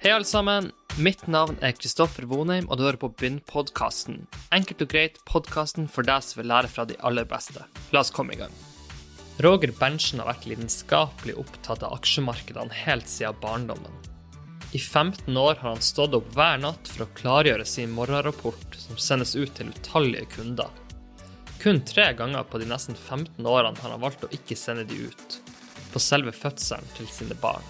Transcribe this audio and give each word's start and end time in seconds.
Hei, 0.00 0.14
alle 0.14 0.24
sammen. 0.24 0.70
Mitt 0.96 1.26
navn 1.28 1.58
er 1.60 1.74
Kristoffer 1.76 2.24
Vonheim, 2.24 2.64
og 2.72 2.78
du 2.78 2.86
hører 2.86 2.96
på 3.02 3.10
Begynn-podkasten. 3.20 4.22
Enkelt 4.56 4.80
og 4.80 4.88
greit 4.94 5.18
podkasten 5.28 5.90
for 5.92 6.08
deg 6.08 6.22
som 6.24 6.38
vil 6.40 6.46
lære 6.48 6.70
fra 6.72 6.86
de 6.88 6.94
aller 7.04 7.26
beste. 7.28 7.66
La 7.92 8.00
oss 8.00 8.08
komme 8.16 8.32
i 8.32 8.38
gang. 8.40 8.54
Roger 9.44 9.74
Berntsen 9.76 10.22
har 10.22 10.30
vært 10.30 10.46
lidenskapelig 10.48 11.34
opptatt 11.42 11.84
av 11.84 11.98
aksjemarkedene 11.98 12.78
helt 12.86 13.12
siden 13.12 13.36
barndommen. 13.42 13.98
I 14.72 14.80
15 14.80 15.36
år 15.36 15.60
har 15.60 15.74
han 15.74 15.84
stått 15.84 16.16
opp 16.16 16.32
hver 16.32 16.56
natt 16.64 16.88
for 16.94 17.04
å 17.04 17.12
klargjøre 17.20 17.68
sin 17.68 17.92
morgenrapport, 17.92 18.78
som 18.80 18.96
sendes 18.96 19.34
ut 19.36 19.52
til 19.58 19.68
utallige 19.68 20.30
kunder. 20.38 20.72
Kun 21.60 21.82
tre 21.84 22.08
ganger 22.16 22.48
på 22.48 22.62
de 22.62 22.70
nesten 22.72 22.96
15 22.96 23.36
årene 23.44 23.76
har 23.84 23.92
han 23.98 24.00
valgt 24.00 24.24
å 24.24 24.32
ikke 24.32 24.56
sende 24.56 24.88
de 24.88 25.10
ut, 25.12 25.38
på 25.92 26.00
selve 26.00 26.32
fødselen 26.32 26.88
til 26.96 27.12
sine 27.12 27.36
barn. 27.44 27.68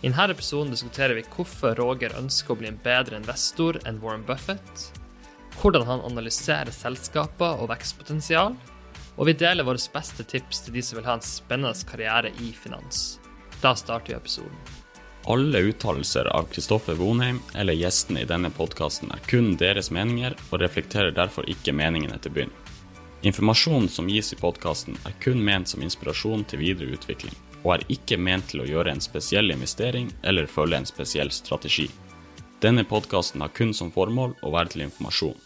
I 0.00 0.06
denne 0.06 0.30
episoden 0.30 0.70
diskuterer 0.70 1.16
vi 1.18 1.24
hvorfor 1.26 1.74
Roger 1.74 2.12
ønsker 2.20 2.54
å 2.54 2.58
bli 2.60 2.68
en 2.70 2.78
bedre 2.84 3.18
investor 3.18 3.80
enn 3.82 3.96
Warren 3.98 4.22
Buffett, 4.28 4.82
hvordan 5.58 5.88
han 5.88 6.04
analyserer 6.06 6.70
selskaper 6.70 7.58
og 7.58 7.72
vekstpotensial, 7.72 8.54
og 9.18 9.26
vi 9.26 9.34
deler 9.34 9.66
våre 9.66 9.82
beste 9.90 10.22
tips 10.22 10.62
til 10.62 10.76
de 10.76 10.84
som 10.86 11.00
vil 11.00 11.08
ha 11.08 11.16
en 11.18 11.24
spennende 11.26 11.88
karriere 11.90 12.30
i 12.38 12.52
finans. 12.54 13.18
Da 13.58 13.74
starter 13.74 14.12
vi 14.12 14.20
episoden. 14.20 14.60
Alle 15.26 15.64
uttalelser 15.66 16.30
av 16.30 16.46
Kristoffer 16.52 16.94
Vonheim 16.94 17.42
eller 17.58 17.74
gjestene 17.74 18.22
i 18.22 18.30
denne 18.30 18.52
podkasten 18.54 19.10
er 19.10 19.26
kun 19.26 19.56
deres 19.58 19.90
meninger 19.90 20.38
og 20.52 20.62
reflekterer 20.62 21.10
derfor 21.10 21.50
ikke 21.50 21.74
meningene 21.74 22.22
til 22.22 22.36
byen. 22.38 22.54
Informasjonen 23.26 23.90
som 23.90 24.06
gis 24.06 24.30
i 24.30 24.38
podkasten 24.38 24.94
er 25.10 25.18
kun 25.18 25.42
ment 25.42 25.74
som 25.74 25.82
inspirasjon 25.82 26.46
til 26.46 26.62
videre 26.62 26.94
utvikling, 26.94 27.34
og 27.64 27.74
er 27.74 27.86
ikke 27.92 28.18
ment 28.20 28.50
til 28.52 28.62
å 28.62 28.68
gjøre 28.68 28.94
en 28.94 29.02
spesiell 29.02 29.50
investering 29.54 30.10
eller 30.22 30.50
følge 30.50 30.80
en 30.80 30.88
spesiell 30.88 31.30
strategi. 31.34 31.88
Denne 32.62 32.84
podkasten 32.84 33.42
har 33.44 33.54
kun 33.54 33.74
som 33.74 33.90
formål 33.94 34.34
å 34.42 34.52
være 34.54 34.74
til 34.74 34.86
informasjon. 34.88 35.36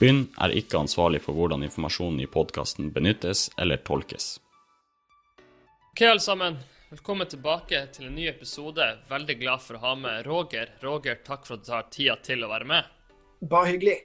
Bynn 0.00 0.26
er 0.42 0.52
ikke 0.58 0.80
ansvarlig 0.82 1.22
for 1.24 1.36
hvordan 1.36 1.62
informasjonen 1.64 2.20
i 2.24 2.30
podkasten 2.30 2.90
benyttes 2.92 3.46
eller 3.56 3.80
tolkes. 3.86 4.34
Ok, 5.92 6.02
alle 6.02 6.20
sammen. 6.20 6.58
Velkommen 6.90 7.30
tilbake 7.30 7.78
til 7.94 8.10
en 8.10 8.18
ny 8.18 8.26
episode. 8.28 8.84
Veldig 9.08 9.38
glad 9.40 9.62
for 9.62 9.78
å 9.78 9.84
ha 9.86 9.94
med 9.98 10.26
Roger. 10.26 10.74
Roger, 10.82 11.16
takk 11.26 11.46
for 11.46 11.56
at 11.56 11.64
du 11.64 11.70
tar 11.70 11.88
tida 11.94 12.18
til 12.26 12.44
å 12.44 12.50
være 12.50 12.68
med. 12.68 12.90
Bare 13.50 13.72
hyggelig. 13.72 13.96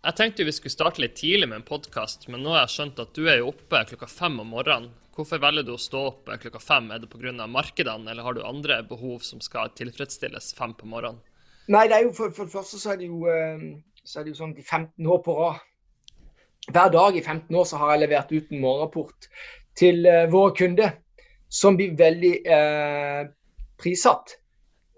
Jeg 0.00 0.16
tenkte 0.16 0.46
vi 0.48 0.54
skulle 0.56 0.72
starte 0.72 1.02
litt 1.02 1.18
tidlig 1.18 1.48
med 1.50 1.58
en 1.58 1.66
podkast, 1.66 2.28
men 2.32 2.40
nå 2.44 2.54
har 2.54 2.62
jeg 2.62 2.74
skjønt 2.76 3.02
at 3.02 3.10
du 3.16 3.26
er 3.28 3.40
jo 3.40 3.50
oppe 3.50 3.82
klokka 3.90 4.08
fem 4.08 4.38
om 4.40 4.54
morgenen. 4.54 4.94
Hvorfor 5.20 5.40
velger 5.42 5.66
du 5.68 5.74
å 5.74 5.80
stå 5.80 6.00
opp 6.08 6.30
klokka 6.40 6.60
fem? 6.64 6.86
Er 6.94 7.02
det 7.02 7.10
pga. 7.12 7.46
markedene, 7.46 8.08
eller 8.10 8.24
har 8.24 8.34
du 8.34 8.40
andre 8.40 8.82
behov 8.88 9.20
som 9.20 9.40
skal 9.44 9.68
tilfredsstilles 9.76 10.54
fem 10.56 10.72
på 10.72 10.86
morgenen? 10.88 11.20
Nei, 11.68 11.88
det 11.88 11.96
er 11.96 12.06
jo 12.06 12.12
for, 12.16 12.30
for 12.32 12.48
det 12.48 12.54
første 12.54 12.78
så 12.80 12.94
er 12.94 12.96
det 13.02 13.08
jo, 13.10 13.26
eh, 13.28 13.66
så 14.02 14.20
er 14.20 14.24
det 14.24 14.32
jo 14.32 14.38
sånn 14.38 14.54
de 14.56 14.62
15 14.62 15.06
år 15.06 15.18
på 15.26 15.34
rad. 15.36 15.58
Hver 16.72 16.92
dag 16.94 17.18
i 17.18 17.20
15 17.20 17.56
år 17.56 17.66
så 17.68 17.80
har 17.82 17.92
jeg 17.92 18.02
levert 18.02 18.32
ut 18.32 18.48
en 18.48 18.62
morgenrapport 18.62 19.28
til 19.76 20.06
uh, 20.06 20.24
våre 20.30 20.54
kunder, 20.56 20.94
som 21.48 21.76
blir 21.76 21.96
veldig 21.98 22.32
uh, 22.46 23.22
prissatt. 23.80 24.36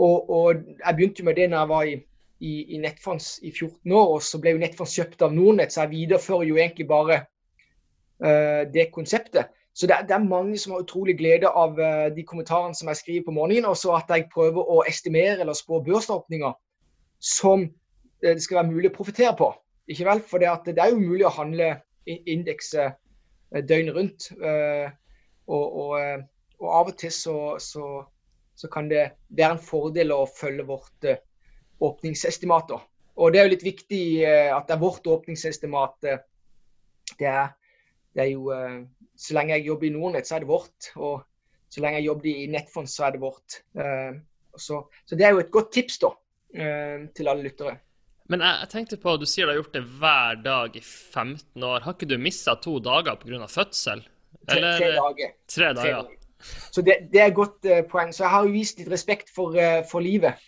Og, 0.02 0.30
og, 0.30 0.62
jeg 0.78 0.98
begynte 0.98 1.22
jo 1.22 1.28
med 1.30 1.38
det 1.38 1.48
når 1.50 1.62
jeg 1.62 1.70
var 1.72 1.88
i, 1.88 1.96
i, 2.42 2.52
i 2.76 2.80
Nettfonds 2.82 3.28
i 3.42 3.50
14 3.50 3.94
år, 3.94 4.14
og 4.16 4.26
så 4.26 4.40
ble 4.42 4.54
jo 4.54 4.62
Nettfonds 4.62 4.94
kjøpt 4.98 5.26
av 5.26 5.34
Nordnett, 5.34 5.74
så 5.74 5.84
jeg 5.84 5.94
viderefører 5.94 6.50
jo 6.50 6.58
egentlig 6.58 6.88
bare 6.90 7.20
uh, 7.22 8.62
det 8.74 8.90
konseptet. 8.94 9.54
Så 9.74 9.88
det 9.88 9.96
det 10.08 10.14
er, 10.14 10.24
mange 10.24 10.58
som 10.58 10.74
har 10.74 10.82
utrolig 10.84 11.16
glede 11.18 11.48
av 11.48 11.78
de 12.12 12.24
kommentarene 12.28 12.74
som 12.76 12.90
jeg 12.90 12.96
skriver 12.96 13.24
på 13.24 13.36
morgenen, 13.36 13.70
og 13.70 13.76
så 13.76 13.94
at 13.96 14.10
jeg 14.12 14.28
prøver 14.34 14.60
å 14.60 14.82
estimere 14.88 15.40
eller 15.40 15.56
spå 15.56 15.80
børsåpninger 15.84 16.52
som 17.22 17.64
det 18.22 18.42
skal 18.42 18.60
være 18.60 18.70
mulig 18.70 18.90
å 18.90 18.96
profitere 18.96 19.32
på. 19.38 19.48
Ikke 19.90 20.06
vel? 20.06 20.20
For 20.26 20.42
det, 20.42 20.76
er 20.76 20.92
jo 20.92 21.00
mulig 21.00 21.26
å 21.26 21.34
handle 21.34 21.74
indekset 22.06 22.98
døgnet 23.68 23.96
rundt. 23.96 24.28
Og, 25.46 25.66
og, 25.82 26.22
og, 26.60 26.68
av 26.70 26.92
og 26.92 26.96
til 27.00 27.12
så, 27.14 27.36
så, 27.58 27.86
så, 28.54 28.70
kan 28.72 28.88
det 28.90 29.08
være 29.28 29.56
en 29.56 29.62
fordel 29.62 30.14
å 30.14 30.22
følge 30.30 30.66
vårt 30.68 31.08
åpningsestimat. 31.82 32.76
Og 33.18 33.32
det 33.32 33.40
er 33.40 33.48
jo 33.48 33.54
litt 33.56 33.66
viktig 33.66 34.04
at 34.24 34.68
det 34.68 34.76
er 34.76 34.84
vårt 34.84 35.06
åpningsestimat. 35.10 35.98
Det 37.18 37.28
er, 37.28 37.50
det 38.14 38.26
er 38.26 38.30
jo 38.30 38.52
Så 39.22 39.36
lenge 39.36 39.54
jeg 39.54 39.68
jobber 39.68 39.86
i 39.86 39.92
Nordnett, 39.94 40.26
så 40.26 40.36
er 40.36 40.44
det 40.44 40.50
vårt. 40.50 40.90
Og 40.98 41.22
så 41.72 41.84
lenge 41.84 42.00
jeg 42.00 42.08
jobber 42.10 42.30
i 42.32 42.50
Nettfond, 42.50 42.90
så 42.90 43.06
er 43.06 43.14
det 43.14 43.22
vårt. 43.22 43.62
Så, 44.58 44.82
så 45.06 45.16
det 45.16 45.24
er 45.24 45.36
jo 45.36 45.40
et 45.40 45.52
godt 45.54 45.70
tips 45.72 46.00
da, 46.02 46.10
til 46.52 47.30
alle 47.30 47.46
lyttere. 47.46 47.76
Men 48.32 48.42
jeg, 48.44 48.68
tenkte 48.72 48.98
på, 49.00 49.16
du 49.20 49.26
sier 49.28 49.48
du 49.48 49.52
har 49.52 49.58
gjort 49.60 49.74
det 49.76 49.82
hver 50.00 50.38
dag 50.44 50.76
i 50.78 50.82
15 50.82 51.66
år. 51.68 51.84
Har 51.84 51.96
ikke 51.96 52.08
du 52.08 52.16
mista 52.22 52.54
to 52.60 52.78
dager 52.82 53.18
pga. 53.20 53.48
fødsel? 53.50 54.04
Eller, 54.48 54.78
tre, 54.78 54.86
tre, 54.86 54.92
dager. 54.96 55.34
Tre 55.54 55.72
dager. 55.76 56.08
Så 56.72 56.82
det, 56.82 56.96
det, 57.12 57.20
er 57.20 57.30
et 57.30 57.36
godt 57.36 57.68
uh, 57.68 57.82
poeng. 57.90 58.14
Så 58.14 58.24
jeg 58.24 58.32
har 58.34 58.46
jo 58.46 58.54
vist 58.54 58.80
litt 58.80 58.90
respekt 58.92 59.30
for, 59.34 59.58
uh, 59.58 59.82
for 59.88 60.04
livet. 60.04 60.40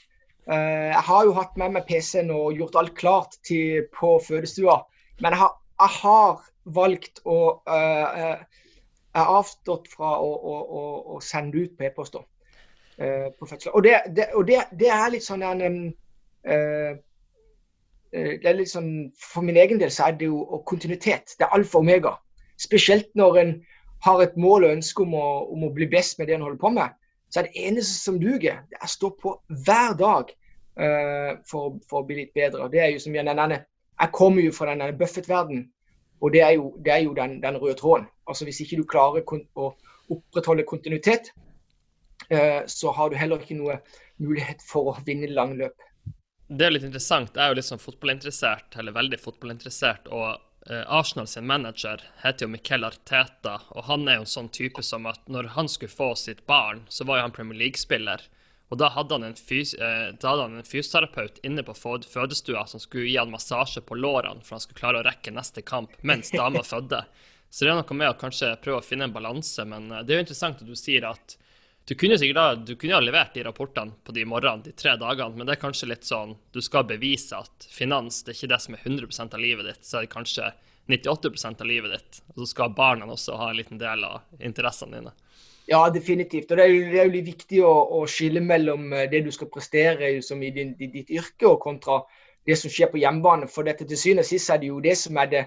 Uh, 0.48 0.90
jeg 0.90 1.04
har 1.10 1.28
jo 1.28 1.36
hatt 1.36 1.60
med 1.60 1.76
meg 1.76 1.86
PC-en 1.88 2.32
og 2.34 2.58
gjort 2.58 2.80
alt 2.80 2.96
klart 2.98 3.38
til, 3.46 3.84
på 3.94 4.16
fødestua. 4.24 4.80
Men 5.20 5.34
jeg 5.34 5.42
har, 5.44 5.54
jeg 5.84 5.96
har 6.00 6.50
valgt 6.74 7.20
å 7.28 7.38
Jeg 9.14 9.22
har 9.22 9.38
avstått 9.38 9.88
fra 9.92 10.16
å, 10.18 10.30
å, 10.34 10.54
å, 10.60 10.84
å 11.14 11.20
sende 11.22 11.62
ut 11.62 11.76
på 11.78 11.86
e-poster 11.86 12.24
på 12.94 13.46
fødsel. 13.46 13.72
Og, 13.74 13.82
det, 13.82 13.96
det, 14.14 14.28
og 14.38 14.46
det, 14.46 14.60
det, 14.78 14.90
er 14.94 15.08
litt 15.10 15.24
sånn 15.26 15.42
en 15.42 15.78
det 18.14 18.46
er 18.46 18.54
litt 18.54 18.70
sånn, 18.70 19.10
For 19.18 19.42
min 19.42 19.58
egen 19.58 19.80
del 19.82 19.90
så 19.90 20.06
er 20.06 20.18
det 20.18 20.28
jo 20.28 20.60
kontinuitet. 20.70 21.34
Det 21.34 21.46
er 21.46 21.56
alfa 21.56 21.80
og 21.80 21.86
omega. 21.88 22.12
Spesielt 22.62 23.10
når 23.18 23.40
en 23.40 23.52
har 24.04 24.22
et 24.22 24.36
mål 24.36 24.66
og 24.66 24.76
ønske 24.76 25.02
om 25.04 25.16
å, 25.16 25.26
om 25.54 25.66
å 25.66 25.72
bli 25.74 25.88
best 25.90 26.18
med 26.18 26.28
det 26.28 26.36
en 26.36 26.44
holder 26.46 26.60
på 26.60 26.72
med. 26.76 26.94
Så 27.32 27.40
er 27.40 27.48
det 27.48 27.66
eneste 27.66 27.96
som 27.98 28.18
duger, 28.20 28.60
det 28.70 28.78
er 28.78 28.86
å 28.86 28.92
stå 28.92 29.10
på 29.20 29.32
hver 29.66 29.96
dag 29.98 30.28
uh, 30.30 31.30
for, 31.48 31.78
for, 31.88 32.02
å 32.02 32.06
bli 32.06 32.20
litt 32.20 32.34
bedre. 32.36 32.68
Det 32.72 32.82
er 32.82 32.92
jo 32.94 33.00
som 33.02 33.16
Jeg, 33.16 33.26
denne, 33.26 33.62
jeg 34.00 34.14
kommer 34.14 34.44
jo 34.44 34.52
fra 34.54 34.70
denne 34.70 34.92
Buffett-verdenen, 34.98 35.64
og 36.24 36.32
det 36.32 36.40
er 36.40 36.54
jo, 36.56 36.70
det 36.84 36.92
er 36.94 37.02
jo 37.04 37.14
den, 37.16 37.36
den, 37.42 37.58
røde 37.60 37.76
tråden. 37.76 38.06
Altså 38.24 38.46
Hvis 38.48 38.62
ikke 38.64 38.80
du 38.80 38.86
klarer 38.88 39.20
å 39.60 39.70
opprettholde 40.14 40.64
kontinuitet, 40.68 41.28
uh, 42.32 42.64
så 42.66 42.94
har 42.96 43.12
du 43.12 43.18
heller 43.20 43.44
ikke 43.44 43.58
noe 43.58 43.80
mulighet 44.22 44.64
for 44.64 44.94
å 44.94 44.96
vinne 45.04 45.28
lang 45.32 45.58
løp 45.60 45.76
det 46.48 46.66
er 46.66 46.74
litt 46.74 46.84
interessant. 46.86 47.32
Jeg 47.34 47.42
er 47.42 47.52
jo 47.52 47.58
litt 47.58 47.68
sånn 47.68 47.82
fotballinteressert, 47.82 48.76
eller 48.78 48.94
veldig 48.94 49.18
fotballinteressert. 49.20 50.10
Og 50.12 50.26
uh, 50.70 50.82
Arsenal 50.98 51.28
sin 51.30 51.46
manager 51.48 52.02
heter 52.22 52.46
jo 52.46 52.52
Miquel 52.52 52.84
Arteta, 52.86 53.56
og 53.72 53.88
han 53.88 54.06
er 54.08 54.18
jo 54.18 54.26
en 54.26 54.34
sånn 54.34 54.50
type 54.54 54.84
som 54.84 55.08
at 55.10 55.22
når 55.32 55.54
han 55.56 55.70
skulle 55.72 55.94
få 55.94 56.12
sitt 56.20 56.44
barn, 56.50 56.84
så 56.88 57.08
var 57.08 57.20
jo 57.20 57.26
han 57.28 57.36
Premier 57.36 57.60
League-spiller. 57.64 58.26
Og 58.72 58.80
da 58.80 58.88
hadde, 58.94 59.14
han 59.14 59.26
en 59.28 59.36
fys 59.36 59.74
en 59.78 60.56
fysioterapeut 60.64 61.38
inne 61.46 61.62
på 61.66 61.74
fødestua 61.76 62.64
som 62.66 62.80
skulle 62.80 63.06
gi 63.10 63.18
han 63.20 63.30
massasje 63.30 63.84
på 63.84 63.98
lårene 63.98 64.42
for 64.42 64.56
han 64.56 64.64
skulle 64.64 64.80
klare 64.80 65.02
å 65.02 65.06
rekke 65.06 65.34
neste 65.34 65.62
kamp 65.62 65.92
mens 66.02 66.32
dama 66.32 66.64
fødte. 66.72 67.04
Så 67.50 67.64
det 67.64 67.70
er 67.70 67.78
noe 67.78 67.96
med 67.96 68.10
å 68.10 68.18
kanskje 68.18 68.56
prøve 68.64 68.80
å 68.80 68.84
finne 68.84 69.06
en 69.06 69.14
balanse, 69.14 69.62
men 69.68 69.92
uh, 69.92 70.00
det 70.02 70.14
er 70.14 70.22
jo 70.22 70.24
interessant 70.24 70.62
at 70.64 70.66
du 70.66 70.74
sier 70.78 71.06
at 71.06 71.36
du 71.84 71.92
kunne 72.00 72.16
sikkert 72.18 72.38
da, 72.40 72.54
du 72.56 72.72
kunne 72.80 72.96
ha 72.96 73.04
levert 73.04 73.34
de 73.36 73.44
rapportene 73.44 73.92
på 74.02 74.14
de 74.16 74.24
morgenene, 74.26 74.64
de 74.64 74.72
tre 74.72 74.96
dagene, 74.98 75.36
men 75.36 75.46
det 75.46 75.54
er 75.54 75.60
kanskje 75.60 75.90
litt 75.90 76.08
sånn 76.08 76.32
du 76.56 76.62
skal 76.64 76.86
bevise 76.88 77.36
at 77.36 77.66
finans 77.68 78.22
det 78.24 78.32
er 78.32 78.38
ikke 78.38 78.52
det 78.54 78.60
som 78.64 78.76
er 78.78 78.86
100% 78.88 79.36
av 79.36 79.44
livet 79.44 79.68
ditt, 79.68 79.84
så 79.84 80.00
er 80.00 80.06
det 80.06 80.14
kanskje 80.16 80.48
98% 80.88 81.60
av 81.60 81.68
livet 81.68 81.92
ditt. 81.92 82.22
Og 82.32 82.42
så 82.42 82.48
skal 82.50 82.74
barna 82.76 83.06
også 83.06 83.36
ha 83.40 83.50
en 83.50 83.60
liten 83.60 83.78
del 83.80 84.04
av 84.08 84.24
interessene 84.40 84.98
dine. 84.98 85.12
Ja, 85.68 85.80
definitivt. 85.90 86.50
Og 86.50 86.58
det 86.58 86.64
er 86.64 86.72
jo, 86.72 86.80
det 86.92 87.00
er 87.00 87.08
jo 87.08 87.14
litt 87.14 87.28
viktig 87.30 87.62
å, 87.64 87.72
å, 87.98 88.04
skille 88.10 88.42
mellom 88.44 88.92
eh, 88.92 89.06
det 89.10 89.22
du 89.24 89.30
skal 89.32 89.48
prestere 89.52 90.10
som 90.22 90.42
i, 90.44 90.52
din, 90.52 90.74
i 90.78 90.90
ditt 90.92 91.12
yrke, 91.14 91.48
og 91.48 91.62
kontra 91.64 92.02
det 92.44 92.58
som 92.60 92.72
skjer 92.72 92.90
på 92.92 93.00
hjemmebane. 93.00 93.48
For 93.48 93.66
dette 93.66 93.86
til 93.88 94.00
syvende 94.00 94.26
og 94.26 94.28
sist 94.28 94.52
er 94.52 94.60
det 94.60 94.72
jo 94.72 94.82
det 94.84 94.96
som 95.00 95.20
er 95.22 95.30
det 95.32 95.44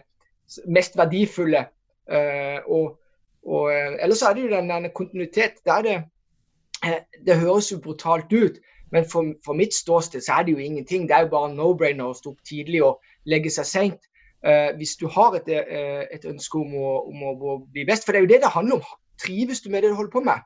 mest 0.66 0.98
verdifulle. 0.98 1.68
Uh, 2.08 2.64
og, 2.72 2.86
og 3.44 3.66
uh, 3.68 3.98
ellers 4.00 4.24
er 4.24 4.38
det 4.38 4.46
jo 4.46 4.54
den, 4.56 4.70
den 4.72 4.94
kontinuitet. 4.96 5.60
Det 5.68 5.82
det 5.84 5.98
Eh, 6.86 7.40
høres 7.40 7.72
jo 7.72 7.80
brutalt 7.82 8.34
ut, 8.34 8.60
men 8.92 9.06
for, 9.10 9.34
for, 9.46 9.54
mitt 9.58 9.74
ståsted 9.74 10.22
så 10.22 10.34
er 10.38 10.44
det 10.44 10.52
jo 10.52 10.58
ingenting. 10.58 11.08
Det 11.10 11.16
er 11.16 11.26
jo 11.26 11.34
bare 11.34 11.54
no-brainer 11.56 12.06
å 12.06 12.16
stå 12.16 12.36
opp 12.36 12.44
tidlig 12.46 12.84
og 12.86 13.02
legge 13.26 13.52
seg 13.52 13.66
seint. 13.66 14.04
Uh, 14.46 14.70
hvis 14.78 14.94
du 15.02 15.08
har 15.10 15.34
et, 15.34 15.48
et 15.50 16.26
ønske 16.30 16.60
om 16.62 16.76
å, 16.78 16.92
om 17.10 17.24
å, 17.26 17.56
bli 17.74 17.88
best, 17.90 18.06
for 18.06 18.14
det 18.14 18.20
er 18.20 18.26
jo 18.28 18.30
det 18.30 18.42
det 18.44 18.52
handler 18.54 18.78
om. 18.78 18.92
Trives 19.22 19.62
du 19.62 19.70
med 19.70 19.84
det 19.84 19.92
du 19.92 19.98
holder 19.98 20.14
på 20.14 20.24
med, 20.26 20.46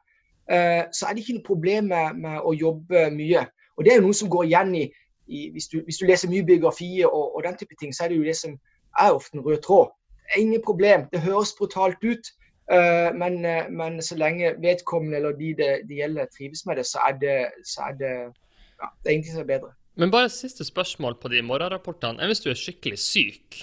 uh, 0.51 0.83
så 0.95 1.07
er 1.07 1.13
det 1.13 1.23
ikke 1.23 1.37
noe 1.37 1.47
problem 1.47 1.91
med, 1.91 2.19
med, 2.23 2.41
å 2.43 2.53
jobbe 2.55 3.07
mye. 3.15 3.45
Og 3.77 3.85
Det 3.85 3.93
er 3.93 4.01
jo 4.01 4.07
noe 4.07 4.19
som 4.19 4.29
går 4.31 4.49
igjen 4.49 4.75
i, 4.75 4.83
i 5.27 5.47
hvis, 5.55 5.67
du, 5.71 5.79
hvis, 5.85 6.01
du, 6.01 6.05
leser 6.09 6.31
mye 6.31 6.45
biografier 6.45 7.07
og, 7.07 7.35
og, 7.35 7.43
den 7.43 7.57
type 7.59 7.75
ting, 7.79 7.95
så 7.95 8.05
er 8.05 8.13
det 8.13 8.21
jo 8.21 8.27
det 8.27 8.37
som 8.37 8.57
er 8.99 9.15
ofte 9.15 9.37
en 9.37 9.45
rød 9.45 9.63
tråd. 9.65 9.91
Ingen 10.37 10.61
problem. 10.63 11.07
Det 11.11 11.23
høres 11.23 11.55
brutalt 11.57 12.03
ut, 12.03 12.31
Eh, 12.71 13.13
men, 13.15 13.45
eh, 13.45 13.69
men, 13.69 14.01
så 14.01 14.15
lenge 14.15 14.53
vedkommende 14.63 15.17
eller 15.17 15.33
de 15.35 15.53
det, 15.57 15.71
de 15.89 15.97
gjelder 15.99 16.29
trives 16.31 16.65
med 16.65 16.77
det, 16.79 16.85
så 16.87 17.01
er 17.07 17.17
det, 17.19 17.37
så 17.67 17.89
er 17.89 17.97
det 17.99 18.11
ja, 18.13 18.87
det 19.03 19.09
er 19.09 19.13
ingenting 19.17 19.33
som 19.33 19.43
er 19.43 19.49
bedre. 19.49 19.73
Men 19.99 20.11
bare 20.11 20.29
siste 20.29 20.63
spørsmål 20.63 21.17
på 21.21 21.27
de 21.27 21.41
morgenrapportene. 21.41 22.25
Hvis 22.25 22.39
du 22.39 22.49
er 22.49 22.55
skikkelig 22.55 22.99
syk? 22.99 23.59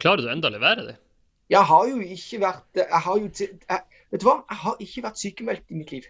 Klarer 0.00 0.24
du 0.24 0.30
enda 0.32 0.48
å 0.48 0.54
levere 0.54 0.86
dem? 0.86 1.02
Jeg 1.52 1.64
har 1.68 1.84
jo 1.88 2.00
ikke 2.00 2.40
vært 2.40 2.80
jeg 2.80 3.02
har 3.04 3.20
jo, 3.20 3.28
jeg, 3.40 3.97
Vet 4.10 4.22
du 4.22 4.28
hva? 4.28 4.38
Jeg 4.48 4.60
har 4.62 4.80
ikke 4.84 5.04
vært 5.04 5.20
sykemeldt 5.20 5.68
i 5.68 5.78
mitt 5.78 5.92
liv. 5.92 6.08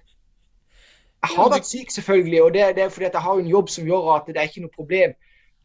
Jeg 1.18 1.34
har 1.34 1.50
vært 1.50 1.66
syk, 1.66 1.90
selvfølgelig, 1.90 2.42
og 2.42 2.52
det, 2.54 2.66
det 2.76 2.82
er 2.84 2.92
fordi 2.94 3.08
jeg 3.10 3.24
har 3.24 3.38
en 3.40 3.50
jobb 3.50 3.70
som 3.74 3.86
gjør 3.86 4.12
at 4.14 4.28
det 4.28 4.36
er 4.36 4.50
ikke 4.50 4.62
noe 4.62 4.74
problem 4.74 5.14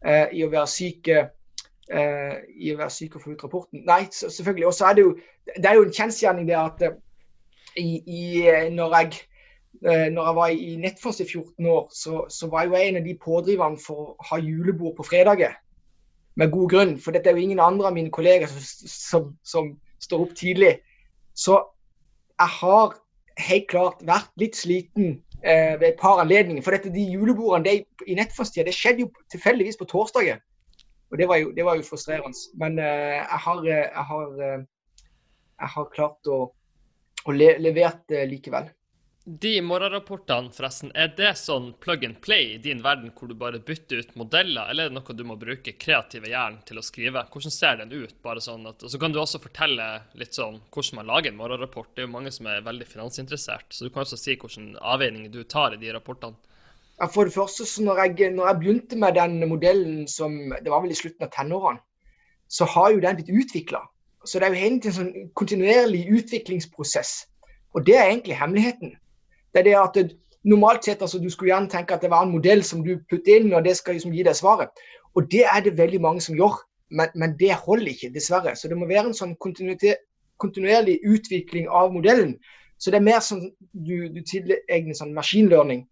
uh, 0.06 0.26
i 0.34 0.42
å 0.42 0.50
være 0.50 0.70
syk 0.72 1.12
uh, 1.14 1.28
i 2.58 2.72
å 2.74 2.80
være 2.80 2.90
syk 2.96 3.20
og 3.20 3.26
få 3.26 3.36
ut 3.36 3.44
rapporten. 3.46 3.84
Nei, 3.86 4.08
selvfølgelig. 4.10 4.66
Og 4.66 4.74
så 4.74 4.90
er 4.90 4.98
det 4.98 5.06
jo 5.06 5.12
det 5.46 5.70
er 5.70 5.78
jo 5.78 5.86
en 5.86 5.94
kjensgjerning 5.94 6.50
det 6.50 6.58
at 6.58 6.82
uh, 6.88 6.98
i, 7.78 8.02
i, 8.02 8.24
når 8.74 8.98
jeg 8.98 9.22
Eh, 9.82 10.12
når 10.12 10.26
jeg 10.26 10.36
var 10.36 10.48
i 10.48 10.76
Nettfoss 10.80 11.20
i 11.20 11.26
14 11.26 11.66
år, 11.66 11.90
så, 11.92 12.26
så, 12.30 12.48
var 12.48 12.62
jeg 12.62 12.70
jo 12.70 12.76
en 12.76 12.98
av 12.98 13.04
de 13.04 13.16
pådriverne 13.20 13.80
for 13.82 14.04
å 14.04 14.28
ha 14.30 14.38
julebord 14.40 14.96
på 14.96 15.06
fredager. 15.08 15.58
Med 16.40 16.54
god 16.54 16.70
grunn, 16.70 16.94
for 17.02 17.12
dette 17.12 17.30
er 17.30 17.36
jo 17.36 17.44
ingen 17.44 17.60
andre 17.60 17.90
av 17.90 17.98
mine 17.98 18.14
kolleger 18.14 18.48
som, 18.48 18.86
som, 18.94 19.26
som 19.44 19.74
står 20.02 20.24
opp 20.24 20.36
tidlig. 20.40 20.78
Så 21.36 21.58
jeg 22.40 22.52
har 22.60 22.96
helt 23.38 23.70
klart 23.70 24.02
vært 24.06 24.32
litt 24.42 24.58
sliten 24.58 25.16
eh, 25.42 25.76
ved 25.80 25.88
et 25.92 26.00
par 26.00 26.22
anledninger. 26.22 26.64
For 26.66 26.76
dette, 26.76 26.92
de 26.94 27.06
julebordene 27.14 27.66
de, 27.66 27.86
i 28.08 28.18
Nettfoss-tida, 28.18 28.68
det 28.70 28.76
skjedde 28.78 29.06
jo 29.06 29.12
tilfeldigvis 29.34 29.80
på 29.80 29.90
torsdager. 29.90 30.42
Og 31.14 31.20
det 31.22 31.28
var 31.30 31.38
jo, 31.38 31.52
det 31.54 31.66
var 31.66 31.78
jo 31.78 31.86
frustrerende. 31.86 32.38
Men 32.58 32.80
eh, 32.82 33.20
jeg, 33.20 33.40
har, 33.46 33.66
eh, 33.66 33.86
jeg, 33.86 34.06
har, 34.12 34.30
eh, 34.42 34.62
jeg, 35.60 35.74
har, 35.76 35.90
klart 35.94 36.30
å, 36.32 36.40
å 37.26 37.36
le, 37.36 37.52
levert 37.62 38.02
det 38.10 38.26
likevel. 38.32 38.72
De 39.26 39.62
morgenrapportene, 39.62 40.50
forresten, 40.52 40.90
er 41.00 41.14
det 41.16 41.30
sånn 41.40 41.70
plug 41.80 42.02
and 42.04 42.18
play 42.20 42.50
i 42.54 42.58
din 42.60 42.82
verden 42.84 43.14
hvor 43.16 43.30
du 43.32 43.36
bare 43.40 43.62
bytter 43.64 44.02
ut 44.04 44.18
modeller, 44.20 44.68
eller 44.68 44.90
er 44.90 44.92
det 44.92 44.98
noe 44.98 45.14
du 45.16 45.22
må 45.24 45.38
bruke 45.40 45.72
kreative 45.80 46.28
hjernen 46.28 46.58
til 46.68 46.82
å 46.82 46.84
skrive? 46.84 47.22
Hvordan 47.32 47.54
ser 47.56 47.78
den 47.80 47.94
ut? 47.94 48.18
bare 48.24 48.42
sånn 48.44 48.68
at, 48.68 48.84
Og 48.84 48.92
så 48.92 49.00
kan 49.00 49.14
du 49.14 49.22
også 49.22 49.40
fortelle 49.40 49.86
litt 50.20 50.36
sånn 50.36 50.58
hvordan 50.68 51.00
man 51.00 51.08
lager 51.08 51.32
en 51.32 51.38
morgenrapport. 51.38 51.94
Det 51.96 52.04
er 52.04 52.08
jo 52.10 52.12
mange 52.18 52.34
som 52.36 52.50
er 52.52 52.66
veldig 52.66 52.88
finansinteressert, 52.90 53.70
så 53.72 53.88
du 53.88 53.94
kan 53.94 54.04
også 54.04 54.20
si 54.20 54.36
hvilke 54.36 54.66
avveininger 54.92 55.32
du 55.32 55.46
tar 55.48 55.78
i 55.78 55.80
de 55.80 55.94
rapportene. 55.96 56.36
Ja, 57.00 57.08
for 57.08 57.24
det 57.24 57.34
første, 57.38 57.64
så 57.64 57.84
når 57.86 58.02
jeg, 58.04 58.34
når 58.36 58.50
jeg 58.50 58.60
begynte 58.60 59.00
med 59.00 59.16
den 59.16 59.40
modellen 59.48 60.04
som 60.08 60.36
Det 60.52 60.68
var 60.68 60.84
vel 60.84 60.92
i 60.92 61.00
slutten 61.00 61.24
av 61.24 61.32
tenårene, 61.32 61.80
så 62.52 62.68
har 62.76 62.92
jo 62.92 63.00
den 63.00 63.16
blitt 63.22 63.32
utvikla. 63.32 63.80
Så 64.28 64.40
det 64.40 64.50
er 64.50 64.52
jo 64.52 64.60
tiden 64.68 64.92
en 64.92 64.98
sånn 65.00 65.32
kontinuerlig 65.32 66.04
utviklingsprosess. 66.12 67.24
Og 67.72 67.88
det 67.88 67.96
er 67.96 68.12
egentlig 68.12 68.36
hemmeligheten. 68.38 68.98
Det 69.54 69.64
er 69.64 69.70
det 69.70 69.80
at 69.80 70.14
Normalt 70.44 70.84
sett 70.84 71.02
altså, 71.02 71.22
du 71.24 71.30
skulle 71.32 71.54
gjerne 71.54 71.72
tenke 71.72 71.96
at 71.96 72.02
det 72.04 72.10
var 72.12 72.26
en 72.26 72.34
modell 72.34 72.64
som 72.68 72.82
du 72.84 72.98
putter 73.08 73.40
inn, 73.40 73.54
og 73.56 73.64
det 73.64 73.78
skal 73.80 73.96
liksom 73.96 74.12
gi 74.12 74.26
deg 74.28 74.36
svaret. 74.36 74.82
Og 75.16 75.30
det 75.32 75.46
er 75.48 75.62
det 75.64 75.78
veldig 75.78 76.02
mange 76.04 76.24
som 76.26 76.36
gjør, 76.36 76.58
men, 76.92 77.14
men 77.16 77.36
det 77.40 77.54
holder 77.56 77.94
ikke, 77.94 78.12
dessverre. 78.12 78.56
Så 78.60 78.68
det 78.68 78.78
må 78.78 78.90
være 78.90 79.08
en 79.12 79.16
sånn 79.16 79.38
kontinuerlig 79.40 80.98
utvikling 81.08 81.70
av 81.72 81.94
modellen. 81.96 82.36
Så 82.76 82.92
det 82.92 83.00
er 83.00 83.06
mer 83.08 83.22
sånn 83.24 83.46
du, 83.72 84.10
du 84.12 84.20
tilegner 84.28 84.98
sånn 84.98 85.14
maskinlearning 85.16 85.86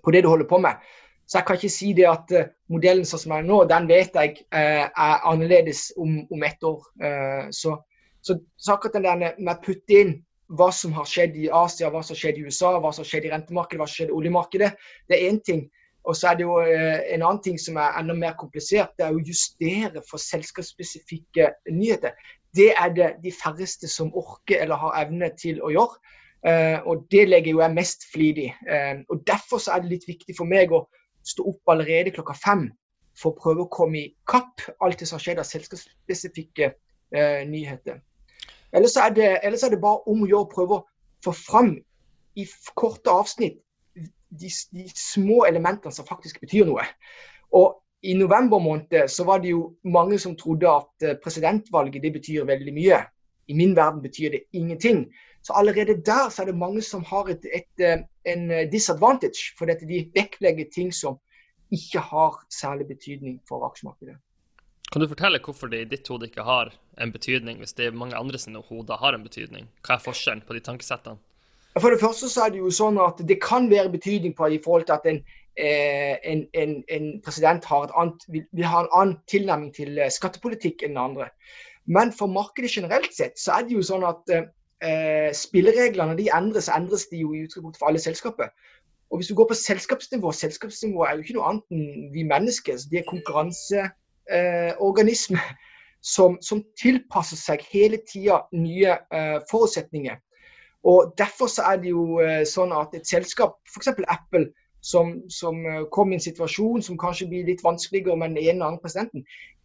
på 0.00 0.14
det 0.14 0.22
du 0.24 0.30
holder 0.30 0.48
på 0.48 0.62
med. 0.64 0.80
Så 1.26 1.40
jeg 1.40 1.46
kan 1.48 1.58
ikke 1.58 1.74
si 1.74 1.90
det 1.98 2.06
at 2.08 2.32
uh, 2.32 2.48
modellen 2.72 3.04
sånn 3.04 3.24
som 3.26 3.34
er 3.36 3.44
nå, 3.44 3.64
den 3.68 3.88
vet 3.90 4.14
jeg 4.14 4.38
uh, 4.54 4.86
er 4.86 5.26
annerledes 5.26 5.90
om, 6.00 6.20
om 6.32 6.46
ett 6.46 6.64
år. 6.64 6.80
Uh, 7.02 7.50
så, 7.50 7.74
så, 8.22 8.38
så, 8.56 8.76
akkurat 8.76 8.96
den 8.96 9.08
der 9.08 9.34
med 9.36 9.52
å 9.52 9.60
putte 9.66 10.00
inn 10.00 10.14
hva 10.48 10.68
som 10.72 10.94
har 10.94 11.08
skjedd 11.08 11.36
i 11.38 11.48
Asia, 11.50 11.90
hva 11.90 12.02
som 12.04 12.14
har 12.14 12.20
skjedd 12.20 12.38
i 12.38 12.46
USA, 12.46 12.76
hva 12.78 12.92
som 12.94 13.02
har 13.02 13.10
skjedd 13.10 13.26
i 13.26 13.32
rentemarkedet, 13.32 13.80
hva 13.80 13.86
som 13.86 13.92
har 13.92 13.98
skjedd 13.98 14.12
i 14.12 14.18
oljemarkedet. 14.20 14.70
Det 15.08 15.18
er 15.18 15.28
én 15.30 15.40
ting. 15.42 15.66
Og 16.06 16.14
så 16.14 16.30
er 16.30 16.38
det 16.38 16.46
jo 16.46 16.58
eh, 16.62 17.00
en 17.16 17.24
annen 17.26 17.42
ting 17.42 17.56
som 17.58 17.78
er 17.82 17.96
enda 17.98 18.14
mer 18.14 18.36
komplisert. 18.38 18.94
Det 18.98 19.08
er 19.08 19.14
å 19.14 19.22
justere 19.26 20.02
for 20.06 20.22
selskapsspesifikke 20.22 21.50
nyheter. 21.74 22.14
Det 22.54 22.70
er 22.78 22.92
det 22.94 23.08
de 23.24 23.32
færreste 23.34 23.90
som 23.90 24.12
orker 24.14 24.62
eller 24.62 24.78
har 24.80 25.00
evne 25.02 25.32
til 25.40 25.58
å 25.66 25.72
gjøre. 25.74 25.98
Uh, 26.46 26.78
og 26.86 27.08
det 27.10 27.24
legger 27.26 27.56
jo 27.56 27.60
jeg 27.62 27.74
mest 27.74 28.04
flid 28.12 28.36
i. 28.38 28.50
Uh, 28.68 29.00
og 29.10 29.24
Derfor 29.26 29.58
så 29.58 29.72
er 29.74 29.82
det 29.82 29.96
litt 29.96 30.04
viktig 30.06 30.36
for 30.36 30.46
meg 30.46 30.70
å 30.70 30.84
stå 31.26 31.42
opp 31.50 31.72
allerede 31.72 32.12
klokka 32.14 32.36
fem 32.38 32.68
for 33.18 33.32
å 33.32 33.40
prøve 33.40 33.64
å 33.64 33.72
komme 33.72 33.98
i 33.98 34.12
kapp 34.30 34.62
alt 34.84 35.00
det 35.00 35.08
som 35.10 35.16
har 35.16 35.24
skjedd 35.24 35.40
av 35.42 35.48
selskapsspesifikke 35.48 36.70
nyheter. 37.48 37.98
Ellers 38.72 38.96
er, 38.96 39.12
det, 39.14 39.28
ellers 39.46 39.62
er 39.62 39.72
det 39.74 39.82
bare 39.82 40.02
om 40.10 40.24
å 40.24 40.28
gjøre 40.30 40.46
å 40.46 40.52
prøve 40.52 40.78
å 40.78 40.84
få 41.24 41.32
fram 41.36 41.74
i 42.36 42.46
korte 42.74 43.12
avsnitt 43.12 43.60
de, 43.96 44.50
de, 44.72 44.86
små 44.94 45.44
elementene 45.48 45.94
som 45.94 46.06
faktisk 46.08 46.40
betyr 46.42 46.66
noe. 46.68 46.84
Og 47.56 47.78
I 48.06 48.14
november 48.18 48.60
måned 48.62 49.08
så 49.10 49.24
var 49.26 49.40
det 49.42 49.54
jo 49.54 49.76
mange 49.84 50.18
som 50.22 50.36
trodde 50.38 50.68
at 50.70 51.06
eh, 51.06 51.16
presidentvalget 51.22 52.02
det 52.02 52.12
betyr 52.18 52.48
veldig 52.48 52.74
mye. 52.76 53.00
I 53.46 53.54
min 53.54 53.76
verden 53.76 54.02
betyr 54.02 54.34
det 54.34 54.42
ingenting. 54.52 55.06
Så 55.46 55.54
allerede 55.54 56.02
der 56.02 56.28
så 56.30 56.42
er 56.42 56.50
det 56.50 56.58
mange 56.58 56.82
som 56.82 57.04
har 57.06 57.30
et, 57.30 57.46
et, 57.54 57.70
eh, 57.80 58.02
en 58.26 58.50
eh, 58.50 58.66
disadvantage, 58.72 59.54
for 59.58 59.70
dette 59.70 59.88
de 59.88 60.04
vektlegger 60.14 60.68
ting 60.74 60.92
som 60.94 61.20
ikke 61.72 62.02
har 62.02 62.40
særlig 62.52 62.86
betydning 62.90 63.40
for 63.48 63.66
aksjemarkedet. 63.66 64.18
Kan 64.92 65.02
du 65.02 65.08
fortelle 65.10 65.40
hvorfor 65.42 65.70
det 65.70 65.80
i 65.82 65.88
ditt 65.90 66.08
hode 66.08 66.28
ikke 66.28 66.44
har 66.46 66.70
en 67.02 67.12
betydning, 67.12 67.58
hvis 67.58 67.74
det 67.74 67.88
er 67.88 67.96
mange 67.96 68.16
andre 68.16 68.38
sine 68.38 68.62
hoder 68.68 69.00
har 69.00 69.16
en 69.16 69.24
betydning? 69.24 69.66
Hva 69.82 69.96
er 69.96 70.04
forskjellen 70.04 70.44
på 70.46 70.54
de 70.54 70.62
tankesettene? 70.68 71.18
For 71.76 71.92
det 71.92 72.00
første 72.00 72.28
så 72.32 72.46
er 72.46 72.54
det 72.54 72.62
jo 72.62 72.70
sånn 72.72 72.96
at 73.02 73.18
det 73.28 73.36
kan 73.42 73.66
være 73.68 73.92
betydning 73.92 74.32
på 74.36 74.48
i 74.54 74.60
forhold 74.64 74.86
til 74.88 74.94
at 74.94 75.08
en, 75.10 75.18
eh, 75.60 76.14
en, 76.24 76.46
en, 76.54 76.76
en 76.88 77.08
president 77.24 77.66
annet, 77.74 78.24
vil, 78.32 78.46
vil, 78.52 78.68
ha 78.70 78.84
en 78.84 78.92
annen 79.00 79.18
tilnærming 79.28 79.74
til 79.76 79.98
eh, 79.98 80.12
skattepolitikk 80.12 80.86
enn 80.86 80.96
andre. 81.02 81.28
Men 81.84 82.14
for 82.16 82.32
markedet 82.32 82.72
generelt 82.78 83.12
sett 83.14 83.36
så 83.42 83.58
er 83.58 83.66
det 83.66 83.76
jo 83.76 83.84
sånn 83.84 84.06
at 84.08 84.32
eh, 84.32 85.28
spillereglene 85.36 86.16
de 86.16 86.30
endres, 86.32 86.70
endres 86.72 87.10
de 87.10 87.20
jo 87.26 87.34
i 87.34 87.44
utgangspunktet 87.44 87.82
for 87.82 87.90
alle 87.90 88.02
selskaper. 88.02 88.54
Og 89.10 89.20
hvis 89.20 89.28
du 89.28 89.36
går 89.38 89.50
på 89.50 89.60
selskapsnivå, 89.60 90.32
selskapsnivå 90.32 91.04
er 91.04 91.18
jo 91.18 91.26
ikke 91.26 91.36
noe 91.36 91.50
annet 91.50 91.76
enn 91.76 92.10
vi 92.14 92.24
mennesker. 92.26 92.78
Så 92.80 92.88
de 92.90 93.02
er 93.02 93.10
konkurranse 93.10 93.90
eh, 94.32 94.72
organisme 94.78 95.40
som, 96.06 96.38
som, 96.40 96.62
tilpasser 96.78 97.38
seg 97.38 97.64
hele 97.72 97.98
tida 98.06 98.44
nye 98.54 98.94
eh, 98.94 99.38
forutsetninger. 99.50 100.18
Og 100.86 101.14
Derfor 101.18 101.50
så 101.50 101.64
er 101.72 101.80
det 101.82 101.90
jo 101.90 102.20
eh, 102.22 102.44
sånn 102.46 102.74
at 102.76 102.94
et 102.94 103.08
selskap, 103.08 103.58
f.eks. 103.66 103.90
Apple, 104.06 104.46
som, 104.86 105.16
som 105.32 105.58
eh, 105.66 105.82
kom 105.92 106.12
i 106.12 106.18
en 106.18 106.22
situasjon 106.22 106.84
som 106.86 106.98
kanskje 107.00 107.26
blir 107.32 107.48
litt 107.48 107.64
vanskeligere 107.66 108.18
med 108.20 108.36
den 108.36 108.44
ene 108.44 108.54
eller 108.54 108.68
andre 108.70 108.84
presidenten, 108.84 109.24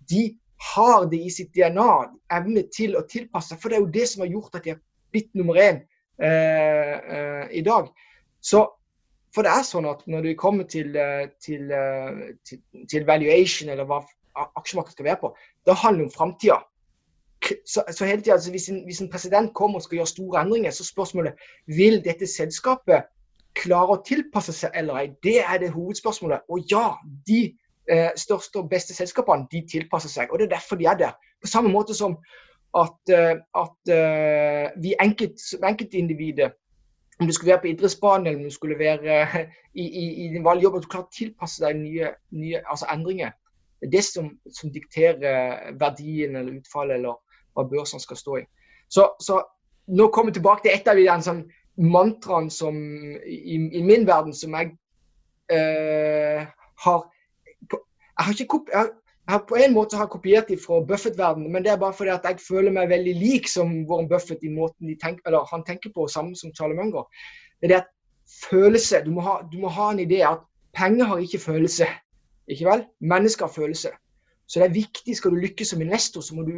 de 0.10 0.32
har 0.74 1.06
det 1.10 1.20
i 1.22 1.30
sitt 1.34 1.54
DNA, 1.58 1.92
evne 2.34 2.66
til 2.74 2.98
å 2.98 3.06
tilpasse 3.10 3.54
seg. 3.54 3.62
For 3.62 3.70
det 3.70 3.78
er 3.78 3.86
jo 3.86 3.94
det 3.94 4.08
som 4.10 4.26
har 4.26 4.34
gjort 4.34 4.58
at 4.58 4.66
de 4.66 4.74
har 4.74 4.82
blitt 5.14 5.30
nummer 5.38 5.58
én 5.62 5.84
eh, 6.22 6.96
eh, 6.98 7.46
i 7.60 7.64
dag. 7.66 7.92
Så 8.42 8.66
for 9.32 9.46
det 9.46 9.54
er 9.54 9.64
sånn 9.64 9.86
at 9.88 10.02
når 10.12 10.26
det 10.26 10.40
kommer 10.42 10.66
til, 10.68 10.98
til, 11.40 11.70
til, 12.44 12.60
til 12.92 13.06
valuation, 13.08 13.70
eller 13.72 13.88
hva 13.88 14.02
aksjemarkedet 14.36 14.98
skal 14.98 15.06
være 15.06 15.22
på. 15.22 15.32
Det 15.66 15.76
handler 15.76 16.06
om 16.06 16.12
framtida. 16.12 16.60
Så, 17.66 17.84
så, 17.92 18.06
hele 18.06 18.22
tiden, 18.22 18.32
altså 18.38 18.52
hvis, 18.52 18.70
en, 18.70 18.84
hvis, 18.86 19.02
en, 19.02 19.10
president 19.10 19.54
kommer 19.54 19.80
og 19.80 19.84
skal 19.84 19.96
gjøre 19.96 20.08
store 20.08 20.42
endringer, 20.42 20.72
så 20.72 20.86
spørsmålet 20.86 21.34
vil 21.66 22.04
dette 22.06 22.28
selskapet 22.30 23.10
klare 23.58 23.98
å 23.98 24.04
tilpasse 24.06 24.54
seg 24.54 24.78
eller 24.78 25.00
ei. 25.00 25.08
Det 25.24 25.40
er 25.42 25.58
det 25.60 25.72
hovedspørsmålet. 25.74 26.46
Og 26.50 26.64
ja, 26.72 26.94
de 27.28 27.42
eh, 27.90 28.12
største 28.16 28.62
og 28.62 28.70
beste 28.70 28.96
selskapene 28.96 29.50
de 29.52 29.66
tilpasser 29.72 30.10
seg. 30.10 30.32
og 30.32 30.40
Det 30.40 30.48
er 30.48 30.56
derfor 30.56 30.80
de 30.80 30.88
er 30.88 31.02
der. 31.02 31.18
På 31.42 31.50
samme 31.50 31.74
måte 31.74 31.98
som 31.98 32.20
at, 32.78 33.00
uh, 33.12 33.36
at 33.64 33.92
uh, 33.92 34.84
vi 34.84 34.94
enkelt, 35.02 35.42
enkeltindividet 35.64 36.54
om 37.20 37.28
du 37.28 37.34
skulle 37.34 37.52
være 37.52 37.62
på 37.62 37.68
idrettsbanen 37.68 38.28
eller 38.28 38.40
om 38.40 38.44
du 38.44 38.54
skulle 38.54 38.80
være 38.80 39.22
uh, 39.22 39.40
i, 39.74 39.84
i, 39.84 40.26
i 40.26 40.28
din 40.34 40.44
vanlige 40.44 40.64
jobb, 40.64 40.76
at 40.76 40.84
du 40.84 40.88
klarer 40.88 41.10
å 41.10 41.18
tilpasse 41.18 41.64
deg 41.66 41.82
nye, 41.82 42.14
nye 42.32 42.62
altså 42.66 42.88
endringer. 42.94 43.36
Det 43.82 43.88
er 43.90 43.96
det 43.98 44.04
som, 44.06 44.30
som 44.54 44.72
dikterer 44.74 45.72
verdien 45.82 46.36
eller 46.38 46.60
utfallet 46.60 47.00
eller 47.00 47.18
hva 47.56 47.66
børsene 47.68 48.04
skal 48.04 48.20
stå 48.20 48.38
i. 48.42 48.46
Så, 48.92 49.08
så 49.24 49.40
nå 49.92 50.08
kommer 50.14 50.32
vi 50.32 50.38
tilbake 50.40 50.68
til 50.68 50.76
et 50.76 50.88
av 50.88 51.00
de 51.00 51.08
sånn, 51.26 51.42
mantraene 51.82 52.54
som 52.54 52.76
i, 53.26 53.58
i, 53.58 53.82
min 53.82 54.06
verden 54.08 54.34
som 54.36 54.54
jeg 54.58 54.74
uh, 55.54 56.44
har 56.86 57.06
jeg 57.72 58.28
har, 58.28 58.36
ikke 58.44 58.60
jeg, 58.70 58.90
jeg 59.32 59.34
har 59.34 59.46
på 59.50 59.58
en 59.58 59.74
måte 59.74 59.98
har 59.98 60.10
kopiert 60.12 60.50
dem 60.52 60.60
fra 60.62 60.82
Buffett-verdenen, 60.86 61.50
men 61.50 61.64
det 61.66 61.72
er 61.72 61.80
bare 61.82 61.96
fordi 61.96 62.12
at 62.14 62.26
jeg 62.28 62.44
føler 62.44 62.74
meg 62.76 62.92
veldig 62.92 63.14
lik 63.18 63.48
som 63.50 63.72
Warren 63.90 64.10
Buffett 64.12 64.44
i 64.46 64.52
måten 64.52 64.92
tenker, 65.02 65.24
eller 65.26 65.48
han 65.50 65.64
tenker 65.66 65.94
på, 65.96 66.06
samme 66.12 66.36
som 66.38 66.52
Charlie 66.58 66.78
Munger. 66.78 67.08
Det 67.62 67.70
er 67.70 67.72
det 67.72 67.80
at 67.80 67.90
følelse 68.50 69.02
du 69.06 69.12
må, 69.16 69.24
ha, 69.26 69.40
du 69.50 69.58
må 69.64 69.72
ha 69.74 69.90
en 69.94 70.04
idé 70.04 70.22
at 70.28 70.44
penger 70.78 71.10
har 71.10 71.24
ikke 71.24 71.42
følelse. 71.42 71.88
Ikke 72.52 72.68
vel? 72.68 72.86
Mennesker 73.00 73.48
har 73.48 73.54
følelser. 73.54 73.96
Så 74.48 74.60
det 74.60 74.68
er 74.68 74.76
viktig, 74.76 75.16
skal 75.16 75.32
du 75.32 75.40
lykkes 75.40 75.72
som 75.72 75.82
investor, 75.82 76.24
så 76.26 76.36
må 76.36 76.44
du 76.44 76.56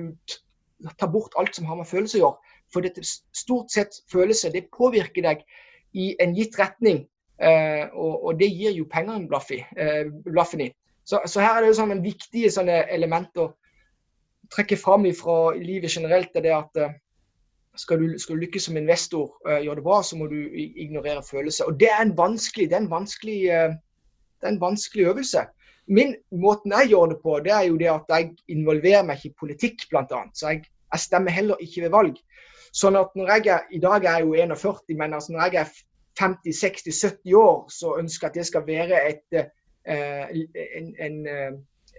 ta 1.00 1.08
bort 1.08 1.36
alt 1.40 1.56
som 1.56 1.68
har 1.70 1.78
med 1.78 1.88
følelser 1.88 2.20
å 2.20 2.24
gjøre. 2.24 2.54
For 2.74 2.86
dette 2.86 3.04
stort 3.06 3.72
sett 3.72 4.00
følelser 4.12 4.54
det 4.54 4.72
påvirker 4.74 5.26
deg 5.26 5.44
i 5.94 6.14
en 6.24 6.34
gitt 6.34 6.58
retning 6.58 7.04
eh, 7.38 7.86
og, 7.94 8.24
og, 8.24 8.32
det 8.40 8.50
gir 8.50 8.74
jo 8.74 8.88
pengene 8.90 9.30
blaffen 9.30 10.66
i. 10.66 10.72
Så, 11.06 11.20
så, 11.28 11.44
her 11.44 11.60
er 11.60 11.62
det 11.62 11.74
jo 11.74 11.78
sånn 11.84 11.94
en 11.94 12.04
viktige 12.04 12.50
sånne 12.52 12.80
elementer 12.96 13.46
å 13.46 13.52
trekke 14.54 14.80
fram 14.80 15.06
fra 15.18 15.54
livet 15.60 15.94
generelt. 15.94 16.34
er 16.36 16.48
det 16.48 16.56
at 16.56 16.84
skal 17.76 18.00
du, 18.00 18.20
skal 18.20 18.38
du, 18.38 18.46
lykkes 18.46 18.68
som 18.68 18.78
investor, 18.78 19.34
uh, 19.48 19.58
gjøre 19.58 19.80
det 19.80 19.86
bra, 19.86 20.02
så 20.06 20.18
må 20.18 20.28
du 20.30 20.38
ignorere 20.58 21.24
følelser. 21.26 21.70
Og 21.70 21.80
Det 21.80 21.90
er 21.90 22.02
en 22.02 22.16
vanskelig, 22.18 22.70
det 22.70 22.78
er 22.78 22.84
en 22.86 22.92
vanskelig, 22.92 23.40
uh, 23.50 23.76
det 24.42 24.48
er 24.48 24.54
en 24.54 24.62
vanskelig 24.62 25.08
øvelse. 25.10 25.46
Min 25.88 26.14
Måten 26.32 26.72
jeg 26.72 26.94
gjør 26.94 27.12
det 27.12 27.18
på, 27.24 27.40
det 27.44 27.52
er 27.52 27.66
jo 27.68 27.80
det 27.80 27.90
at 27.92 28.14
jeg 28.14 28.30
involverer 28.48 29.04
meg 29.04 29.20
ikke 29.20 29.34
i 29.34 29.40
politikk, 29.40 29.88
bl.a. 29.92 30.22
Så 30.34 30.54
jeg, 30.54 30.64
jeg, 30.94 31.00
stemmer 31.00 31.36
heller 31.36 31.60
ikke 31.64 31.84
ved 31.86 31.92
valg. 31.96 32.22
Sånn 32.74 32.98
at 32.98 33.12
når 33.18 33.34
jeg 33.36 33.52
er, 33.54 33.68
I 33.72 33.82
dag 33.84 34.06
er 34.06 34.22
jeg 34.22 34.28
jo 34.28 34.38
41, 34.56 34.96
men 34.98 35.18
altså 35.18 35.36
når 35.36 35.52
jeg 35.52 35.66
er 35.66 35.76
50-60-70 36.22 37.36
år, 37.38 37.60
så 37.74 37.98
ønsker 38.00 38.28
jeg 38.28 38.32
at 38.32 38.40
det 38.40 38.48
skal 38.48 38.66
være 38.68 39.04
et, 39.10 39.38
uh, 39.90 40.32
en, 40.80 40.90
en, 41.04 41.20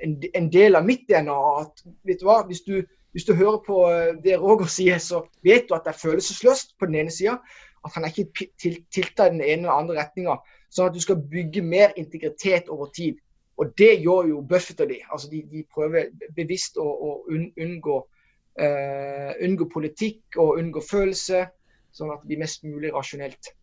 en, 0.03 0.19
en, 0.35 0.51
del 0.51 0.81
av 0.81 0.87
mitt 0.87 1.05
DNA. 1.11 1.39
At, 1.61 1.85
vet 2.09 2.23
du 2.23 2.29
hva, 2.31 2.41
hvis 2.49 2.65
du 2.67 2.81
hvis 3.15 3.25
du 3.25 3.35
hører 3.35 3.61
på 3.67 3.77
eh, 3.91 4.17
det 4.25 4.41
Roger 4.43 4.67
sier, 4.67 4.99
så 4.99 5.23
vet 5.47 5.69
du 5.69 5.77
at 5.77 5.85
det 5.87 5.93
er 5.93 6.01
følelsesløst 6.01 6.75
på 6.79 6.89
den 6.91 6.97
ene 6.99 7.13
sida. 7.15 7.37
At 7.87 7.95
han 7.95 8.07
er 8.07 8.11
ikke 8.11 8.49
tilta 8.91 9.29
i 9.29 9.35
den 9.37 9.41
ene 9.41 9.69
eller 9.69 9.77
andre 9.77 9.99
retninga. 10.01 10.35
Sånn 10.67 10.91
at 10.91 10.97
du 10.97 11.03
skal 11.05 11.21
bygge 11.31 11.63
mer 11.63 11.95
integritet 12.01 12.73
over 12.75 12.91
tid. 12.97 13.21
Og 13.61 13.75
det 13.79 13.93
gjør 14.03 14.31
jo 14.33 14.45
Buffett 14.51 14.83
og 14.83 14.91
de. 14.91 15.01
Altså 15.09 15.31
de, 15.31 15.43
de 15.51 15.65
prøver 15.71 16.11
bevisst 16.37 16.79
å, 16.81 16.87
å 16.87 17.11
unngå, 17.31 17.99
uh, 18.61 19.33
unngå 19.47 19.69
politikk 19.73 20.41
og 20.43 20.59
unngå 20.63 20.83
følelse, 20.83 21.45
sånn 21.95 22.11
at 22.15 22.25
det 22.25 22.33
blir 22.33 22.43
mest 22.43 22.67
mulig 22.67 22.91
rasjonelt. 22.95 23.55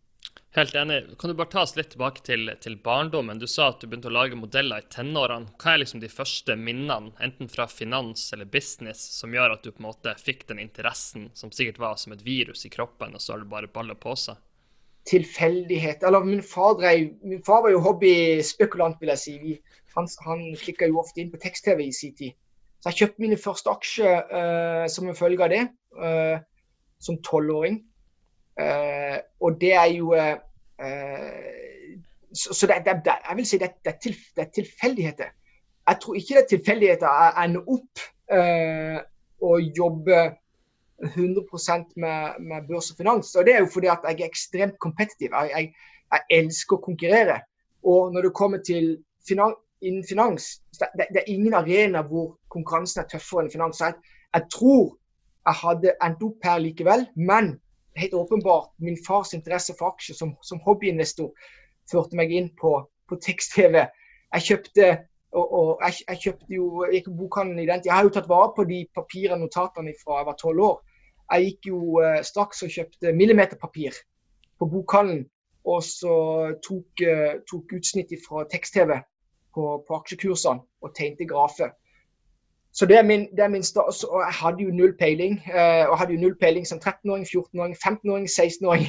Helt 0.54 0.74
enig. 0.74 1.18
Kan 1.18 1.30
du 1.30 1.34
bare 1.34 1.48
ta 1.48 1.62
oss 1.62 1.76
litt 1.76 1.90
tilbake 1.94 2.20
til, 2.26 2.50
til, 2.60 2.74
barndommen? 2.84 3.38
Du 3.40 3.46
sa 3.48 3.70
at 3.70 3.80
du 3.80 3.86
begynte 3.86 4.10
å 4.10 4.12
lage 4.12 4.36
modeller 4.36 4.82
i 4.82 4.88
tenårene. 4.92 5.48
Hva 5.56 5.72
er 5.72 5.80
liksom 5.80 6.02
de 6.02 6.10
første 6.12 6.56
minnene, 6.60 7.14
enten 7.24 7.48
fra 7.48 7.64
finans 7.72 8.26
eller 8.36 8.50
business, 8.52 9.00
som 9.16 9.32
gjør 9.32 9.54
at 9.54 9.64
du 9.64 9.70
på 9.70 9.80
en 9.80 9.88
måte 9.88 10.12
fikk 10.20 10.44
den 10.50 10.60
interessen 10.60 11.30
som 11.32 11.54
sikkert 11.56 11.80
var 11.80 11.96
som 11.96 12.12
et 12.12 12.24
virus 12.26 12.66
i 12.68 12.72
kroppen, 12.72 13.16
og 13.16 13.24
så 13.24 13.32
har 13.32 13.40
du 13.40 13.48
bare 13.48 13.72
balla 13.72 13.96
på 13.96 14.12
seg? 14.12 14.36
Tilfeldighet. 15.08 16.04
Eller 16.04 16.28
min 16.28 16.44
far, 16.44 16.76
drev, 16.82 17.14
min 17.24 17.40
far 17.48 17.64
var 17.64 17.72
jo 17.72 17.80
hobbyspekulant, 17.88 19.00
vil 19.00 19.14
jeg 19.14 19.22
si. 19.24 19.38
Vi, 19.40 19.56
han 19.96 20.08
han 20.24 20.44
klikka 20.58 20.88
jo 20.88 21.00
ofte 21.02 21.22
inn 21.22 21.30
på 21.32 21.40
tekst-TV 21.42 21.86
i 21.86 21.92
sin 21.92 22.14
tid. 22.18 22.36
Så 22.80 22.90
jeg 22.90 22.98
kjøpte 22.98 23.22
mine 23.22 23.38
første 23.38 23.70
aksjer 23.70 24.32
uh, 24.32 24.86
som 24.90 25.08
en 25.08 25.18
følge 25.18 25.44
av 25.44 25.52
det, 25.52 25.62
uh, 25.98 26.38
som 27.02 27.20
tolvåring. 27.22 27.82
Uh, 28.58 29.18
og 29.40 29.60
det 29.60 29.74
er 29.74 29.92
jo 29.94 30.14
Så, 32.32 32.54
så 32.56 32.66
det, 32.66 32.80
det, 33.04 33.12
jeg 33.28 33.36
vil 33.36 33.46
si 33.46 33.58
det, 33.60 33.68
det, 33.84 33.92
er 33.92 33.98
til, 34.00 34.14
det 34.36 34.42
er 34.42 34.50
tilfeldigheter. 34.56 35.32
Jeg 35.88 35.98
tror 36.00 36.14
ikke 36.16 36.34
det 36.34 36.42
er 36.42 36.48
tilfeldigheter 36.48 37.18
jeg 37.20 37.44
ender 37.44 37.68
opp 37.74 38.00
og 39.44 39.60
jobber 39.76 40.30
100 41.02 41.92
med, 41.96 42.40
med, 42.40 42.68
børs 42.68 42.90
og 42.90 42.96
finans. 42.96 43.34
Og 43.34 43.46
det 43.46 43.54
er 43.54 43.60
jo 43.60 43.70
fordi 43.72 43.86
at 43.86 43.98
jeg 44.08 44.20
er 44.20 44.30
ekstremt 44.30 44.78
kompetitiv. 44.78 45.30
Jeg, 45.32 45.50
jeg, 45.56 45.74
jeg, 46.12 46.22
elsker 46.38 46.78
å 46.78 46.84
konkurrere. 46.84 47.40
Og 47.82 48.12
når 48.14 48.28
det 48.28 48.34
kommer 48.38 48.62
til 48.66 48.96
finan, 49.28 49.54
innen 49.82 50.04
finans, 50.06 50.62
det, 50.78 51.06
det, 51.10 51.22
er 51.22 51.30
ingen 51.30 51.54
arena 51.54 52.02
hvor 52.06 52.36
konkurransen 52.52 53.02
er 53.02 53.10
tøffere 53.10 53.44
enn 53.44 53.52
finans. 53.52 53.82
Jeg, 53.82 53.98
jeg 54.34 54.48
tror 54.54 54.96
jeg 55.46 55.58
hadde 55.58 55.94
endt 56.06 56.22
opp 56.26 56.46
her 56.46 56.60
likevel, 56.62 57.06
men 57.16 57.56
helt 57.98 58.14
åpenbart 58.14 58.70
min 58.78 58.98
fars 59.06 59.34
interesse 59.34 59.74
for 59.78 59.92
aksjer 59.92 60.16
som, 60.16 60.36
som 60.42 60.62
hobbyinvestor 60.64 61.32
førte 61.90 62.16
meg 62.16 62.32
inn 62.32 62.52
på, 62.58 62.76
på 63.10 63.18
tekst-TV. 63.26 63.82
Jeg 64.32 64.46
kjøpte 64.48 64.92
og, 65.32 65.52
og 65.56 65.68
jeg, 65.80 66.04
jeg, 66.08 66.18
kjøpte 66.26 66.54
jo, 66.54 66.64
jeg 66.84 67.00
gikk 67.00 67.12
bokhandelen 67.16 67.62
i 67.62 67.68
den 67.68 67.84
Jeg 67.86 67.94
har 67.94 68.04
jo 68.04 68.12
tatt 68.12 68.28
vare 68.28 68.50
på 68.56 68.66
de 68.68 68.82
papirene 68.94 69.40
notatene 69.40 69.94
fra 70.00 70.18
jeg 70.20 70.28
var 70.28 70.36
tolv 70.40 70.64
år. 70.66 70.74
Jeg 71.32 71.46
gikk 71.46 71.68
jo 71.70 71.78
eh, 72.04 72.18
straks 72.26 72.60
og 72.66 72.74
kjøpte 72.74 73.14
millimeterpapir 73.16 73.96
på 74.60 74.68
bokhandelen. 74.68 75.24
Og 75.72 75.80
så 75.86 76.16
tok, 76.66 77.04
eh, 77.06 77.38
tok 77.48 77.72
utsnitt 77.78 78.12
fra 78.26 78.44
tekst-TV 78.52 78.98
på, 79.54 79.84
på, 79.86 79.96
aksjekursene 80.00 80.62
og 80.82 80.94
tegnte 80.96 81.26
grafer. 81.28 81.72
Så 82.72 82.86
det 82.88 82.96
er 82.96 83.02
min, 83.04 83.26
det 83.36 83.44
er 83.44 83.52
min 83.52 83.62
stas, 83.62 84.04
og 84.04 84.22
jeg 84.24 84.34
hadde 84.38 84.64
jo 84.64 84.72
null 84.72 84.94
peiling. 84.98 85.36
Eh, 85.44 85.84
og 85.88 85.98
hadde 85.98 86.14
jo 86.16 86.22
null 86.22 86.36
peiling 86.40 86.66
som 86.66 86.80
13-åring, 86.80 87.26
14-åring, 87.28 87.76
15-åring, 87.76 88.28
16-åring. 88.28 88.88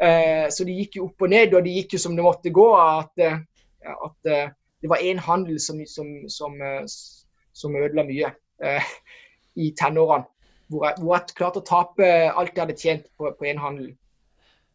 Eh, 0.00 0.46
så 0.48 0.64
de 0.64 0.72
gikk 0.72 0.94
jo 0.96 1.10
opp 1.10 1.26
og 1.26 1.28
ned, 1.28 1.52
og 1.52 1.66
de 1.66 1.74
gikk 1.74 1.92
jo 1.92 1.98
som 2.00 2.14
det 2.16 2.24
måtte 2.24 2.48
gå. 2.56 2.64
At, 2.80 3.20
uh, 3.20 3.34
at 4.06 4.30
det 4.80 4.88
var 4.88 5.04
én 5.04 5.20
handel 5.20 5.58
som, 5.60 5.82
som, 5.84 6.08
som, 6.32 6.56
som, 7.52 7.76
ødela 7.76 8.06
mye 8.08 8.30
i 9.60 9.74
tenårene. 9.76 10.24
Hvor 10.72 10.86
jeg, 10.86 11.02
hvor 11.02 11.18
jeg 11.18 11.36
klarte 11.36 11.60
å 11.60 11.68
tape 11.68 12.08
alt 12.08 12.56
jeg 12.56 12.62
hadde 12.62 12.78
tjent 12.80 13.12
på 13.18 13.50
én 13.52 13.60
handel. 13.60 13.92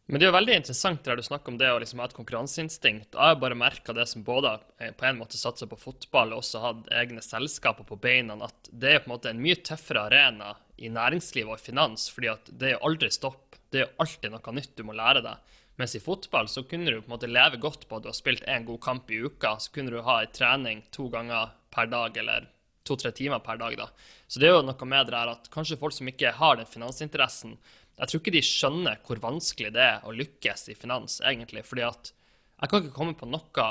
Men 0.06 0.20
det 0.20 0.26
er 0.26 0.30
jo 0.30 0.36
veldig 0.36 0.56
interessant 0.60 1.02
der 1.02 1.18
du 1.18 1.24
snakker 1.26 1.50
om 1.50 1.56
det 1.58 1.66
å 1.66 1.78
liksom 1.82 1.98
ha 1.98 2.06
et 2.06 2.14
konkurranseinstinkt. 2.14 3.16
Jeg 3.16 3.18
har 3.18 3.40
bare 3.42 3.58
merka 3.58 3.94
det 3.96 4.04
som 4.06 4.22
både 4.26 4.52
på 4.78 5.06
en 5.08 5.18
måte 5.18 5.38
satser 5.38 5.66
på 5.66 5.78
fotball 5.80 6.30
og 6.30 6.44
også 6.44 6.62
hatt 6.62 6.92
egne 6.94 7.24
selskaper 7.24 7.88
på 7.88 7.98
beina, 7.98 8.36
at 8.46 8.70
det 8.70 8.92
er 8.92 9.02
på 9.02 9.10
en 9.10 9.16
måte 9.16 9.32
en 9.32 9.42
mye 9.42 9.58
tøffere 9.66 10.04
arena 10.06 10.52
i 10.78 10.92
næringsliv 10.94 11.50
og 11.50 11.58
finans, 11.58 12.06
fordi 12.14 12.30
at 12.30 12.52
det 12.52 12.68
er 12.70 12.76
jo 12.76 12.84
aldri 12.86 13.10
stopp. 13.10 13.58
Det 13.66 13.80
er 13.80 13.88
jo 13.88 13.94
alltid 14.04 14.30
noe 14.30 14.54
nytt 14.54 14.76
du 14.78 14.84
må 14.86 14.94
lære 14.94 15.24
deg. 15.26 15.54
Mens 15.76 15.96
i 15.98 16.00
fotball 16.00 16.46
så 16.48 16.62
kunne 16.64 16.86
du 16.86 17.00
på 17.00 17.08
en 17.10 17.16
måte 17.16 17.28
leve 17.28 17.58
godt 17.60 17.88
på 17.88 17.98
at 17.98 18.04
du 18.04 18.12
har 18.12 18.16
spilt 18.16 18.46
én 18.48 18.64
god 18.68 18.78
kamp 18.84 19.10
i 19.10 19.18
uka. 19.26 19.56
Så 19.60 19.74
kunne 19.74 19.90
du 19.92 20.04
ha 20.06 20.20
en 20.22 20.32
trening 20.32 20.84
to 20.94 21.08
ganger 21.12 21.50
per 21.74 21.90
dag, 21.90 22.16
eller 22.16 22.46
to-tre 22.86 23.10
timer 23.10 23.42
per 23.44 23.58
dag, 23.60 23.74
da. 23.76 23.90
Så 24.30 24.40
det 24.40 24.48
er 24.48 24.54
jo 24.54 24.62
noe 24.64 24.88
med 24.88 25.10
det 25.10 25.18
her 25.18 25.34
at 25.34 25.50
kanskje 25.52 25.78
folk 25.80 25.96
som 25.96 26.08
ikke 26.08 26.32
har 26.38 26.56
den 26.56 26.70
finansinteressen, 26.70 27.58
jeg 27.96 28.10
tror 28.10 28.20
ikke 28.20 28.34
de 28.34 28.44
skjønner 28.44 28.98
hvor 29.06 29.20
vanskelig 29.22 29.72
det 29.72 29.84
er 29.84 30.04
å 30.04 30.12
lykkes 30.12 30.68
i 30.72 30.76
finans, 30.76 31.20
egentlig. 31.24 31.64
fordi 31.64 31.86
at 31.86 32.12
jeg 32.60 32.70
kan 32.70 32.82
ikke 32.82 32.96
komme 32.96 33.16
på 33.16 33.28
noe, 33.28 33.70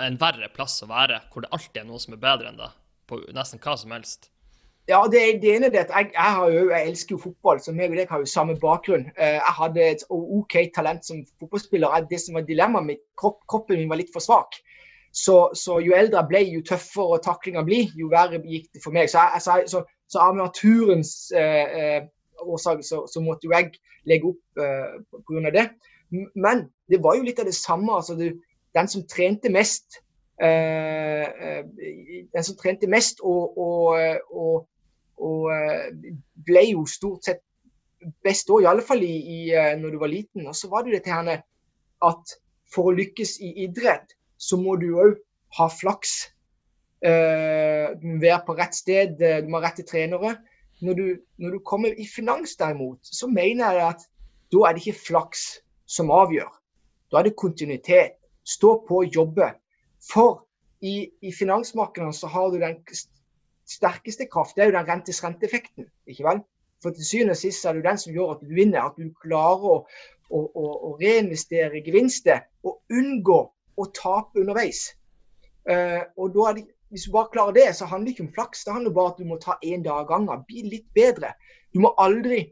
en 0.00 0.18
verre 0.20 0.48
plass 0.52 0.82
å 0.84 0.90
være 0.90 1.22
hvor 1.32 1.44
det 1.44 1.52
alltid 1.52 1.82
er 1.82 1.88
noe 1.88 2.00
som 2.00 2.14
er 2.16 2.20
bedre 2.20 2.52
enn 2.52 2.60
deg, 2.60 2.76
på 3.08 3.20
nesten 3.36 3.60
hva 3.60 3.76
som 3.80 3.92
helst. 3.92 4.28
Ja, 4.90 4.98
det, 5.06 5.20
det 5.42 5.50
ene 5.54 5.68
er 5.70 5.84
at 5.84 5.92
jeg, 5.94 6.10
jeg, 6.16 6.54
jo, 6.56 6.62
jeg, 6.72 6.88
elsker 6.90 7.14
jo 7.14 7.22
fotball, 7.22 7.60
så 7.62 7.74
meg 7.76 7.92
og 7.92 8.00
deg 8.00 8.10
har 8.10 8.22
jo 8.22 8.28
samme 8.28 8.56
bakgrunn. 8.60 9.06
Eh, 9.14 9.36
jeg 9.38 9.56
hadde 9.60 9.84
et 9.84 10.02
OK 10.10 10.56
talent 10.74 11.06
som 11.06 11.20
fotballspiller. 11.38 12.08
Det 12.10 12.18
som 12.18 12.36
var 12.36 12.48
dilemmaet 12.48 12.88
mitt, 12.88 13.02
kropp, 13.20 13.44
kroppen 13.48 13.78
min 13.78 13.92
var 13.92 14.00
litt 14.00 14.10
for 14.12 14.24
svak. 14.24 14.58
Så, 15.14 15.36
så, 15.54 15.76
jo 15.84 15.94
eldre 15.94 16.18
jeg 16.18 16.30
ble, 16.32 16.40
jo 16.56 16.64
tøffere 16.66 17.20
taklinga 17.22 17.62
blir, 17.68 17.92
jo 17.94 18.10
verre 18.10 18.40
gikk 18.42 18.72
det 18.74 18.82
for 18.82 18.96
meg. 18.96 19.12
Så, 19.12 19.22
jeg, 19.36 19.68
så, 19.70 19.84
så 20.10 20.24
av 20.24 20.40
naturens 20.40 21.14
eh, 21.36 22.02
eh 22.42 22.52
årsak 22.54 22.82
så, 22.84 23.06
så, 23.06 23.20
måtte 23.20 23.46
jo 23.46 23.54
jeg 23.54 23.72
legge 24.08 24.32
opp 24.32 24.60
uh, 24.60 25.20
pga. 25.28 25.50
det. 25.50 25.66
Men 26.34 26.66
det 26.88 27.02
var 27.02 27.16
jo 27.16 27.26
litt 27.26 27.40
av 27.40 27.46
det 27.46 27.54
samme. 27.54 27.92
altså 27.92 28.14
du, 28.14 28.40
Den 28.74 28.88
som 28.88 29.06
trente 29.06 29.50
mest, 29.50 30.02
uh, 30.42 31.26
uh, 31.28 31.62
den 32.34 32.44
som 32.44 32.56
trente 32.56 32.86
mest 32.86 33.20
og, 33.22 33.58
og, 33.58 33.96
og, 34.30 34.68
og 35.16 35.50
ble 36.46 36.66
jo 36.72 36.86
stort 36.86 37.24
sett 37.24 37.42
best 38.24 38.50
òg, 38.50 38.64
iallfall 38.64 39.02
i, 39.06 39.14
i, 39.14 39.40
når 39.78 39.94
du 39.94 39.98
var 39.98 40.10
liten. 40.10 40.46
Og 40.46 40.56
så 40.56 40.68
var 40.68 40.82
det 40.84 40.98
dette 40.98 41.12
her 41.12 41.42
at 42.02 42.38
for 42.72 42.90
å 42.90 42.96
lykkes 42.96 43.38
i 43.44 43.52
idrett, 43.66 44.16
så 44.40 44.58
må 44.58 44.74
du 44.80 44.94
òg 44.98 45.18
ha 45.58 45.68
flaks. 45.70 46.32
Uh, 47.02 47.98
være 48.22 48.42
på 48.46 48.54
rett 48.54 48.76
sted, 48.78 49.16
du 49.18 49.48
må 49.50 49.58
ha 49.58 49.66
rette 49.66 49.82
trenere 49.82 50.36
når 50.82 50.94
du, 50.98 51.06
når 51.38 51.50
du, 51.50 51.58
kommer 51.64 51.94
i 51.98 52.06
finans 52.06 52.56
derimot, 52.58 52.98
så 53.02 53.26
mener 53.30 53.72
jeg 53.72 53.88
at 53.88 54.06
da 54.52 54.66
er 54.66 54.74
det 54.74 54.82
ikke 54.86 55.04
flaks 55.06 55.44
som 55.86 56.10
avgjør. 56.10 56.50
Da 57.12 57.20
er 57.20 57.28
det 57.28 57.36
kontinuitet. 57.38 58.18
Stå 58.44 58.74
på 58.88 59.04
og 59.04 59.14
jobbe. 59.14 59.52
For 60.02 60.42
i, 60.82 61.06
i 61.22 61.30
finansmarkedene 61.32 62.14
så 62.16 62.26
har 62.26 62.50
du 62.50 62.58
den 62.58 62.80
sterkeste 63.70 64.26
kraft, 64.26 64.56
det 64.56 64.64
er 64.64 64.72
jo 64.72 64.78
den 64.78 64.88
rentes 64.88 65.22
renteeffekten. 65.24 65.86
ikke 66.06 66.26
vel? 66.26 66.42
For 66.82 66.90
til 66.90 67.06
syvende 67.06 67.36
og 67.36 67.38
sist 67.38 67.64
er 67.64 67.78
det 67.78 67.84
den 67.84 67.98
som 67.98 68.12
gjør 68.12 68.34
at 68.34 68.42
du 68.42 68.54
vinner. 68.54 68.82
At 68.82 68.98
du 68.98 69.12
klarer 69.22 69.68
å, 69.70 69.76
å, 70.30 70.40
å, 70.42 70.64
å 70.88 70.94
reinvestere 70.98 71.84
gevinster 71.86 72.42
og 72.66 72.80
unngå 72.90 73.38
å 73.78 73.86
tape 73.94 74.42
underveis. 74.42 74.88
Uh, 75.62 76.02
og 76.18 76.34
da 76.34 76.48
er 76.48 76.58
det 76.58 76.64
hvis 76.92 77.06
du 77.08 77.12
bare 77.12 77.32
klarer 77.32 77.54
det, 77.56 77.68
så 77.76 77.86
handler 77.88 78.10
det 78.10 78.12
ikke 78.12 78.26
om 78.26 78.34
flaks. 78.34 78.64
Det 78.64 78.72
handler 78.72 78.92
bare 78.92 79.04
om 79.04 79.12
at 79.12 79.18
du 79.18 79.24
må 79.24 79.36
ta 79.40 79.54
én 79.64 79.84
dag 79.84 80.02
av 80.02 80.08
gangen. 80.10 80.44
Bli 80.48 80.62
litt 80.68 80.88
bedre. 80.94 81.32
Du 81.72 81.80
må, 81.80 81.94
aldri, 81.96 82.42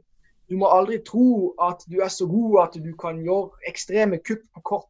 du 0.49 0.57
må 0.57 0.71
aldri 0.73 0.97
tro 1.05 1.53
at 1.61 1.85
du 1.93 1.99
er 2.01 2.09
så 2.09 2.25
god 2.27 2.57
at 2.63 2.79
du 2.81 2.95
kan 2.97 3.21
gjøre 3.21 3.69
ekstreme 3.69 4.17
kupp 4.25 4.47
på 4.57 4.63
kort 4.65 4.89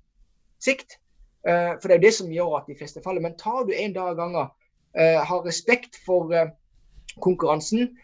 sikt. 0.62 1.00
Uh, 1.42 1.75
for 1.80 1.88
det 1.88 1.97
er 1.97 1.99
jo 1.99 2.07
det 2.07 2.14
som 2.14 2.30
gjør 2.30 2.61
at 2.61 2.71
de 2.71 2.76
fleste 2.78 3.02
faller. 3.02 3.25
Men 3.26 3.35
tar 3.40 3.66
du 3.66 3.75
én 3.75 3.97
dag 3.97 4.12
av 4.12 4.21
gangen, 4.21 4.54
uh, 4.95 5.19
har 5.26 5.42
respekt 5.47 5.99
for 6.07 6.30
uh, 6.30 6.52
konkurransen 7.19 7.97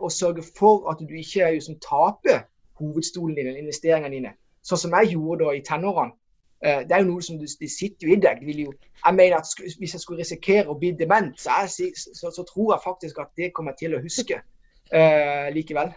og 0.00 0.08
sørger 0.08 0.40
for 0.56 0.86
at 0.88 1.02
du 1.04 1.10
ikke 1.12 1.50
liksom, 1.52 1.74
taper 1.84 2.46
hovedstolen 2.80 3.34
din 3.36 3.58
investeringene 3.60 4.14
dine, 4.14 4.30
sånn 4.64 4.80
som 4.80 4.94
jeg 4.96 5.10
gjorde 5.12 5.44
da 5.44 5.50
i 5.52 5.60
tenårene. 5.60 6.14
Uh, 6.60 6.82
det 6.84 6.92
er 6.92 7.02
jo 7.02 7.08
noe 7.08 7.24
som 7.24 7.38
du, 7.40 7.46
de 7.60 7.68
sitter 7.72 8.08
jo 8.08 8.16
i 8.16 8.20
deg. 8.20 8.42
Jo, 8.44 8.72
jeg 9.00 9.16
mener 9.16 9.40
at 9.40 9.78
Hvis 9.78 9.94
jeg 9.96 10.02
skulle 10.02 10.20
risikere 10.20 10.68
å 10.68 10.76
bli 10.78 10.92
dement, 10.98 11.32
så, 11.40 11.62
jeg, 11.64 11.94
så, 11.96 12.32
så 12.34 12.44
tror 12.52 12.74
jeg 12.74 12.84
faktisk 12.84 13.22
at 13.22 13.32
det 13.40 13.52
kommer 13.56 13.72
jeg 13.72 13.86
til 13.86 13.96
å 13.96 14.02
huske 14.04 14.40
uh, 14.40 15.48
likevel. 15.54 15.94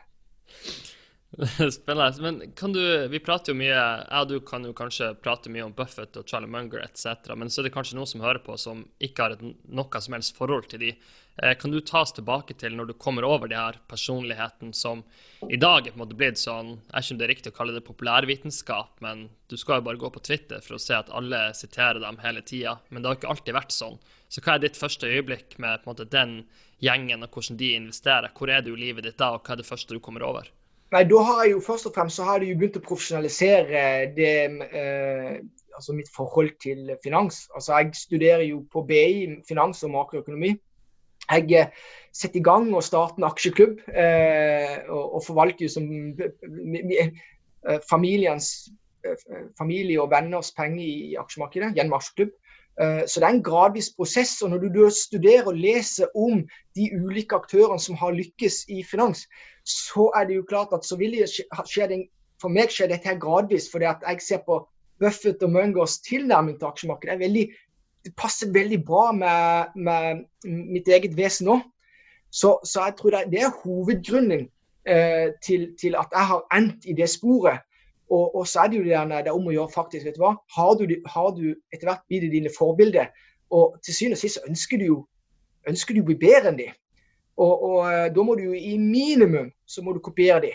Spennende. 1.72 2.22
Men 2.22 2.52
kan 2.56 2.74
du 2.74 3.08
Vi 3.08 3.20
prater 3.20 3.54
jo 3.54 3.58
mye 3.58 3.74
Jeg 3.74 4.20
og 4.20 4.30
du 4.30 4.38
kan 4.46 4.66
jo 4.68 4.74
kanskje 4.78 5.14
prate 5.24 5.50
mye 5.50 5.66
om 5.66 5.74
Buffett 5.74 6.18
og 6.20 6.30
Charlie 6.30 6.52
Munger 6.52 6.84
etc., 6.84 7.34
men 7.36 7.50
så 7.50 7.62
er 7.62 7.68
det 7.68 7.74
kanskje 7.74 7.98
noen 7.98 8.10
som 8.10 8.22
hører 8.22 8.44
på 8.46 8.58
som 8.62 8.86
ikke 9.02 9.26
har 9.26 9.36
et 9.36 9.44
noe 9.44 10.02
som 10.06 10.14
helst 10.14 10.38
forhold 10.38 10.70
til 10.70 10.84
de. 10.86 10.92
Eh, 11.42 11.56
kan 11.58 11.74
du 11.74 11.80
ta 11.82 12.04
oss 12.06 12.14
tilbake 12.14 12.54
til 12.62 12.76
når 12.78 12.92
du 12.92 12.94
kommer 13.02 13.26
over 13.26 13.50
de 13.50 13.58
her 13.58 13.80
personlighetene 13.90 14.76
som 14.78 15.02
i 15.50 15.58
dag 15.58 15.88
er 15.88 15.96
på 15.96 15.98
en 15.98 16.04
måte 16.04 16.18
blitt 16.18 16.38
sånn 16.38 16.76
Jeg 16.78 16.94
vet 16.94 17.08
ikke 17.08 17.16
om 17.16 17.22
det 17.22 17.26
er 17.26 17.34
riktig 17.34 17.54
å 17.54 17.58
kalle 17.58 17.74
det 17.74 17.86
populærvitenskap, 17.88 19.02
men 19.02 19.28
du 19.50 19.58
skal 19.58 19.82
jo 19.82 19.88
bare 19.90 20.02
gå 20.06 20.14
på 20.14 20.22
Twitter 20.30 20.62
for 20.62 20.78
å 20.78 20.84
se 20.86 20.94
at 21.00 21.10
alle 21.10 21.48
siterer 21.58 22.04
dem 22.04 22.22
hele 22.22 22.46
tida. 22.46 22.78
Men 22.90 23.02
det 23.02 23.10
har 23.10 23.18
ikke 23.18 23.34
alltid 23.34 23.58
vært 23.58 23.74
sånn. 23.74 23.98
Så 24.30 24.46
hva 24.46 24.56
er 24.56 24.68
ditt 24.68 24.78
første 24.78 25.10
øyeblikk 25.10 25.58
med 25.58 25.82
på 25.82 25.90
en 25.90 25.96
måte 25.96 26.10
den 26.10 26.44
gjengen, 26.84 27.26
og 27.26 27.34
hvordan 27.34 27.58
de 27.58 27.74
investerer? 27.80 28.34
Hvor 28.38 28.54
er 28.54 28.62
du 28.62 28.76
i 28.76 28.82
livet 28.86 29.08
ditt 29.08 29.18
da, 29.18 29.34
og 29.34 29.42
hva 29.42 29.56
er 29.56 29.64
det 29.64 29.70
første 29.70 29.98
du 29.98 30.04
kommer 30.04 30.26
over? 30.26 30.50
Nei, 30.94 31.08
da 31.10 31.22
har 31.26 31.40
jeg 31.42 31.56
jo 31.56 31.62
først 31.66 31.88
og 31.90 31.96
fremst 31.96 32.20
så 32.20 32.26
har 32.28 32.44
jeg 32.44 32.54
jo 32.54 32.60
begynt 32.60 32.76
å 32.78 32.84
profesjonalisere 32.86 33.86
det, 34.14 34.34
eh, 34.78 35.40
altså 35.74 35.96
mitt 35.98 36.12
forhold 36.14 36.52
til 36.62 36.92
finans. 37.04 37.48
Altså 37.56 37.80
Jeg 37.80 37.96
studerer 37.98 38.44
jo 38.46 38.60
på 38.72 38.84
BI 38.86 39.42
finans 39.48 39.82
og 39.84 39.96
makroøkonomi. 39.96 40.52
Jeg 41.32 41.50
eh, 41.58 41.72
setter 42.14 42.40
i 42.40 42.44
gang 42.46 42.70
og 42.76 42.86
starter 42.86 43.18
en 43.18 43.26
aksjeklubb, 43.26 43.80
eh, 43.90 44.84
og, 44.90 45.16
og, 45.16 45.24
forvalter 45.26 45.66
jo 45.66 45.72
som 45.74 45.90
eh, 46.22 47.80
familiens 47.90 48.52
eh, 49.08 49.18
familie 49.58 50.02
og 50.02 50.12
venners 50.12 50.52
penger 50.54 50.84
i 50.86 51.16
aksjemarkedet 51.20 51.74
gjennom 51.74 51.98
aksjeklubb. 51.98 52.38
Så 52.74 53.22
det 53.22 53.28
er 53.28 53.36
en 53.36 53.44
gradvis 53.46 53.92
prosess. 53.94 54.42
og 54.42 54.50
Når 54.50 54.64
du 54.74 54.90
studerer 54.90 55.46
og 55.46 55.60
leser 55.62 56.08
om 56.18 56.40
de 56.74 56.88
ulike 56.98 57.38
aktørene 57.38 57.78
som 57.78 57.94
har 58.00 58.16
lykkes 58.18 58.64
i 58.74 58.80
finans, 58.82 59.28
så 59.64 60.12
er 60.16 60.28
det 60.28 60.36
jo 60.36 60.46
klart 60.50 60.74
at 60.74 60.86
så 60.86 60.98
vil 61.00 61.16
det 61.18 61.30
skje 61.32 62.08
For 62.42 62.52
meg 62.52 62.72
skjer 62.74 62.90
dette 62.92 63.08
her 63.08 63.20
gradvis. 63.20 63.70
fordi 63.72 63.86
at 63.86 64.02
jeg 64.08 64.22
ser 64.22 64.42
på 64.46 64.68
Buffett 65.00 65.44
og 65.44 65.52
Mungers 65.52 66.00
tilnærming 66.04 66.60
til 66.60 66.66
aksjemarkedet. 66.66 67.14
Det, 67.14 67.20
veldig, 67.20 67.46
det 68.06 68.16
passer 68.16 68.52
veldig 68.52 68.86
bra 68.86 69.12
med, 69.12 69.72
med 69.76 70.26
mitt 70.44 70.88
eget 70.88 71.18
vesen 71.18 71.48
òg. 71.48 71.62
Så, 72.32 72.60
så, 72.66 72.84
jeg 72.84 72.96
tror 72.98 73.10
det, 73.32 73.40
er 73.40 73.62
hovedgrunnen 73.64 74.50
eh, 74.88 75.32
til, 75.46 75.72
til, 75.80 75.96
at 75.96 76.12
jeg 76.12 76.26
har 76.28 76.44
endt 76.58 76.86
i 76.86 76.94
det 76.94 77.10
sporet. 77.10 77.64
Og, 78.10 78.36
og, 78.36 78.48
så 78.48 78.60
er 78.60 78.68
det 78.68 78.78
jo 78.78 78.84
det, 78.84 79.24
det 79.24 79.32
er 79.32 79.38
om 79.38 79.48
å 79.48 79.56
gjøre 79.56 79.72
faktisk. 79.72 80.06
vet 80.06 80.18
du 80.18 80.26
hva? 80.26 80.36
Har 80.56 80.76
du, 80.76 80.86
har 81.06 81.30
du 81.38 81.56
etter 81.72 81.88
hvert 81.88 82.04
blitt 82.10 82.32
dine 82.32 82.52
forbilder, 82.58 83.08
og 83.50 83.78
til 83.86 83.96
syvende 83.96 84.20
og 84.20 84.24
sist 84.26 84.44
ønsker 84.50 84.82
du 84.82 84.86
jo 84.86 84.98
ønsker 85.70 85.96
du 85.96 86.04
å 86.04 86.08
bli 86.08 86.18
bedre 86.20 86.52
enn 86.52 86.60
de. 86.60 86.70
Og, 87.38 87.64
og, 87.64 87.80
eh, 87.90 88.10
da 88.14 88.26
må 88.26 88.36
du 88.38 88.44
jo 88.52 88.58
i 88.58 88.76
minimum 88.78 89.50
så 89.66 89.82
må 89.82 89.94
du 89.94 90.04
kopiere 90.04 90.42
de 90.44 90.52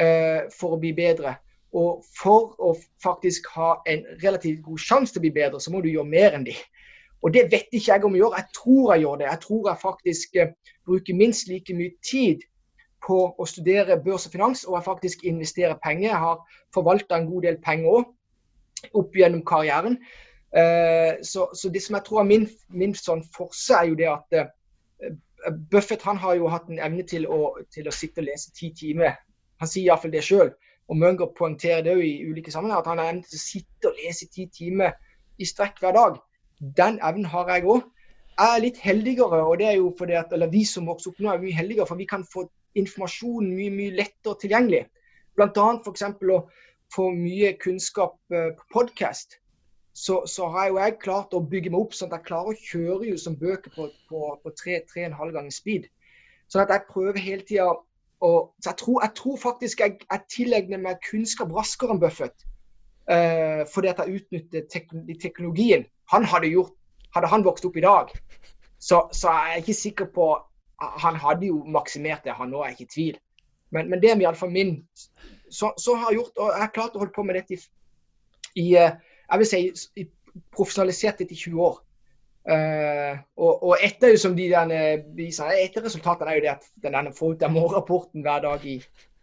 eh, 0.00 0.50
for 0.52 0.76
å 0.76 0.80
bli 0.80 0.92
bedre. 0.96 1.38
Og 1.76 2.04
for 2.18 2.56
å 2.58 2.74
faktisk 3.02 3.46
ha 3.54 3.76
en 3.88 4.02
relativt 4.24 4.62
god 4.64 4.82
sjanse 4.82 5.14
til 5.14 5.22
å 5.22 5.26
bli 5.28 5.34
bedre, 5.38 5.60
så 5.62 5.72
må 5.72 5.80
du 5.82 5.90
gjøre 5.92 6.10
mer 6.10 6.36
enn 6.36 6.46
de. 6.48 6.56
Og 7.20 7.34
det 7.34 7.46
vet 7.52 7.68
ikke 7.70 7.92
jeg 7.92 8.04
om 8.04 8.16
å 8.16 8.20
gjøre. 8.20 8.40
Jeg 8.40 8.56
tror 8.56 8.92
jeg 8.92 9.04
gjør 9.04 9.18
det. 9.20 9.28
Jeg 9.28 9.42
tror 9.44 9.68
jeg 9.68 9.82
faktisk 9.82 10.38
eh, 10.40 10.54
bruker 10.88 11.18
minst 11.18 11.50
like 11.50 11.76
mye 11.76 11.92
tid 12.04 12.46
på 13.04 13.20
å 13.32 13.46
studere 13.48 14.00
børs 14.04 14.26
og 14.28 14.34
finans, 14.34 14.64
og 14.68 14.76
jeg 14.76 14.84
faktisk 14.84 15.22
investerer 15.28 15.78
penger. 15.80 16.10
Jeg 16.10 16.24
har 16.24 16.58
forvalta 16.74 17.16
en 17.16 17.30
god 17.30 17.46
del 17.48 17.60
penger 17.64 18.00
òg 18.00 18.96
opp 18.96 19.16
gjennom 19.16 19.44
karrieren. 19.46 19.96
Uh, 20.50 21.20
så, 21.22 21.46
så, 21.54 21.70
det 21.70 21.82
som 21.84 21.94
jeg 21.94 22.04
tror 22.08 22.22
er 22.22 22.28
min, 22.28 22.46
min 22.74 22.94
sånn 22.96 23.22
forse, 23.36 23.76
er 23.76 23.90
jo 23.92 23.98
det 23.98 24.08
at 24.10 24.38
Buffett 25.70 26.02
han 26.02 26.18
har 26.20 26.34
jo 26.36 26.48
hatt 26.52 26.68
en 26.68 26.80
evne 26.82 27.04
til 27.08 27.26
å, 27.26 27.54
til 27.72 27.88
å 27.88 27.94
sitte 27.94 28.22
og 28.22 28.28
lese 28.28 28.52
ti 28.56 28.72
timer. 28.76 29.16
Han 29.60 29.70
sier 29.70 29.88
iallfall 29.88 30.12
det 30.12 30.24
sjøl. 30.26 30.52
Og 30.90 30.98
Munger 30.98 31.30
poengterer 31.38 31.84
det 31.86 31.94
jo 31.94 32.02
i 32.02 32.26
ulike 32.26 32.52
sammenhenger, 32.52 32.82
at 32.82 32.90
han 32.90 32.98
har 32.98 33.12
evne 33.12 33.26
til 33.28 33.38
å 33.38 33.44
sitte 33.44 33.90
og 33.90 33.98
lese 34.02 34.26
ti 34.34 34.48
timer 34.50 34.96
i 35.38 35.46
strekk 35.46 35.78
hver 35.82 35.94
dag. 35.96 36.16
Den 36.76 36.98
evnen 37.06 37.28
har 37.30 37.50
jeg 37.54 37.68
òg. 37.70 37.84
Jeg 38.40 38.56
er 38.56 38.64
litt 38.64 38.80
heldigere, 38.80 39.42
og 39.44 39.58
det 39.60 39.68
er 39.68 39.76
jo 39.78 39.92
fordi 39.98 40.16
at, 40.18 40.32
eller 40.32 40.50
vi 40.52 40.64
som 40.66 40.88
vokser 40.88 41.12
opp 41.12 41.20
nå, 41.20 41.28
er 41.30 41.42
mye 41.42 41.56
heldigere, 41.56 41.86
for 41.88 42.00
vi 42.00 42.08
kan 42.08 42.24
få 42.26 42.46
informasjon 42.78 43.52
mye 43.52 43.72
mye 43.74 43.94
lettere 43.98 44.38
tilgjengelig. 44.40 44.84
Bl.a. 45.36 45.66
f.eks. 45.84 46.04
å 46.06 46.40
få 46.94 47.10
mye 47.14 47.52
kunnskap 47.60 48.16
eh, 48.34 48.50
på 48.56 48.68
podkast. 48.78 49.38
Så, 49.92 50.22
så, 50.30 50.46
har 50.54 50.68
jo 50.70 50.78
jeg 50.78 50.98
klart 51.02 51.34
å 51.34 51.42
bygge 51.42 51.72
meg 51.72 51.80
opp 51.82 51.94
sånn 51.96 52.12
at 52.12 52.20
jeg 52.20 52.28
klarer 52.28 52.54
å 52.54 52.60
kjøre 52.70 53.08
jo 53.10 53.16
som 53.18 53.36
bøker 53.36 53.72
på, 53.74 53.88
på, 54.08 54.34
på 54.42 54.52
3-3,5 54.62 55.32
ganger 55.34 55.54
speed. 55.54 55.88
Sånn 56.50 56.62
at 56.62 56.72
jeg 56.74 56.86
prøver 56.90 57.18
hele 57.22 57.46
tida 57.46 57.70
å 58.20 58.30
Så 58.60 58.70
jeg 58.70 58.78
tror, 58.82 59.00
jeg 59.02 59.14
tror 59.16 59.36
faktisk 59.40 59.80
jeg, 59.80 59.96
jeg, 60.04 60.24
tilegner 60.28 60.80
meg 60.82 61.00
kunnskap 61.06 61.52
raskere 61.56 61.94
enn 61.94 62.02
Buffett. 62.02 62.46
Uh, 63.10 63.64
fordi 63.72 63.88
at 63.90 64.02
jeg 64.04 64.20
utnytter 64.20 64.66
tekn 64.70 65.08
teknologien. 65.18 65.86
Han 66.12 66.28
hadde 66.28 66.52
gjort 66.52 66.76
Hadde 67.10 67.26
han 67.26 67.42
vokst 67.42 67.64
opp 67.66 67.74
i 67.74 67.82
dag, 67.82 68.12
så, 68.78 69.00
så 69.10 69.32
er 69.32 69.48
jeg 69.48 69.62
ikke 69.64 69.74
sikker 69.74 70.10
på 70.14 70.26
han 70.80 71.16
hadde 71.18 71.48
jo 71.48 71.64
maksimert 71.68 72.22
det, 72.24 72.36
han 72.38 72.54
òg, 72.54 72.64
er 72.64 72.76
ikke 72.76 72.86
i 72.86 72.92
tvil. 72.94 73.16
Men, 73.74 73.90
men 73.90 74.02
det 74.02 74.12
er 74.12 74.22
iallfall 74.22 74.52
min 74.52 74.76
så, 75.50 75.72
så, 75.78 75.96
har 75.98 76.10
jeg 76.10 76.20
gjort, 76.20 76.36
og 76.38 76.52
jeg 76.54 76.62
har 76.62 76.72
klart 76.74 76.94
å 76.94 77.02
holde 77.02 77.14
på 77.14 77.24
med 77.26 77.36
dette 77.38 77.56
i, 77.56 77.60
i 78.62 78.66
eh, 78.78 78.94
jeg 79.30 79.42
vil 79.42 79.48
si, 79.50 80.08
profesjonalisert 80.54 81.22
dette 81.22 81.34
i 81.34 81.38
20 81.38 81.62
år. 81.64 81.78
Uh, 82.40 83.18
og, 83.36 83.62
og, 83.68 83.72
etter 83.84 84.14
som 84.16 84.32
de 84.32 84.46
denne, 84.48 84.78
etter 85.60 85.84
resultatene 85.84 86.32
er 86.32 86.38
jo 86.38 86.44
det 86.46 86.52
at 86.54 86.68
den 86.86 87.10
får 87.12 87.34
ut 87.34 87.42
den 87.42 87.52
morgenrapporten 87.52 88.24
hver 88.24 88.40
dag 88.46 88.64
i 88.64 88.78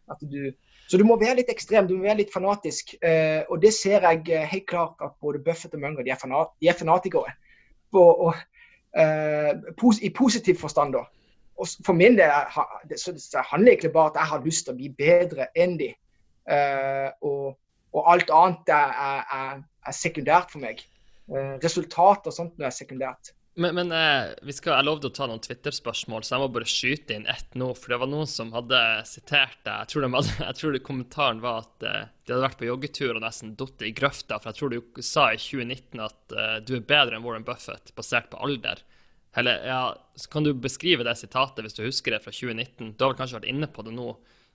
at 0.07 0.21
du 0.21 0.53
Så 0.87 0.95
du 1.01 1.03
må 1.03 1.17
være 1.19 1.41
litt 1.41 1.49
ekstrem, 1.51 1.87
du 1.87 1.97
må 1.97 2.05
være 2.05 2.21
litt 2.21 2.31
fanatisk. 2.31 2.93
Uh, 3.01 3.43
og 3.51 3.59
det 3.59 3.73
ser 3.75 4.05
jeg 4.05 4.45
helt 4.47 4.67
klart 4.69 5.01
at 5.03 5.17
både 5.19 5.41
Buffett 5.43 5.73
og 5.75 5.81
Munger 5.81 6.05
de 6.05 6.13
er, 6.13 6.19
fanat, 6.21 6.53
de 6.61 6.69
er 6.69 6.77
fanatikere. 6.79 7.33
Og, 7.91 8.21
og, 8.29 8.37
uh, 8.95 9.73
pos, 9.81 9.99
I 9.99 10.13
positiv 10.15 10.61
forstand, 10.61 10.95
da. 10.95 11.03
Og 11.57 11.67
for 11.83 11.97
min 11.97 12.15
del 12.15 12.29
så 13.01 13.11
det 13.17 13.43
handler 13.49 13.73
egentlig 13.73 13.91
bare 13.91 14.13
at 14.13 14.19
jeg 14.21 14.31
har 14.31 14.45
lyst 14.45 14.67
til 14.67 14.75
å 14.75 14.77
bli 14.77 14.89
bedre 14.93 15.49
enn 15.57 15.73
de. 15.79 15.89
Og, 17.25 17.57
alt 18.13 18.29
annet 18.29 18.69
er, 18.69 18.91
er, 19.07 19.23
er, 19.39 19.63
sekundært 19.95 20.53
for 20.53 20.63
meg. 20.63 20.83
Uh, 21.27 21.55
resultat 21.63 22.27
og 22.27 22.35
sånt 22.35 22.59
er 22.63 22.71
sekundært. 22.71 23.33
Men, 23.59 23.73
men 23.75 23.91
eh, 23.91 24.35
vi 24.45 24.53
skal, 24.53 24.75
jeg 24.77 24.85
lovde 24.85 25.09
å 25.09 25.13
ta 25.17 25.25
noen 25.25 25.41
Twitter-spørsmål, 25.41 26.21
så 26.21 26.35
jeg 26.35 26.41
må 26.43 26.47
bare 26.53 26.67
skyte 26.69 27.15
inn 27.15 27.23
ett 27.25 27.55
nå. 27.57 27.71
For 27.73 27.89
det 27.89 27.97
var 28.03 28.09
noen 28.11 28.29
som 28.29 28.51
hadde 28.53 28.81
sitert 29.09 29.57
deg. 29.63 29.79
Jeg 29.81 29.89
tror, 29.89 30.05
de 30.05 30.09
hadde, 30.13 30.35
jeg 30.45 30.57
tror 30.59 30.77
kommentaren 30.85 31.41
var 31.41 31.63
at 31.63 31.87
eh, 31.89 32.03
de 32.27 32.35
hadde 32.35 32.43
vært 32.43 32.59
på 32.59 32.67
joggetur 32.69 33.15
og 33.15 33.23
nesten 33.25 33.55
falt 33.57 33.81
i 33.81 33.95
grøfta. 33.97 34.37
For 34.37 34.51
jeg 34.51 34.59
tror 34.59 34.75
du 34.75 35.01
sa 35.01 35.25
i 35.33 35.41
2019 35.41 36.05
at 36.05 36.37
eh, 36.37 36.53
du 36.69 36.75
er 36.77 36.85
bedre 36.93 37.17
enn 37.17 37.25
Warren 37.25 37.47
Buffett 37.47 37.89
basert 37.97 38.29
på 38.29 38.43
alder. 38.45 38.85
Eller 39.37 39.65
ja, 39.65 39.81
så 40.21 40.29
kan 40.37 40.45
du 40.45 40.53
beskrive 40.53 41.05
det 41.09 41.17
sitatet 41.17 41.65
hvis 41.65 41.79
du 41.79 41.83
husker 41.87 42.13
det 42.13 42.21
fra 42.27 42.35
2019? 42.37 42.93
Du 42.93 43.07
har 43.07 43.15
vel 43.15 43.19
kanskje 43.23 43.39
vært 43.39 43.51
inne 43.55 43.73
på 43.73 43.89
det 43.89 43.97
nå, 43.97 44.11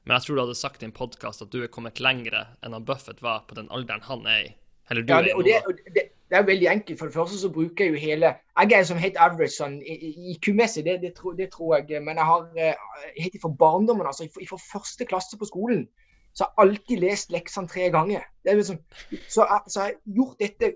men 0.06 0.14
jeg 0.14 0.28
tror 0.28 0.38
du 0.38 0.44
hadde 0.44 0.58
sagt 0.62 0.82
i 0.82 0.86
en 0.86 0.94
podkast 0.94 1.42
at 1.42 1.50
du 1.50 1.58
er 1.62 1.74
kommet 1.74 1.98
lengre 2.02 2.46
enn 2.62 2.74
han 2.74 2.86
Buffett 2.86 3.22
var 3.22 3.48
på 3.50 3.58
den 3.58 3.70
alderen 3.74 4.06
han 4.06 4.30
er 4.30 4.46
i. 4.46 4.50
Eller 4.90 5.02
du 5.02 5.12
ja, 5.12 5.22
det, 5.22 5.32
er 5.32 5.36
det, 5.44 5.62
og 5.66 5.74
Det, 5.74 5.94
det, 5.94 6.02
det, 6.30 6.38
er 6.38 6.42
veldig 6.42 6.68
enkelt. 6.68 6.98
For 6.98 7.06
det 7.06 7.14
første 7.14 7.38
så 7.38 7.50
bruker 7.52 7.84
jeg 7.84 7.92
jo 7.92 8.00
hele 8.00 8.34
Jeg 8.58 8.78
er 8.78 8.82
som 8.88 8.98
helt 8.98 9.16
average 9.16 9.56
sånn 9.56 9.80
IQ-messig, 9.82 10.84
det, 10.84 11.00
det, 11.02 11.14
tror, 11.14 11.36
det, 11.38 11.50
tror 11.52 11.76
jeg. 11.76 12.02
Men 12.02 12.20
jeg 12.20 12.28
har 12.28 12.48
eh, 12.56 12.74
helt 13.18 13.40
fra 13.42 13.52
barndommen, 13.58 14.06
altså 14.06 14.28
fra 14.32 14.60
første 14.72 15.04
klasse 15.04 15.38
på 15.38 15.48
skolen, 15.48 15.86
så 16.34 16.44
har 16.44 16.52
jeg 16.52 16.68
alltid 16.68 17.04
lest 17.04 17.32
leksene 17.32 17.68
tre 17.68 17.90
ganger. 17.92 18.26
Liksom, 18.48 18.80
så, 19.28 19.46
jeg, 19.46 19.60
så 19.68 19.80
jeg 19.80 19.94
har 19.94 20.14
gjort 20.16 20.38
dette 20.40 20.74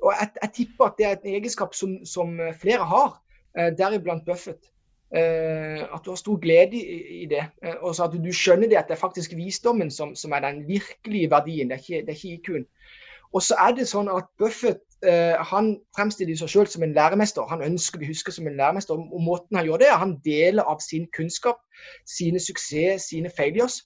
og 0.00 0.14
jeg, 0.16 0.28
jeg, 0.42 0.50
tipper 0.56 0.86
at 0.86 0.94
det 0.98 1.06
er 1.06 1.16
en 1.18 1.34
egenskap 1.34 1.74
som, 1.76 1.98
som 2.08 2.38
flere 2.60 2.86
har. 2.88 3.18
Eh, 3.58 3.72
deriblant 3.78 4.24
Buffett. 4.24 4.70
Eh, 5.10 5.82
at 5.82 6.04
du 6.04 6.12
har 6.12 6.18
stor 6.20 6.38
glede 6.38 6.78
i, 6.78 7.26
det. 7.30 7.42
Eh, 7.62 7.74
og 7.80 7.94
så 7.94 8.06
at 8.06 8.14
du, 8.14 8.32
skjønner 8.32 8.70
det 8.70 8.78
at 8.78 8.88
det 8.88 8.94
er 8.94 9.02
faktisk 9.02 9.34
visdommen 9.36 9.90
som, 9.90 10.14
som 10.14 10.32
er 10.32 10.44
den 10.44 10.62
virkelige 10.68 11.30
verdien, 11.30 11.70
det 11.70 11.80
er 11.80 11.82
ikke, 11.82 12.06
det 12.06 12.14
er 12.14 12.18
ikke 12.18 12.36
IQ-en. 12.36 12.66
Og 13.34 13.42
så 13.42 13.56
er 13.62 13.74
det 13.76 13.88
sånn 13.88 14.10
at 14.10 14.30
Buffett 14.38 14.82
han 15.50 15.70
fremstiller 15.96 16.36
seg 16.36 16.50
selv 16.52 16.68
som 16.68 16.82
en 16.84 16.92
læremester. 16.92 17.46
Han 17.48 17.62
ønsker 17.64 17.96
å 17.96 18.00
bli 18.02 18.10
husket 18.10 18.36
som 18.36 18.48
en 18.50 18.58
læremester. 18.58 18.98
Og 19.00 19.22
måten 19.24 19.56
han 19.56 19.64
gjør 19.64 19.80
det, 19.80 19.88
er 19.88 20.02
han 20.02 20.18
deler 20.26 20.68
av 20.68 20.82
sin 20.84 21.06
kunnskap, 21.16 21.62
sine 22.04 22.42
suksess, 22.42 23.06
sine 23.08 23.32
failures. 23.36 23.78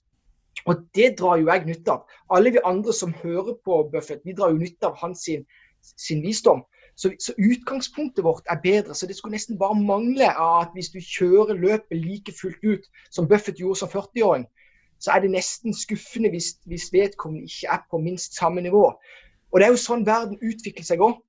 Og 0.65 0.83
det 0.95 1.13
drar 1.19 1.39
jo 1.39 1.47
jeg 1.47 1.65
nytte 1.67 1.93
av. 1.93 2.17
Alle 2.35 2.51
vi 2.51 2.63
andre 2.65 2.93
som 2.93 3.13
hører 3.21 3.55
på 3.63 3.83
Buffett, 3.93 4.25
vi 4.25 4.35
drar 4.35 4.51
jo 4.51 4.59
nytte 4.59 4.89
av 4.89 4.97
hans 4.99 5.23
sin, 5.27 5.45
sin 5.81 6.23
visdom. 6.25 6.65
Så, 6.95 7.11
så, 7.19 7.33
utgangspunktet 7.37 8.23
vårt 8.23 8.47
er 8.49 8.59
bedre. 8.63 8.95
Så 8.95 9.07
det 9.07 9.15
skulle 9.15 9.35
nesten 9.35 9.59
bare 9.59 9.75
mangle 9.75 10.29
at 10.31 10.71
hvis 10.73 10.93
du 10.93 10.99
kjører 10.99 11.59
løpet 11.59 11.99
like 11.99 12.33
fullt 12.41 12.63
ut 12.63 12.87
som 13.11 13.27
Buffett 13.27 13.59
gjorde 13.59 13.79
som 13.79 13.91
40-åring, 13.91 14.47
så 14.99 15.11
er 15.11 15.21
det 15.25 15.31
nesten 15.31 15.75
skuffende 15.75 16.31
hvis, 16.31 16.55
hvis, 16.65 16.87
vedkommende 16.93 17.43
ikke 17.43 17.67
er 17.75 17.83
på 17.91 17.99
minst 17.99 18.37
samme 18.39 18.61
nivå. 18.61 18.87
Og 19.51 19.59
det 19.59 19.67
er 19.67 19.73
jo 19.73 19.81
sånn 19.81 20.05
verden 20.07 20.39
utvikler 20.41 20.85
seg 20.87 21.03
òg. 21.03 21.19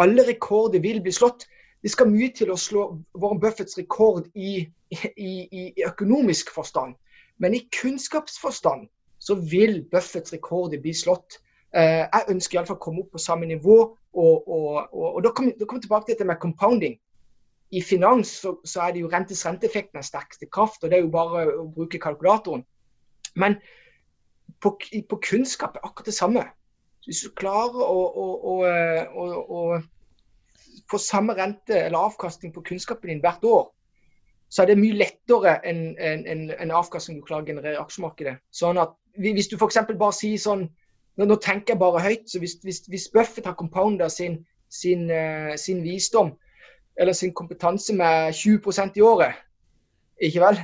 Alle 0.00 0.24
rekorder 0.26 0.82
vil 0.84 1.00
bli 1.04 1.12
slått. 1.12 1.46
Det 1.82 1.90
skal 1.90 2.10
mye 2.12 2.30
til 2.34 2.52
å 2.52 2.58
slå 2.60 2.84
Warren 3.18 3.40
Buffetts 3.42 3.78
rekord 3.78 4.28
i, 4.38 4.68
i, 4.94 5.32
i, 5.50 5.62
økonomisk 5.86 6.52
forstand. 6.54 6.94
Men 7.42 7.56
i 7.58 7.64
kunnskapsforstand 7.74 8.86
så 9.22 9.34
vil 9.34 9.82
Buffetts 9.90 10.34
rekorder 10.34 10.80
bli 10.82 10.94
slått. 10.94 11.40
Eh, 11.74 12.04
jeg 12.06 12.28
ønsker 12.30 12.58
iallfall 12.60 12.78
å 12.78 12.84
komme 12.84 13.02
opp 13.02 13.16
på 13.16 13.22
samme 13.22 13.48
nivå. 13.50 13.78
Og, 14.12 14.48
og, 14.48 14.92
og, 14.92 15.08
og 15.08 15.20
da 15.24 15.32
kommer 15.34 15.56
vi 15.56 15.82
tilbake 15.82 16.06
til 16.06 16.14
dette 16.14 16.28
med 16.28 16.40
compounding. 16.42 16.98
I 17.72 17.80
finans 17.80 18.30
så, 18.42 18.58
så 18.68 18.84
er 18.84 18.92
det 18.92 19.02
jo 19.02 19.10
rentes 19.10 19.46
renteeffekten 19.46 19.98
er 19.98 20.04
sterkeste 20.04 20.46
kraft, 20.52 20.82
og 20.84 20.92
det 20.92 20.98
er 20.98 21.06
jo 21.06 21.12
bare 21.14 21.46
å 21.56 21.64
bruke 21.72 22.00
kalkulatoren. 22.00 22.66
Men 23.34 23.56
på, 24.60 24.74
på 25.08 25.18
kunnskap 25.24 25.78
er 25.78 25.86
akkurat 25.86 26.10
det 26.10 26.14
samme. 26.18 26.44
Hvis 27.06 27.24
du 27.24 27.32
klarer 27.34 27.82
å, 27.82 28.02
å, 28.22 28.26
å, 28.52 29.26
å 29.58 29.62
få 30.90 30.98
samme 31.02 31.34
rente 31.38 31.74
eller 31.86 32.10
avkastning 32.10 32.52
på 32.54 32.62
kunnskapen 32.66 33.10
din 33.10 33.22
hvert 33.24 33.44
år, 33.44 33.64
så 34.52 34.62
er 34.62 34.70
det 34.70 34.78
mye 34.78 34.98
lettere 35.00 35.56
enn 35.64 35.82
en, 35.96 36.26
en, 36.28 36.44
en 36.60 36.74
avkastning 36.76 37.18
du 37.18 37.24
klarer 37.26 37.46
å 37.46 37.48
generere 37.48 37.78
i 37.78 37.82
aksjemarkedet. 37.82 38.36
Sånn 38.52 38.80
at 38.82 38.98
Hvis 39.12 39.48
du 39.48 39.56
f.eks. 39.56 39.78
bare 39.88 40.16
sier 40.16 40.40
sånn 40.40 40.66
nå, 41.16 41.24
nå, 41.24 41.36
tenker 41.36 41.74
jeg 41.74 41.80
bare 41.80 42.00
høyt. 42.00 42.28
så 42.28 42.38
Hvis, 42.40 42.58
hvis, 42.64 42.82
hvis 42.88 43.08
Buffett 43.12 43.48
har 43.48 43.56
compounda 43.56 44.08
sin, 44.08 44.38
sin, 44.68 45.10
uh, 45.10 45.56
sin, 45.56 45.82
visdom 45.84 46.34
eller 47.00 47.16
sin 47.16 47.32
kompetanse 47.32 47.94
med 47.96 48.32
20% 48.36 48.96
i 49.00 49.04
året, 49.04 49.36
ikke 50.20 50.40
vel? 50.44 50.62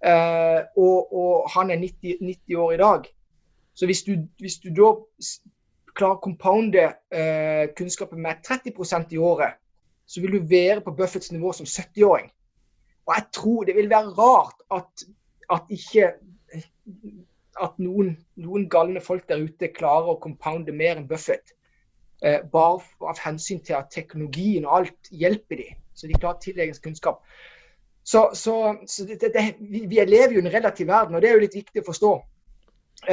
Uh, 0.00 0.64
og, 0.80 1.12
og, 1.12 1.48
han 1.52 1.70
er 1.70 1.76
90, 1.76 2.20
90, 2.24 2.56
år 2.56 2.72
i 2.72 2.80
dag. 2.80 3.08
Så 3.74 3.86
hvis 3.86 4.02
du, 4.02 4.12
hvis 4.40 4.56
du 4.64 4.72
da 4.72 4.94
klarer 6.00 6.16
å 6.18 6.24
compounde 6.24 6.86
eh, 7.12 7.70
kunnskapen 7.76 8.20
med 8.24 8.42
30% 8.46 9.14
i 9.14 9.20
året, 9.20 9.60
så 10.10 10.22
vil 10.24 10.38
du 10.38 10.50
være 10.50 10.80
på 10.84 10.94
Buffetts 10.96 11.30
nivå 11.32 11.52
som 11.54 11.68
70-åring. 11.68 12.30
Og 13.06 13.14
jeg 13.16 13.26
tror 13.36 13.66
det 13.68 13.76
vil 13.76 13.90
være 13.90 14.14
rart 14.16 14.64
at, 14.74 15.04
at 15.52 15.70
ikke 15.70 16.12
at 17.60 17.78
noen, 17.82 18.14
noen, 18.40 18.66
galne 18.70 19.02
folk 19.04 19.26
der 19.28 19.42
ute 19.44 19.70
klarer 19.74 20.14
å 20.14 20.20
compounde 20.22 20.72
mer 20.76 20.96
enn 20.96 21.08
Buffett. 21.10 21.54
Eh, 22.24 22.40
bare 22.52 22.82
av 23.08 23.20
hensyn 23.24 23.62
til 23.64 23.78
at 23.78 23.92
teknologien 23.94 24.66
og 24.68 24.80
alt 24.80 25.10
hjelper 25.10 25.62
dem. 25.62 25.80
Så 25.94 26.08
de 26.08 26.18
klarer 26.18 26.40
å 26.40 26.82
kunnskap. 26.84 27.22
Så, 28.04 28.30
så, 28.34 28.54
så 28.88 29.04
det, 29.06 29.20
det, 29.20 29.44
vi, 29.60 29.84
vi, 29.86 30.00
lever 30.04 30.34
jo 30.34 30.40
i 30.40 30.46
en 30.46 30.52
relativ 30.52 30.88
verden, 30.88 31.14
og 31.14 31.22
det 31.22 31.30
er 31.30 31.36
jo 31.36 31.44
litt 31.44 31.58
viktig 31.58 31.82
å 31.82 31.88
forstå. 31.90 32.12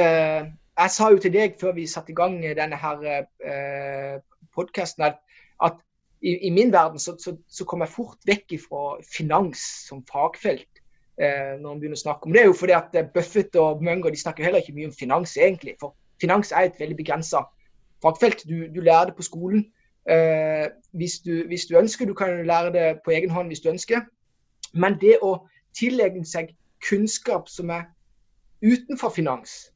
Eh, 0.00 0.48
jeg 0.78 0.94
sa 0.94 1.10
jo 1.10 1.18
til 1.22 1.34
deg 1.34 1.56
før 1.60 1.74
vi 1.76 1.86
satte 1.90 2.12
i 2.12 2.18
gang 2.18 2.38
denne 2.42 2.78
her 2.78 3.04
eh, 3.08 4.18
podkasten 4.54 5.06
at, 5.08 5.18
at 5.64 5.78
i, 6.20 6.34
i, 6.48 6.50
min 6.50 6.72
verden 6.72 6.98
så, 6.98 7.16
så, 7.18 7.36
så 7.48 7.64
kom 7.64 7.82
jeg 7.84 7.94
fort 7.94 8.18
vekk 8.26 8.56
fra 8.62 8.98
finans 9.06 9.62
som 9.86 10.04
fagfelt 10.06 10.82
eh, 11.20 11.54
når 11.58 11.66
man 11.66 11.80
begynner 11.82 11.98
å 11.98 12.02
snakke 12.02 12.26
om 12.26 12.34
det. 12.34 12.42
er 12.42 12.50
jo 12.50 12.58
fordi 12.58 12.76
at 12.78 12.94
eh, 12.98 13.06
Buffett 13.14 13.58
og 13.60 13.82
Munger 13.82 14.14
snakker 14.18 14.46
heller 14.46 14.62
ikke 14.62 14.74
mye 14.76 14.90
om 14.90 14.94
finans, 14.94 15.36
egentlig. 15.36 15.76
For 15.80 15.94
finans 16.20 16.52
er 16.52 16.68
et 16.68 16.80
veldig 16.80 16.98
begrensa 16.98 17.44
fagfelt. 18.02 18.44
Du, 18.48 18.66
du, 18.74 18.80
lærer 18.80 19.10
det 19.10 19.18
på 19.18 19.26
skolen 19.26 19.66
eh, 20.10 20.66
hvis, 20.98 21.20
du, 21.26 21.46
hvis, 21.46 21.66
du, 21.70 21.78
ønsker. 21.78 22.06
Du 22.06 22.14
kan 22.18 22.46
lære 22.46 22.72
det 22.74 22.86
på 23.04 23.14
egen 23.14 23.30
hånd 23.30 23.54
hvis 23.54 23.62
du 23.62 23.70
ønsker. 23.70 24.06
Men 24.74 24.98
det 25.00 25.18
å 25.22 25.36
tillegge 25.76 26.24
seg 26.26 26.54
kunnskap 26.88 27.48
som 27.50 27.70
er 27.74 27.88
utenfor 28.62 29.14
finans, 29.14 29.68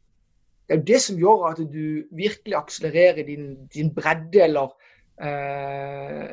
det 0.73 0.79
er 0.79 0.81
jo 0.81 0.89
det 0.89 1.01
som 1.05 1.19
gjør 1.21 1.43
at 1.51 1.59
du 1.73 2.03
virkelig 2.17 2.57
akselererer 2.57 3.27
din, 3.27 3.51
din 3.75 3.91
bredde 3.95 4.41
eller 4.45 4.73
eh, 5.21 6.31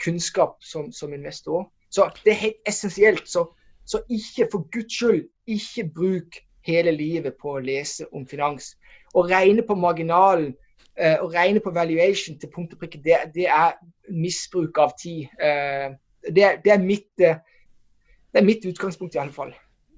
kunnskap 0.00 0.56
som, 0.64 0.88
som 0.92 1.12
investor. 1.12 1.66
Så 1.92 2.08
det 2.24 2.32
er 2.32 2.44
helt 2.46 2.68
essensielt. 2.68 3.28
Så 3.28 3.50
så 3.84 4.02
ikke 4.10 4.48
for 4.52 4.68
Guds 4.72 4.94
skyld, 4.96 5.28
ikke 5.46 5.90
bruk 5.94 6.36
hele 6.66 6.90
livet 6.90 7.34
på 7.42 7.56
å 7.56 7.62
lese 7.62 8.06
om 8.14 8.26
finans. 8.28 8.76
Å 9.14 9.24
regne 9.26 9.64
på 9.66 9.74
marginalen 9.74 10.52
eh, 10.96 11.18
å 11.18 11.28
regne 11.32 11.60
på 11.60 11.72
valuation 11.74 12.38
til 12.38 12.50
punkt 12.54 12.76
og 12.76 12.82
prikke, 12.82 13.02
det, 13.02 13.18
det, 13.34 13.48
er 13.50 13.74
misbruk 14.08 14.78
av 14.78 14.94
tid. 15.02 15.26
Eh, 15.40 15.90
det, 16.28 16.46
det, 16.64 16.70
er 16.70 16.78
mitt, 16.78 17.10
uh, 17.18 17.34
det 18.30 18.38
er 18.40 18.46
mitt 18.46 18.64
utgangspunkt, 18.68 19.16
i 19.16 19.20
alle 19.20 19.34
fall. 19.34 19.50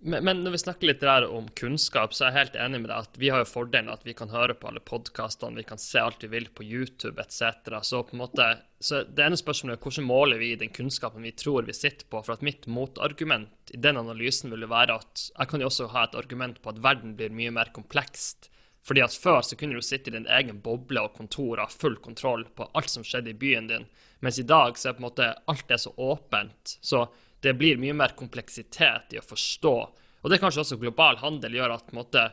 Men, 0.07 0.25
men, 0.25 0.43
når 0.45 0.53
vi 0.53 0.59
snakker 0.61 0.89
litt 0.91 1.01
der 1.01 1.25
om 1.33 1.47
kunnskap, 1.57 2.13
så 2.13 2.27
er 2.27 2.29
jeg 2.29 2.37
helt 2.37 2.57
enig 2.61 2.83
med 2.83 2.91
deg 2.91 3.07
at 3.07 3.15
vi 3.17 3.31
har 3.33 3.41
jo 3.41 3.49
fordelen 3.49 3.89
at 3.89 4.03
vi 4.05 4.13
kan 4.17 4.29
høre 4.29 4.53
på 4.53 4.69
alle 4.69 4.83
podkastene, 4.85 5.57
vi 5.57 5.65
kan 5.65 5.81
se 5.81 6.03
alt 6.03 6.21
vi 6.27 6.29
vil 6.35 6.51
på 6.53 6.67
YouTube 6.67 7.23
etc. 7.23 7.73
Så 7.81 8.03
på 8.05 8.13
en 8.13 8.21
måte, 8.21 8.49
så 8.85 9.01
det 9.09 9.25
ene 9.25 9.39
spørsmålet 9.41 9.79
er 9.79 9.87
hvordan 9.87 10.09
måler 10.11 10.43
vi 10.43 10.51
den 10.61 10.75
kunnskapen 10.77 11.25
vi 11.25 11.33
tror 11.33 11.65
vi 11.65 11.73
sitter 11.73 12.05
på? 12.05 12.21
For 12.21 12.37
at 12.37 12.45
mitt 12.45 12.69
motargument 12.69 13.73
i 13.73 13.81
den 13.81 13.97
analysen 13.97 14.53
vil 14.53 14.67
jo 14.67 14.73
være 14.75 15.01
at 15.01 15.25
jeg 15.31 15.53
kan 15.55 15.65
jo 15.65 15.73
også 15.73 15.89
ha 15.97 16.05
et 16.05 16.21
argument 16.21 16.61
på 16.61 16.75
at 16.75 16.85
verden 16.85 17.17
blir 17.17 17.33
mye 17.33 17.57
mer 17.57 17.73
komplekst. 17.73 18.51
Fordi 18.85 19.01
at 19.01 19.17
Før 19.17 19.41
så 19.41 19.57
kunne 19.57 19.81
du 19.81 19.89
sitte 19.89 20.13
i 20.13 20.19
din 20.19 20.29
egen 20.29 20.61
boble 20.61 21.01
og 21.01 21.17
kontor 21.17 21.57
og 21.57 21.65
ha 21.65 21.73
full 21.73 21.97
kontroll 22.05 22.45
på 22.53 22.69
alt 22.77 22.93
som 22.93 23.09
skjedde 23.09 23.33
i 23.33 23.41
byen 23.41 23.73
din, 23.73 23.89
mens 24.21 24.37
i 24.37 24.45
dag 24.45 24.77
så 24.77 24.91
er 24.91 24.99
på 24.99 25.01
en 25.01 25.09
måte 25.09 25.33
alt 25.49 25.65
det 25.71 25.81
så 25.81 25.97
åpent. 25.97 26.77
Så 26.85 27.07
det 27.45 27.55
blir 27.61 27.79
mye 27.81 27.95
mer 27.97 28.17
kompleksitet 28.19 29.15
i 29.15 29.21
å 29.21 29.25
forstå. 29.25 29.77
Og 30.25 30.31
det 30.31 30.39
er 30.39 30.43
kanskje 30.43 30.65
også 30.65 30.81
global 30.81 31.21
handel 31.21 31.59
gjør 31.59 31.77
at 31.77 31.95
måte, 31.97 32.25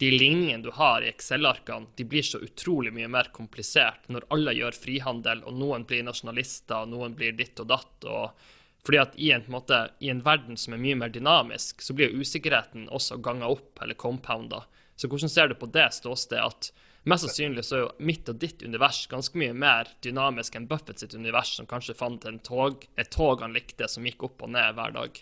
de 0.00 0.08
linjene 0.14 0.64
du 0.64 0.70
har 0.72 1.04
i 1.04 1.10
Excel-arkene, 1.10 1.90
de 1.96 2.06
blir 2.08 2.24
så 2.24 2.38
utrolig 2.40 2.92
mye 2.96 3.08
mer 3.12 3.28
komplisert 3.36 4.06
når 4.08 4.30
alle 4.32 4.54
gjør 4.56 4.78
frihandel, 4.80 5.42
og 5.44 5.58
noen 5.60 5.84
blir 5.88 6.06
nasjonalister, 6.06 6.86
og 6.86 6.92
noen 6.94 7.16
blir 7.16 7.36
ditt 7.36 7.60
og 7.60 7.68
datt. 7.68 8.08
og 8.08 8.56
fordi 8.84 9.00
at 9.00 9.16
i 9.20 9.30
en, 9.36 9.44
måte, 9.52 9.78
i 10.00 10.08
en, 10.08 10.22
verden 10.24 10.56
som 10.56 10.72
er 10.72 10.80
mye 10.80 10.96
mer 10.96 11.12
dynamisk, 11.12 11.82
så 11.84 11.96
blir 11.96 12.16
usikkerheten 12.16 12.88
også 12.88 13.18
ganga 13.20 13.50
opp 13.52 13.82
eller 13.82 13.98
compounda. 13.98 14.62
Så 14.96 15.08
hvordan 15.08 15.32
ser 15.32 15.50
du 15.50 15.56
på 15.60 15.68
det 15.72 15.90
ståstedet 15.96 16.46
at 16.46 16.70
Mest 17.08 17.24
sannsynlig 17.24 17.64
så 17.64 17.76
er 17.76 17.82
jo 17.86 17.92
mitt 18.04 18.28
og 18.28 18.36
ditt 18.42 18.60
univers 18.60 19.06
ganske 19.08 19.38
mye 19.40 19.54
mer 19.56 19.88
dynamisk 20.04 20.58
enn 20.58 20.66
Buffett 20.68 21.00
sitt 21.00 21.14
univers, 21.16 21.54
som 21.56 21.68
kanskje 21.68 21.96
fant 21.96 22.26
en 22.28 22.36
tog, 22.44 22.84
et 23.00 23.08
tog 23.08 23.40
han 23.40 23.56
likte, 23.56 23.88
som 23.88 24.04
gikk 24.04 24.26
opp 24.28 24.44
og 24.44 24.52
ned 24.52 24.76
hver 24.76 24.92
dag. 24.98 25.20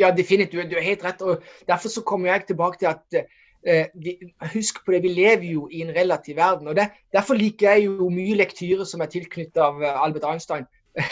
Ja, 0.00 0.10
definitivt. 0.10 0.70
Du 0.70 0.76
er 0.76 0.82
helt 0.82 1.04
rett. 1.06 1.22
og 1.22 1.42
Derfor 1.68 1.88
så 1.88 2.02
kommer 2.02 2.32
jeg 2.32 2.48
tilbake 2.48 2.80
til 2.80 2.90
at 2.90 3.18
eh, 3.66 3.86
vi, 3.94 4.16
husk 4.56 4.82
på 4.84 4.96
det, 4.96 5.04
vi 5.04 5.14
lever 5.14 5.46
jo 5.52 5.68
i 5.70 5.84
en 5.86 5.94
relativ 5.94 6.36
verden. 6.36 6.68
og 6.68 6.76
det, 6.76 6.88
Derfor 7.14 7.38
liker 7.38 7.70
jeg 7.70 7.86
jo 7.86 8.10
mye 8.10 8.34
lektyre 8.42 8.86
som 8.86 9.00
er 9.04 9.12
tilknyttet 9.12 9.62
av 9.62 9.82
eh, 9.82 10.02
Albert 10.02 10.26
Einstein, 10.26 10.66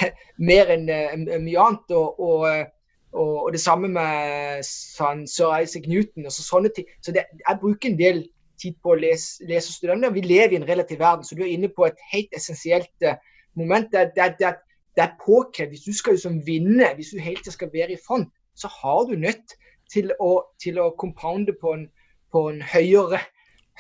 mer 0.51 0.71
enn 0.75 0.91
uh, 0.91 1.39
mye 1.39 1.63
annet. 1.63 1.95
Og, 1.95 2.19
og, 2.19 2.75
og, 3.13 3.33
og, 3.45 3.49
det 3.55 3.63
samme 3.63 3.87
med 3.89 4.67
Sir 4.67 5.55
Isaac 5.63 5.87
Newton. 5.87 6.27
og 6.27 6.35
så 6.35 6.43
sånne 6.43 6.75
ting. 6.75 6.91
Så 7.07 7.15
det, 7.15 7.29
jeg 7.39 7.63
bruker 7.63 7.93
en 7.93 7.99
del 8.03 8.25
tid 8.63 8.77
på 8.83 8.95
å 8.95 8.99
lese, 8.99 9.45
lese 9.49 9.71
og 9.71 9.77
studere. 9.77 10.13
Vi 10.15 10.25
lever 10.25 10.55
i 10.55 10.61
en 10.61 10.69
relativ 10.69 11.01
verden, 11.03 11.25
så 11.27 11.37
du 11.37 11.43
er 11.45 11.53
inne 11.55 11.71
på 11.73 11.87
et 11.89 11.99
helt 12.13 12.37
essensielt 12.37 13.07
uh, 13.07 13.17
moment. 13.59 13.91
Det, 13.93 14.13
det, 14.17 14.29
det, 14.39 14.53
det 14.97 15.05
er 15.05 15.19
påkrevd. 15.25 15.75
Hvis 15.75 15.89
du 15.89 15.97
skal 15.97 16.17
liksom 16.19 16.41
vinne, 16.47 16.93
hvis 16.97 17.13
du 17.15 17.19
tiden 17.19 17.57
skal 17.57 17.73
være 17.73 17.97
i 17.97 18.01
front, 18.07 18.31
så 18.57 18.69
har 18.69 19.07
du 19.09 19.17
nødt 19.17 19.57
til 19.93 20.13
å, 20.21 20.33
til 20.63 20.79
å 20.81 20.93
compounde 20.99 21.55
på 21.61 21.75
en, 21.77 21.89
på 22.33 22.47
en 22.51 22.63
høyere, 22.63 23.21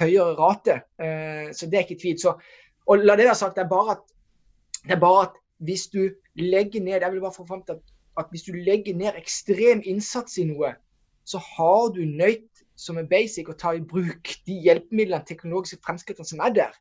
høyere, 0.01 0.35
rate. 0.41 0.81
Uh, 1.01 1.53
så 1.57 1.69
det 1.71 1.81
er 1.81 1.87
ikke 1.87 2.03
tvil. 2.03 2.19
Så, 2.21 2.37
og 2.87 3.07
la 3.07 3.17
det 3.17 3.31
være 3.31 3.39
sagt, 3.39 3.57
det 3.57 3.67
er 3.67 3.73
bare 3.73 3.99
at, 3.99 4.05
det 4.83 4.97
er 4.97 5.03
bare 5.03 5.27
at 5.31 5.41
hvis 5.63 5.87
du 5.93 6.09
legger 6.35 6.83
ned 6.83 7.05
jeg 7.05 7.13
vil 7.13 7.23
bare 7.23 7.37
få 7.37 7.45
frem 7.47 7.61
til 7.63 7.77
at, 7.79 7.93
at 8.19 8.31
hvis 8.31 8.43
du 8.49 8.57
legger 8.57 8.97
ned 8.99 9.19
ekstrem 9.21 9.83
innsats 9.87 10.41
i 10.43 10.47
noe, 10.49 10.73
så 11.25 11.39
har 11.39 11.93
du 11.95 12.03
nødt 12.05 12.52
som 12.77 12.99
er 12.99 13.09
basic, 13.09 13.49
og 13.49 13.59
ta 13.59 13.75
i 13.77 13.81
bruk 13.81 14.35
de 14.47 14.59
hjelpemidlene, 14.65 15.25
teknologiske 15.29 15.81
fremskrittene 15.85 16.29
som 16.29 16.41
er 16.45 16.55
der. 16.57 16.79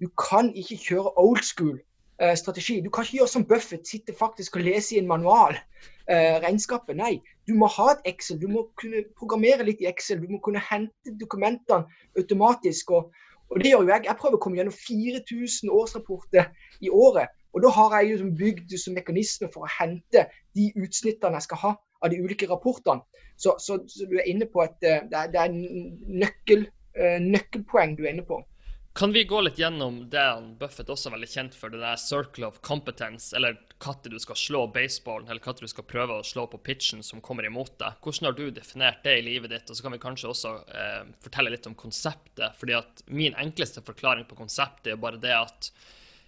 Du 0.00 0.08
kan 0.18 0.50
ikke 0.54 0.78
kjøre 0.88 1.12
old 1.20 1.42
school 1.46 1.76
eh, 2.20 2.36
strategi. 2.36 2.80
Du 2.80 2.90
kan 2.90 3.04
ikke 3.04 3.20
gjøre 3.20 3.32
som 3.34 3.46
Buffett, 3.48 3.88
sitte 3.88 4.14
faktisk 4.18 4.56
og 4.56 4.66
lese 4.66 4.96
i 4.96 5.02
en 5.02 5.10
manual. 5.10 5.58
Eh, 6.04 6.36
regnskapet. 6.44 6.96
Nei, 6.96 7.22
du 7.48 7.54
må 7.56 7.68
ha 7.72 7.92
et 7.94 8.10
Excel. 8.10 8.36
Du 8.40 8.48
må 8.50 8.66
kunne 8.80 9.06
programmere 9.16 9.64
litt 9.64 9.80
i 9.80 9.88
Excel. 9.88 10.20
Du 10.20 10.28
må 10.28 10.40
kunne 10.44 10.60
hente 10.60 11.14
dokumentene 11.20 11.86
automatisk. 12.18 12.90
Og, 12.92 13.14
og 13.48 13.62
det 13.62 13.72
gjør 13.72 13.86
jo 13.86 13.94
jeg. 13.94 14.04
Jeg 14.10 14.20
prøver 14.20 14.36
å 14.36 14.42
komme 14.44 14.60
gjennom 14.60 14.76
4000 14.76 15.72
årsrapporter 15.72 16.50
i 16.84 16.92
året. 16.92 17.32
Og 17.54 17.62
da 17.64 17.70
har 17.72 17.96
jeg 18.02 18.18
jo 18.18 18.28
bygd 18.36 18.76
som 18.82 18.98
mekanisme 18.98 19.48
for 19.54 19.64
å 19.64 19.72
hente 19.78 20.26
de 20.58 20.68
utsnittene 20.74 21.38
jeg 21.38 21.46
skal 21.46 21.62
ha 21.62 21.74
av 22.04 22.12
de 22.12 22.20
ulike 22.20 22.48
rapportene. 22.50 23.02
Så, 23.36 23.56
så, 23.58 23.80
så 23.88 24.06
du 24.06 24.18
er 24.20 24.28
inne 24.30 24.46
på 24.46 24.62
et 24.62 24.84
eh, 24.86 25.06
Det 25.10 25.18
er, 25.18 25.30
det 25.32 25.40
er 25.40 25.54
nøkkel, 26.22 26.68
uh, 27.00 27.16
nøkkelpoeng 27.22 27.96
du 27.98 28.04
er 28.04 28.12
inne 28.12 28.26
på. 28.28 28.38
Kan 28.94 29.10
vi 29.10 29.24
gå 29.26 29.40
litt 29.42 29.58
gjennom 29.58 30.04
det 30.06 30.22
Buffett 30.60 30.90
også 30.92 31.08
er 31.08 31.16
veldig 31.16 31.28
kjent 31.32 31.56
for, 31.58 31.72
det 31.72 31.80
der 31.82 31.98
circle 31.98 32.46
of 32.46 32.60
competence, 32.62 33.32
eller 33.34 33.56
når 33.82 34.12
du 34.12 34.20
skal 34.22 34.38
slå 34.38 34.60
baseballen, 34.70 35.26
eller 35.26 35.42
når 35.42 35.66
du 35.66 35.72
skal 35.72 35.86
prøve 35.90 36.20
å 36.20 36.26
slå 36.26 36.44
på 36.46 36.60
pitchen 36.62 37.02
som 37.02 37.20
kommer 37.20 37.48
imot 37.48 37.74
deg. 37.82 37.98
Hvordan 38.04 38.28
har 38.28 38.36
du 38.38 38.44
definert 38.54 39.02
det 39.02 39.16
i 39.18 39.24
livet 39.26 39.50
ditt? 39.50 39.66
Og 39.66 39.74
så 39.74 39.82
kan 39.82 39.96
vi 39.96 40.00
kanskje 40.04 40.30
også 40.30 40.52
eh, 40.78 41.10
fortelle 41.26 41.50
litt 41.50 41.66
om 41.66 41.74
konseptet. 41.74 42.54
fordi 42.60 42.78
at 42.78 43.02
min 43.10 43.34
enkleste 43.34 43.82
forklaring 43.82 44.28
på 44.30 44.38
konseptet 44.38 44.92
er 44.94 45.02
bare 45.02 45.18
det 45.18 45.34
at 45.40 45.72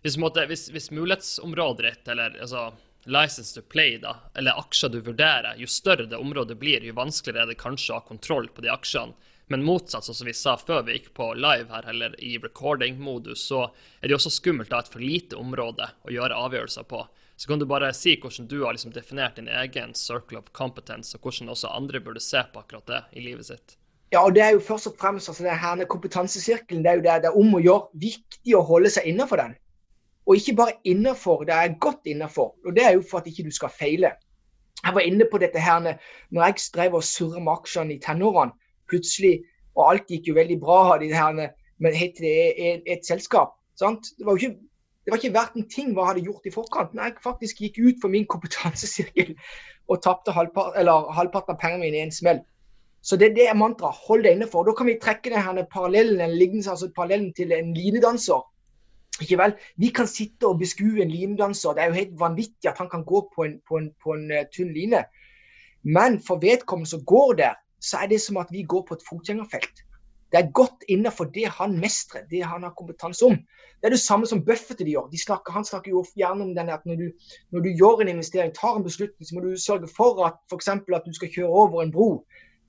hvis, 0.03 0.19
måtte, 0.19 0.49
hvis, 0.51 0.67
hvis 0.75 0.91
mulighetsområdet 0.91 1.87
ditt, 1.87 2.09
eller 2.09 2.35
altså 2.35 2.73
license 3.07 3.55
to 3.55 3.63
play, 3.63 3.99
da, 4.03 4.17
eller 4.35 4.59
aksjer 4.61 4.93
du 4.93 5.01
vurderer, 5.01 5.55
jo 5.59 5.67
større 5.71 6.07
det 6.11 6.19
området 6.19 6.59
blir, 6.59 6.85
jo 6.85 6.95
vanskeligere 6.97 7.47
er 7.47 7.55
det 7.55 7.61
kanskje 7.61 7.95
å 7.95 8.01
ha 8.01 8.07
kontroll 8.07 8.49
på 8.53 8.65
de 8.65 8.73
aksjene. 8.75 9.15
Men 9.49 9.63
motsatt, 9.63 10.05
som 10.05 10.27
vi 10.27 10.35
sa 10.35 10.57
før 10.59 10.83
vi 10.83 10.97
gikk 10.97 11.13
på 11.15 11.29
live 11.39 11.71
her, 11.71 11.87
eller 11.93 12.17
i 12.19 12.35
recording-modus, 12.43 13.45
så 13.47 13.69
er 14.01 14.09
det 14.09 14.17
jo 14.17 14.19
også 14.19 14.33
skummelt 14.41 14.73
å 14.75 14.81
ha 14.81 14.83
et 14.83 14.91
for 14.91 15.05
lite 15.05 15.39
område 15.39 15.87
å 16.03 16.11
gjøre 16.11 16.41
avgjørelser 16.49 16.89
på. 16.91 17.05
Så 17.37 17.51
kan 17.51 17.61
du 17.63 17.67
bare 17.71 17.93
si 17.95 18.17
hvordan 18.19 18.49
du 18.51 18.57
har 18.65 18.75
liksom 18.75 18.95
definert 18.97 19.39
din 19.39 19.49
egen 19.49 19.95
circle 19.95 20.41
of 20.41 20.51
competence, 20.57 21.15
og 21.15 21.23
hvordan 21.23 21.53
også 21.55 21.71
andre 21.71 22.03
burde 22.03 22.23
se 22.25 22.43
på 22.51 22.63
akkurat 22.65 22.91
det 22.91 23.03
i 23.15 23.23
livet 23.29 23.47
sitt. 23.47 23.77
Ja, 24.15 24.25
og 24.25 24.35
det 24.35 24.43
er 24.43 24.55
jo 24.55 24.63
først 24.63 24.91
og 24.91 24.99
fremst 24.99 25.29
altså 25.31 25.47
med 25.47 25.89
kompetansesirkelen. 25.91 26.83
Det 26.83 26.91
er 26.91 26.99
jo 26.99 27.07
det, 27.07 27.17
det 27.23 27.31
er 27.31 27.39
om 27.39 27.55
å 27.55 27.63
gjøre 27.63 28.03
viktig 28.03 28.55
å 28.57 28.67
holde 28.67 28.91
seg 28.91 29.07
innenfor 29.11 29.43
den. 29.43 29.57
Og 30.27 30.37
ikke 30.37 30.57
bare 30.59 30.79
innenfor, 30.85 31.45
det 31.47 31.55
er 31.55 31.79
godt 31.81 32.07
innenfor. 32.07 32.55
Og 32.67 32.77
det 32.77 32.85
er 32.85 32.97
jo 32.97 33.03
for 33.11 33.19
at 33.19 33.27
ikke 33.27 33.45
du 33.47 33.51
skal 33.55 33.71
feile. 33.71 34.13
Jeg 34.85 34.95
var 34.95 35.01
inne 35.01 35.27
på 35.31 35.39
dette 35.39 35.61
her 35.61 35.81
når 36.31 36.43
jeg 36.45 36.59
strev 36.59 36.95
og 36.95 37.05
surra 37.05 37.41
med 37.41 37.53
aksjene 37.53 37.95
i 37.95 38.01
tenårene 38.03 38.53
plutselig 38.91 39.41
Og 39.77 39.91
alt 39.91 40.09
gikk 40.09 40.29
jo 40.31 40.35
veldig 40.37 40.57
bra 40.61 40.77
hadde 40.93 41.09
det 41.11 41.17
her 41.17 41.33
med 41.79 41.95
helt 41.95 42.15
til 42.17 42.27
et, 42.27 42.83
et 42.87 43.03
selskap. 43.05 43.53
Sant? 43.77 44.09
Det 44.19 44.27
var 44.27 44.37
jo 44.37 44.47
ikke 44.47 44.59
det 45.07 45.13
var 45.13 45.21
ikke 45.21 45.35
verdt 45.35 45.55
en 45.55 45.67
ting 45.71 45.91
hva 45.95 46.03
jeg 46.03 46.09
hadde 46.09 46.23
gjort 46.27 46.47
i 46.49 46.51
forkant. 46.51 46.95
Når 46.95 47.05
jeg 47.05 47.23
faktisk 47.23 47.61
gikk 47.63 47.77
ut 47.79 47.99
for 48.03 48.11
min 48.11 48.25
kompetansesirkel 48.27 49.37
og 49.87 50.01
tapte 50.03 50.33
halvpart, 50.35 50.81
halvparten 51.15 51.55
av 51.55 51.61
pengene 51.61 51.85
mine 51.85 52.01
i 52.01 52.07
en 52.09 52.15
smell. 52.15 52.41
Så 53.07 53.15
det, 53.21 53.37
det 53.37 53.45
er 53.47 53.55
mantraet. 53.55 54.01
Hold 54.09 54.25
deg 54.27 54.35
inne 54.35 54.49
for. 54.51 54.67
Da 54.67 54.75
kan 54.75 54.89
vi 54.91 54.97
trekke 54.99 55.31
denne 55.31 55.63
parallellen, 55.71 56.25
altså 56.59 56.89
parallellen 56.97 57.31
til 57.39 57.55
en 57.55 57.71
linedanser. 57.77 58.43
Ikke 59.21 59.39
vel? 59.41 59.55
Vi 59.77 59.89
kan 59.97 60.09
sitte 60.11 60.49
og 60.49 60.59
beskue 60.61 61.03
en 61.03 61.11
linedanser. 61.11 61.73
Det 61.77 61.83
er 61.83 61.93
jo 61.93 62.01
helt 62.01 62.21
vanvittig 62.21 62.69
at 62.69 62.79
han 62.79 62.91
kan 62.93 63.05
gå 63.05 63.23
på 63.35 63.47
en, 63.47 63.61
på 63.69 63.81
en, 63.81 63.91
på 64.03 64.17
en 64.17 64.31
uh, 64.33 64.45
tynn 64.53 64.75
line. 64.77 65.05
Men 65.85 66.21
for 66.27 66.43
vedkommende 66.43 66.91
som 66.91 67.05
går 67.05 67.33
der, 67.41 67.55
så 67.81 68.03
er 68.03 68.11
det 68.13 68.21
som 68.21 68.37
at 68.37 68.51
vi 68.51 68.63
går 68.63 68.85
på 68.89 68.95
et 68.95 69.07
fotgjengerfelt. 69.09 69.87
Det 70.33 70.39
er 70.41 70.53
godt 70.53 70.85
innenfor 70.89 71.25
det 71.25 71.47
han 71.49 71.79
mestrer, 71.81 72.27
det 72.31 72.43
han 72.45 72.63
har 72.63 72.75
kompetanse 72.77 73.25
om. 73.25 73.37
Det 73.81 73.89
er 73.89 73.95
det 73.95 74.01
samme 74.01 74.27
som 74.27 74.45
Buffett 74.45 74.79
de 74.79 74.91
gjør. 74.91 75.07
De 75.13 75.21
snakker, 75.23 75.53
han 75.53 75.65
snakker 75.65 75.91
jo 75.91 76.03
gjerne 76.17 76.45
om 76.45 76.55
denne 76.57 76.75
at 76.75 76.87
når 76.87 76.97
du, 76.97 77.07
når 77.53 77.61
du, 77.61 77.69
gjør 77.69 78.03
en 78.03 78.09
investering, 78.09 78.53
tar 78.55 78.77
en 78.77 78.85
beslutning, 78.85 79.29
så 79.29 79.35
må 79.35 79.45
du 79.45 79.57
sørge 79.57 79.89
for 79.97 80.25
at 80.27 80.41
f.eks. 80.51 80.69
at 80.69 81.07
du 81.07 81.15
skal 81.15 81.31
kjøre 81.31 81.49
over 81.63 81.83
en 81.83 81.93
bro. 81.93 82.11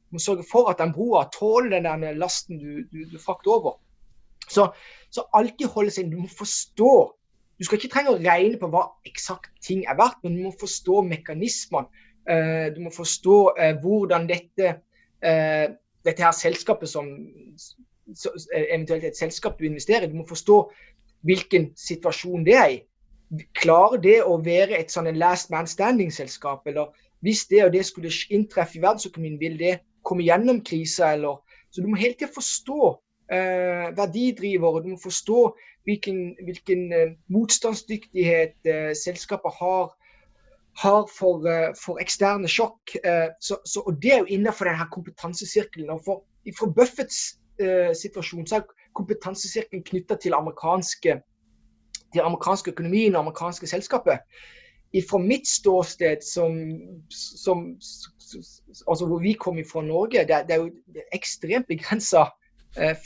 Du 0.07 0.15
må 0.15 0.19
sørge 0.19 0.45
for 0.51 0.69
at 0.69 0.77
den 0.77 0.93
broa 0.93 1.25
tåler 1.33 1.81
den 1.81 2.19
lasten 2.19 2.59
du, 2.61 2.83
du, 2.91 3.03
du 3.11 3.17
frakter 3.25 3.51
over. 3.51 3.79
Så, 4.49 4.69
så, 5.13 5.23
alltid 5.37 5.71
holde 5.73 5.93
seg. 5.93 6.11
Du 6.11 6.19
må 6.21 6.29
forstå. 6.31 6.91
Du 7.57 7.65
skal 7.65 7.79
ikke 7.79 7.93
trenge 7.93 8.13
å 8.13 8.19
regne 8.21 8.59
på 8.61 8.69
hva 8.73 8.83
eksakt 9.07 9.51
ting 9.65 9.85
er 9.89 9.97
verdt, 9.97 10.19
men 10.23 10.37
du 10.37 10.45
må 10.45 10.53
forstå 10.59 11.01
mekanismene. 11.07 12.05
Uh, 12.27 12.67
du 12.75 12.81
må 12.83 12.91
forstå 12.91 13.35
uh, 13.55 13.69
hvordan 13.79 14.25
dette 14.27 14.73
uh, 15.23 15.67
dette 16.07 16.23
her 16.23 16.35
selskapet 16.35 16.89
som 16.89 17.07
eventuelt 18.55 19.03
et 19.03 19.19
selskap 19.19 19.57
du 19.59 19.65
investerer 19.67 20.07
i, 20.07 20.11
du 20.11 20.19
må 20.21 20.27
forstå 20.27 20.59
hvilken 21.27 21.71
situasjon 21.75 22.45
det 22.47 22.55
er 22.55 22.69
i. 22.75 22.77
Klarer 23.59 23.99
det 24.03 24.17
å 24.23 24.37
være 24.43 24.77
et 24.77 24.93
sånn 24.93 25.09
last 25.19 25.51
man 25.51 25.67
standing-selskap, 25.67 26.63
eller 26.69 26.93
hvis 27.25 27.47
det 27.51 27.65
og 27.65 27.73
det 27.73 27.83
skulle 27.87 28.13
inntreffe 28.31 28.77
i 28.77 28.83
verdensøkonomien, 28.83 29.39
vil 29.41 29.57
det 29.59 29.73
komme 30.07 30.23
gjennom 30.23 30.61
krisa, 30.63 31.13
eller 31.17 31.43
Så 31.69 31.81
du 31.81 31.89
må 31.91 31.97
hele 31.99 32.15
tida 32.15 32.31
forstå 32.31 32.93
eh, 33.31 33.87
verdidrivere, 33.97 34.83
du 34.83 34.93
må 34.93 34.97
forstå 35.03 35.41
hvilken, 35.87 36.35
hvilken 36.43 36.93
eh, 36.93 37.13
motstandsdyktighet 37.33 38.57
eh, 38.65 38.91
selskapet 38.95 39.59
har 39.61 39.95
har 40.77 41.07
for, 41.09 41.41
uh, 41.41 41.71
for 41.73 41.97
eksterne 41.97 42.45
sjokk. 42.45 42.91
Så, 43.41 43.55
så, 43.65 43.81
og 43.81 43.95
Det 43.97 44.11
er 44.13 44.19
jo 44.19 44.27
innenfor 44.29 44.69
denne 44.69 44.85
kompetansesirkelen. 44.93 45.89
og 45.89 46.03
for, 46.05 46.19
Fra 46.53 46.67
Buffetts 46.69 47.39
situasjon 47.97 48.45
så 48.45 48.59
er 48.59 48.67
kompetansesirkelen 48.93 49.81
knytta 49.83 50.19
til 50.21 50.37
amerikanske 50.37 51.15
til 52.13 52.21
amerikanske 52.21 52.71
økonomien 52.71 53.15
og 53.15 53.19
amerikanske 53.19 53.67
selskapet. 53.67 54.19
Fra 55.09 55.19
mitt 55.21 55.47
ståsted, 55.47 56.23
som, 56.23 56.53
som, 57.09 57.65
altså 58.87 59.05
hvor 59.05 59.19
vi 59.19 59.33
kommer 59.33 59.63
fra 59.71 59.81
Norge, 59.81 60.23
det, 60.27 60.45
det 60.47 60.55
er 60.55 60.61
jo 60.63 61.01
ekstremt 61.13 61.67
begrensa 61.67 62.29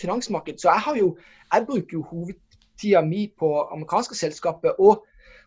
finansmarked. 0.01 0.59
Så 0.59 0.69
jeg, 0.69 0.99
jo, 0.99 1.17
jeg 1.53 1.65
bruker 1.67 1.93
jo 1.93 2.01
hovedtida 2.09 3.01
mi 3.05 3.27
på 3.39 3.53
amerikanske 3.71 4.15
selskaper. 4.15 4.75
og 4.79 5.05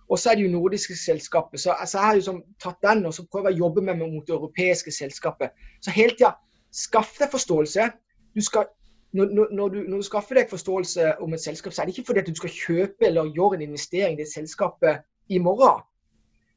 og 0.08 0.18
så 0.18 0.30
er 0.30 0.34
det 0.34 0.44
jo 0.44 0.50
nordiske 0.50 0.96
selskapet. 0.96 1.60
Så 1.60 1.70
altså, 1.70 1.98
jeg 1.98 2.06
har 2.06 2.14
liksom 2.14 2.42
tatt 2.62 2.76
den 2.82 3.06
og 3.06 3.14
så 3.14 3.24
prøver 3.32 3.50
jeg 3.50 3.56
å 3.56 3.64
jobbe 3.64 3.82
med 3.82 3.96
meg 3.96 4.12
mot 4.12 4.26
det 4.26 4.34
europeiske 4.34 4.92
selskapet. 4.92 5.54
Så 5.80 5.90
hele 5.90 6.16
tida 6.16 6.34
skaff 6.74 7.14
deg 7.20 7.30
forståelse. 7.32 7.88
Du 8.34 8.42
skal, 8.44 8.66
når, 9.12 9.30
når, 9.32 9.68
du, 9.68 9.80
når, 9.88 9.96
du, 9.96 10.02
skaffer 10.02 10.40
deg 10.40 10.50
forståelse 10.50 11.14
om 11.24 11.34
et 11.34 11.40
selskap, 11.40 11.72
så 11.72 11.82
er 11.82 11.86
det 11.88 11.96
ikke 11.96 12.10
fordi 12.10 12.24
at 12.24 12.28
du 12.28 12.36
skal 12.36 12.52
kjøpe 12.52 13.08
eller 13.08 13.32
gjøre 13.34 13.60
en 13.60 13.68
investering 13.68 14.18
i 14.18 14.22
det 14.22 14.32
selskapet 14.32 15.04
i 15.28 15.38
morgen. 15.38 15.84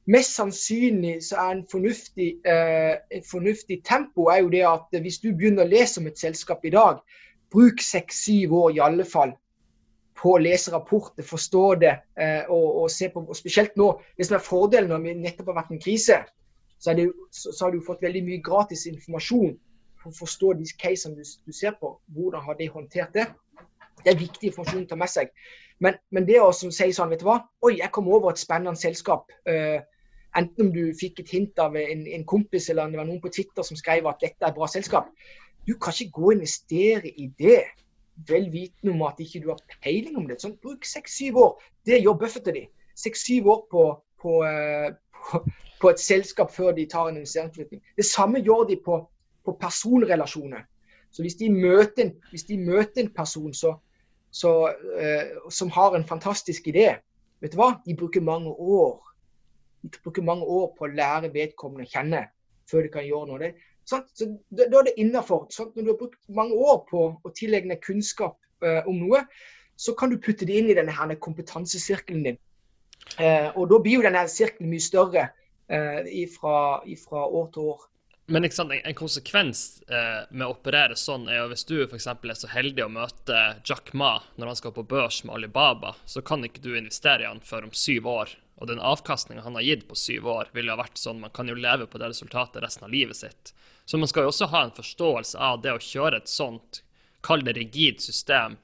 Mest 0.07 0.35
sannsynlig 0.35 1.17
så 1.27 1.35
er 1.43 1.55
en 1.55 1.65
fornuftig, 1.71 2.27
eh, 2.47 2.95
et 3.11 3.25
fornuftig 3.31 3.81
tempo 3.85 4.29
er 4.31 4.41
jo 4.41 4.49
det 4.49 4.63
at 4.67 5.01
hvis 5.03 5.19
du 5.19 5.33
begynner 5.35 5.65
å 5.65 5.71
lese 5.71 5.99
om 5.99 6.07
et 6.07 6.19
selskap 6.19 6.63
i 6.65 6.71
dag, 6.71 7.01
bruk 7.53 7.83
seks-syv 7.83 8.53
år 8.53 8.71
i 8.75 8.81
alle 8.83 9.05
fall 9.07 9.35
på 10.17 10.33
å 10.33 10.41
lese 10.41 10.73
rapporter, 10.73 11.25
forstå 11.25 11.63
det 11.83 11.93
eh, 12.17 12.49
og, 12.49 12.67
og, 12.81 12.87
se 12.91 13.09
på 13.13 13.21
og 13.21 13.37
Spesielt 13.37 13.75
nå, 13.77 13.91
det 14.17 14.25
som 14.27 14.37
er 14.37 14.43
fordelen 14.43 14.89
når 14.91 15.03
vi 15.03 15.13
nettopp 15.19 15.51
har 15.51 15.59
vært 15.59 15.75
en 15.75 15.83
krise, 15.83 16.17
så, 16.77 16.93
det, 16.97 17.07
så, 17.31 17.51
så 17.51 17.67
har 17.67 17.75
du 17.75 17.83
fått 17.85 18.01
veldig 18.05 18.23
mye 18.25 18.41
gratis 18.45 18.87
informasjon 18.89 19.53
for 20.01 20.13
å 20.13 20.17
forstå 20.17 20.53
de 20.57 20.69
casene 20.81 21.17
du, 21.17 21.25
du, 21.45 21.53
ser 21.53 21.77
på. 21.79 21.95
Hvordan 22.13 22.45
har 22.45 22.57
de 22.57 22.69
håndtert 22.73 23.13
det? 23.17 23.27
Det 24.03 24.13
er 24.13 24.19
viktig 24.19 24.51
informasjon 24.51 24.85
å 24.85 24.89
ta 24.91 24.97
med 24.99 25.11
seg. 25.11 25.31
Men, 25.83 25.97
men 26.13 26.25
det 26.25 26.39
å 26.41 26.51
sier 26.53 26.93
sånn, 26.93 27.11
vet 27.13 27.21
du 27.21 27.27
hva 27.27 27.39
Oi, 27.65 27.77
jeg 27.79 27.93
kom 27.93 28.09
over 28.09 28.33
et 28.33 28.41
spennende 28.41 28.77
selskap. 28.79 29.33
Uh, 29.49 29.81
enten 30.37 30.67
om 30.67 30.71
du 30.73 30.93
fikk 30.97 31.21
et 31.23 31.33
hint 31.33 31.61
av 31.61 31.75
en, 31.77 32.05
en, 32.13 32.25
kompis 32.29 32.69
eller 32.69 32.93
det 32.93 32.99
var 32.99 33.09
noen 33.09 33.21
på 33.23 33.33
Twitter 33.33 33.65
som 33.65 33.77
skrev 33.79 34.09
at 34.09 34.21
dette 34.21 34.43
er 34.43 34.51
et 34.51 34.57
bra 34.57 34.69
selskap. 34.69 35.09
Du 35.67 35.75
kan 35.75 35.93
ikke 35.93 36.11
gå 36.15 36.29
og 36.31 36.37
investere 36.37 37.09
i 37.09 37.27
det 37.39 37.63
vel 38.27 38.51
vitende 38.51 38.93
om 38.93 39.01
at 39.01 39.19
ikke 39.19 39.41
du 39.43 39.49
har 39.51 39.59
peiling 39.83 40.17
om 40.17 40.27
det. 40.27 40.39
Sånn, 40.41 40.57
bruk 40.63 40.85
seks-syv 40.87 41.37
år. 41.43 41.57
Det 41.85 41.99
gjør 42.01 42.17
Buffett 42.21 42.49
de. 42.55 42.65
Seks-syv 42.97 43.49
år 43.51 43.59
på, 43.71 43.83
på, 44.21 44.37
eh, 44.47 44.89
på, 45.29 45.43
på, 45.81 45.91
et 45.91 46.01
selskap 46.01 46.53
før 46.53 46.73
de 46.77 46.87
tar 46.89 47.11
en 47.11 47.19
investeringsbeslutning. 47.19 47.83
Det 47.97 48.05
samme 48.05 48.41
gjør 48.41 48.65
de 48.71 48.79
på, 48.85 49.03
personrelasjoner. 49.47 50.65
Så 51.11 51.23
hvis 51.23 51.37
de 51.39 51.47
møter 51.53 52.03
en, 52.03 52.09
de 52.49 52.57
møter 52.59 53.05
en 53.05 53.13
person 53.15 53.53
så, 53.55 53.77
så, 54.31 54.51
uh, 54.99 55.49
som 55.49 55.69
har 55.71 55.95
en 55.95 56.03
fantastisk 56.03 56.67
idé, 56.67 56.89
vet 57.39 57.53
du 57.53 57.55
hva? 57.55 57.69
De 57.85 57.95
bruker 57.95 58.21
mange 58.21 58.51
år. 58.51 58.99
De 59.83 60.01
bruker 60.03 60.25
mange 60.27 60.43
år 60.43 60.73
på 60.75 60.83
å 60.83 60.91
lære 60.91 61.31
vedkommende 61.31 61.87
å 61.87 61.93
kjenne 61.93 62.25
før 62.67 62.83
de 62.83 62.91
kan 62.91 63.07
gjøre 63.07 63.29
noe. 63.31 63.53
Så 63.87 64.01
Da 64.51 64.65
er 64.67 64.89
det 64.89 64.97
innafor. 64.99 65.47
Når 65.47 65.83
du 65.83 65.91
har 65.93 65.99
brukt 65.99 66.19
mange 66.27 66.55
år 66.55 66.81
på 66.89 67.03
å 67.23 67.33
tilegne 67.35 67.79
kunnskap 67.79 68.35
uh, 68.65 68.83
om 68.87 68.99
noe, 68.99 69.23
så 69.79 69.93
kan 69.95 70.11
du 70.11 70.17
putte 70.19 70.47
det 70.49 70.57
inn 70.59 70.71
i 70.71 70.75
denne 70.75 70.91
her 70.91 71.15
kompetansesirkelen 71.23 72.25
din. 72.25 72.39
Uh, 73.15 73.53
og 73.55 73.69
da 73.71 73.79
blir 73.79 74.01
jo 74.01 74.07
denne 74.07 74.25
sirkelen 74.27 74.73
mye 74.73 74.83
større 74.83 75.29
uh, 75.71 76.25
fra 76.33 77.23
år 77.23 77.53
til 77.53 77.71
år. 77.71 77.85
Men 78.27 78.43
en, 78.43 78.71
en 78.83 78.95
konsekvens 78.95 79.81
eh, 79.87 80.25
med 80.35 80.43
å 80.43 80.51
operere 80.51 80.97
sånn 80.99 81.29
er 81.31 81.37
jo 81.37 81.45
hvis 81.53 81.63
du 81.63 81.77
f.eks. 81.85 82.09
er 82.11 82.35
så 82.35 82.49
heldig 82.51 82.83
å 82.83 82.89
møte 82.91 83.37
Jack 83.63 83.93
Ma 83.95 84.17
når 84.35 84.51
han 84.51 84.59
skal 84.59 84.73
på 84.75 84.83
børs 84.83 85.21
med 85.23 85.37
Alibaba, 85.37 85.93
så 86.03 86.19
kan 86.27 86.43
ikke 86.43 86.59
du 86.65 86.73
investere 86.75 87.23
i 87.23 87.29
han 87.29 87.39
før 87.39 87.69
om 87.69 87.71
syv 87.71 88.09
år. 88.11 88.33
Og 88.59 88.67
den 88.67 88.83
avkastninga 88.83 89.45
han 89.45 89.55
har 89.55 89.63
gitt 89.63 89.87
på 89.87 89.95
syv 89.95 90.27
år, 90.33 90.51
ville 90.51 90.75
ha 90.75 90.81
vært 90.81 90.99
sånn 90.99 91.21
man 91.23 91.31
kan 91.31 91.47
jo 91.47 91.55
leve 91.55 91.87
på 91.87 92.01
det 92.01 92.11
resultatet 92.11 92.59
resten 92.65 92.89
av 92.89 92.91
livet 92.91 93.15
sitt. 93.15 93.53
Så 93.87 93.97
man 93.97 94.09
skal 94.11 94.25
jo 94.25 94.33
også 94.33 94.49
ha 94.51 94.65
en 94.65 94.75
forståelse 94.75 95.39
av 95.39 95.61
det 95.63 95.71
å 95.71 95.79
kjøre 95.79 96.19
et 96.19 96.27
sånt, 96.27 96.81
kall 97.23 97.45
det 97.47 97.53
rigid 97.55 98.01
system. 98.03 98.57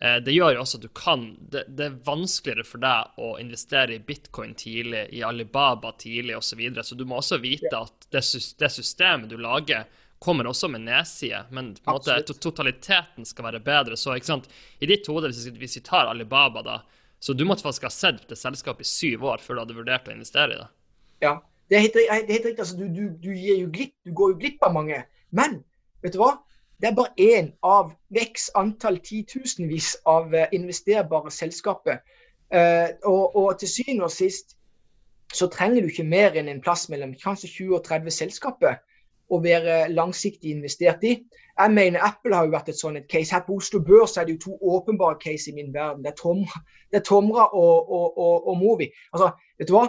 Eh, 0.00 0.16
det 0.24 0.32
gjør 0.32 0.54
jo 0.56 0.62
også 0.62 0.78
at 0.80 0.86
du 0.86 0.92
kan 0.96 1.26
det, 1.52 1.66
det, 1.68 1.90
er 1.90 1.98
vanskeligere 2.06 2.64
for 2.64 2.80
deg 2.80 3.20
å 3.20 3.34
investere 3.42 3.98
i 3.98 4.00
bitcoin 4.00 4.54
tidlig, 4.56 5.04
i 5.12 5.20
Alibaba 5.28 5.92
tidlig 6.00 6.38
osv. 6.38 6.48
Så, 6.48 6.58
videre. 6.62 6.86
så 6.88 6.96
du 6.96 7.04
må 7.04 7.20
også 7.20 7.38
vite 7.42 7.74
at 7.76 8.08
det, 8.08 8.24
det 8.64 8.72
systemet 8.72 9.28
du 9.28 9.36
lager, 9.36 9.84
kommer 10.22 10.48
også 10.48 10.72
med 10.72 10.86
nedside, 10.86 11.44
men 11.50 11.74
måte 11.84 12.16
totaliteten 12.32 13.28
skal 13.28 13.50
være 13.50 13.60
bedre. 13.60 14.00
Så 14.00 14.16
ikke 14.16 14.32
sant? 14.32 14.50
i 14.80 14.88
ditt 14.88 15.04
hode, 15.10 15.28
hvis, 15.28 15.52
hvis 15.52 15.78
vi 15.82 15.84
tar 15.84 16.08
Alibaba, 16.08 16.64
da, 16.64 16.80
så 17.20 17.36
du 17.36 17.44
måtte 17.44 17.68
faktisk 17.68 17.90
ha 17.90 17.92
sett 17.92 18.24
det 18.30 18.40
selskapet 18.40 18.86
i 18.86 18.88
syv 18.88 19.28
år 19.34 19.42
før 19.44 19.58
du 19.58 19.66
hadde 19.66 19.80
vurdert 19.82 20.08
å 20.08 20.16
investere 20.16 20.54
i 20.54 20.60
det? 20.62 20.68
Ja, 21.28 21.36
det 21.72 21.78
er 21.78 21.86
helt, 22.12 22.44
riktig. 22.44 22.58
Altså, 22.58 22.76
du, 22.76 22.84
du, 22.84 23.04
du, 23.24 23.70
glipp, 23.72 23.94
du, 24.04 24.12
går 24.12 24.34
jo 24.34 24.40
glipp 24.42 24.64
av 24.66 24.74
mange. 24.74 24.98
Men 25.32 25.62
vet 26.04 26.12
du 26.12 26.18
hva? 26.20 26.34
Det 26.82 26.90
er 26.90 26.96
bare 26.98 27.14
én 27.16 27.52
av 27.64 27.94
x 28.12 28.50
antall 28.58 28.98
titusenvis 29.00 29.94
av 30.04 30.34
uh, 30.34 30.44
investerbare 30.52 31.32
selskaper. 31.32 32.02
Eh, 32.52 32.88
og, 33.08 33.36
og, 33.36 33.58
til 33.58 33.68
syvende 33.68 34.04
og 34.04 34.12
sist 34.12 34.58
så 35.32 35.46
trenger 35.48 35.80
du 35.80 35.88
ikke 35.88 36.04
mer 36.04 36.34
enn 36.36 36.50
en 36.52 36.60
plass 36.60 36.90
mellom 36.92 37.14
kanskje 37.22 37.48
20 37.48 37.78
og 37.78 37.86
30 37.86 38.12
selskaper 38.12 38.74
å 39.32 39.38
være 39.40 39.86
langsiktig 39.94 40.52
investert 40.52 41.06
i. 41.08 41.14
Jeg 41.56 41.72
mener 41.72 42.04
Apple 42.04 42.36
har 42.36 42.44
jo 42.44 42.52
vært 42.52 42.68
et 42.68 42.76
sånn 42.76 42.98
et 43.00 43.08
case. 43.08 43.32
Her 43.32 43.46
på 43.46 43.56
Oslo 43.56 43.80
Børs 43.80 44.18
er 44.20 44.28
det 44.28 44.36
jo 44.36 44.42
to 44.44 44.58
åpenbare 44.74 45.16
case 45.22 45.48
i 45.48 45.56
min 45.56 45.72
verden. 45.72 46.04
Det 46.04 46.12
er 46.12 46.18
Tomra, 46.20 46.60
det 46.92 47.00
er 47.00 47.06
Tomra 47.08 47.48
og, 47.48 47.88
og, 47.88 48.18
og, 48.20 48.50
og 48.52 48.60
Movi. 48.60 48.90
Altså, 49.14 49.32
vet 49.56 49.72
du 49.72 49.78
hva? 49.78 49.86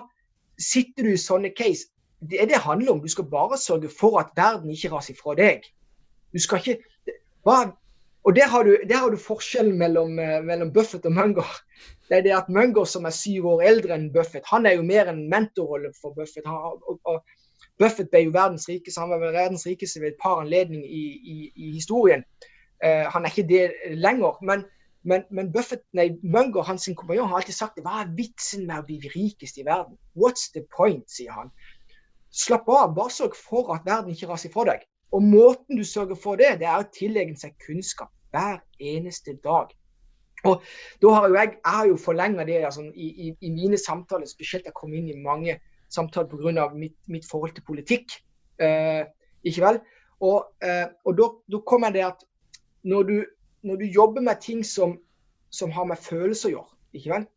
Sitter 0.60 1.08
du 1.08 1.14
i 1.14 1.20
sånne 1.20 1.54
case, 1.58 1.90
det 2.22 2.50
det 2.50 2.64
handler 2.64 2.94
om. 2.94 3.02
Du 3.02 3.12
skal 3.12 3.30
bare 3.30 3.58
sørge 3.58 3.90
for 3.90 4.20
at 4.20 4.34
verden 4.36 4.72
ikke 4.72 4.92
raser 4.94 5.14
ifra 5.14 5.36
deg. 5.36 5.66
Du 6.34 6.40
skal 6.40 6.62
ikke 6.62 6.78
hva, 7.44 7.74
Og 8.24 8.36
der 8.36 8.48
har, 8.48 8.64
du, 8.64 8.78
der 8.88 8.98
har 8.98 9.10
du 9.12 9.18
forskjellen 9.20 9.78
mellom, 9.78 10.20
eh, 10.20 10.44
mellom, 10.44 10.74
Buffett 10.74 11.06
og 11.06 11.12
Munger. 11.12 11.50
Det 12.08 12.18
er 12.18 12.22
det 12.22 12.32
at 12.32 12.50
Munger, 12.50 12.86
som 12.86 13.06
er 13.06 13.12
syv 13.12 13.50
år 13.52 13.64
eldre 13.68 13.98
enn 13.98 14.14
Buffett, 14.14 14.46
han 14.48 14.66
er 14.66 14.78
jo 14.78 14.86
mer 14.88 15.10
en 15.12 15.26
mentorrolle 15.30 15.92
for 16.02 16.16
Buffett. 16.16 16.48
Han, 16.48 16.80
og, 16.88 17.00
og, 17.04 17.20
Buffett 17.80 18.12
ble 18.14 18.22
jo 18.24 18.32
verdens 18.32 18.70
rikeste, 18.70 19.02
han 19.02 19.12
var 19.12 19.34
verdens 19.34 19.66
rikeste 19.68 20.00
ved 20.00 20.14
et 20.14 20.22
par 20.24 20.40
anledninger 20.40 20.88
i, 20.88 21.04
i, 21.34 21.52
i 21.56 21.72
historien. 21.74 22.24
Uh, 22.86 23.10
han 23.12 23.26
er 23.26 23.34
ikke 23.34 23.50
det 23.50 23.98
lenger. 23.98 24.38
Men, 24.46 24.64
men, 25.04 25.26
men 25.36 25.52
Buffett, 25.52 25.84
nei, 25.98 26.14
Munger 26.24 26.64
hans 26.68 26.88
kompanjong 26.96 27.28
har 27.32 27.42
alltid 27.42 27.58
sagt 27.58 27.80
hva 27.84 28.02
er 28.04 28.12
vitsen 28.18 28.66
med 28.70 28.82
å 28.82 28.88
bli 28.88 29.00
rikest 29.14 29.60
i 29.60 29.66
verden? 29.68 29.98
What's 30.16 30.50
the 30.56 30.64
point, 30.76 31.06
sier 31.12 31.36
han. 31.36 31.52
Slapp 32.34 32.70
av, 32.72 32.96
bare 32.96 33.14
sørg 33.14 33.36
for 33.38 33.74
at 33.76 33.86
verden 33.86 34.16
ikke 34.16 34.32
raser 34.32 34.54
fra 34.54 34.66
deg. 34.72 34.86
Og 35.14 35.22
måten 35.22 35.78
du 35.78 35.84
sørger 35.86 36.18
for 36.18 36.40
det, 36.40 36.56
det 36.62 36.70
er 36.70 36.82
å 36.82 36.90
tilegne 36.96 37.38
seg 37.38 37.54
kunnskap 37.62 38.10
hver 38.34 38.64
eneste 38.82 39.36
dag. 39.44 39.74
Og 40.50 40.64
da 41.04 41.12
har 41.16 41.28
jo 41.30 41.38
jeg, 41.38 41.52
jeg 41.60 41.76
har 41.78 41.90
jo 41.92 42.00
forlenga 42.02 42.46
det 42.48 42.58
altså, 42.66 42.88
i, 42.96 43.10
i, 43.28 43.28
i, 43.40 43.52
mine 43.54 43.78
samtaler, 43.80 44.28
spesielt 44.28 44.66
jeg 44.68 44.76
kom 44.76 44.96
inn 44.96 45.12
i 45.12 45.20
mange 45.20 45.60
samtaler 45.94 46.32
pga. 46.32 46.68
Mitt, 46.76 46.98
mitt 47.08 47.28
forhold 47.30 47.54
til 47.56 47.68
politikk. 47.68 48.18
Eh, 48.60 49.04
ikke 49.46 49.64
vel? 49.64 49.80
Og, 50.24 50.50
eh, 50.64 50.88
og 51.06 51.20
da 51.20 51.62
kommer 51.68 51.94
det 51.94 52.04
at 52.08 52.26
når 52.88 53.08
du, 53.08 53.16
når 53.64 53.80
du, 53.80 53.86
jobber 53.86 54.22
med 54.26 54.42
ting 54.44 54.64
som, 54.68 54.98
som 55.50 55.72
har 55.72 55.88
med 55.90 56.02
følelser 56.02 56.52
å 56.52 56.54
gjøre, 56.58 56.78
ikke 57.00 57.14
vel? 57.14 57.28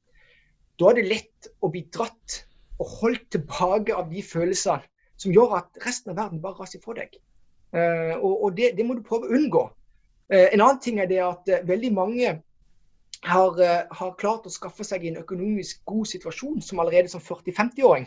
da 0.81 0.91
er 0.91 0.99
det 0.99 1.09
lett 1.09 1.49
å 1.65 1.71
bli 1.73 1.83
dratt 1.93 2.43
og 2.77 2.91
holdt 3.01 3.31
tilbake 3.33 3.95
av 3.97 4.11
de 4.13 4.23
følelsene 4.25 4.85
som 5.17 5.33
gjør 5.33 5.57
at 5.63 5.79
resten 5.87 6.13
av 6.13 6.19
verden 6.21 6.43
bare 6.43 6.61
raser 6.61 6.83
fra 6.83 6.97
deg. 6.99 7.15
Uh, 7.73 8.17
og, 8.21 8.33
og 8.45 8.57
det, 8.59 8.75
det, 8.77 8.85
må 8.85 8.97
du 8.97 9.05
prøve 9.05 9.29
å 9.29 9.39
unngå. 9.39 9.63
Uh, 10.29 10.49
en 10.51 10.61
annen 10.61 10.83
ting 10.85 11.01
er 11.01 11.09
det 11.09 11.23
at 11.25 11.49
uh, 11.49 11.63
veldig 11.67 11.93
mange 11.97 12.35
har, 13.25 13.57
har, 13.97 14.11
klart 14.21 14.45
å 14.47 14.53
skaffe 14.53 14.85
seg 14.85 15.07
en 15.09 15.23
økonomisk 15.23 15.81
god 15.89 16.05
situasjon 16.11 16.61
som 16.63 16.83
allerede 16.83 17.09
som 17.11 17.23
40-50-åring. 17.25 18.05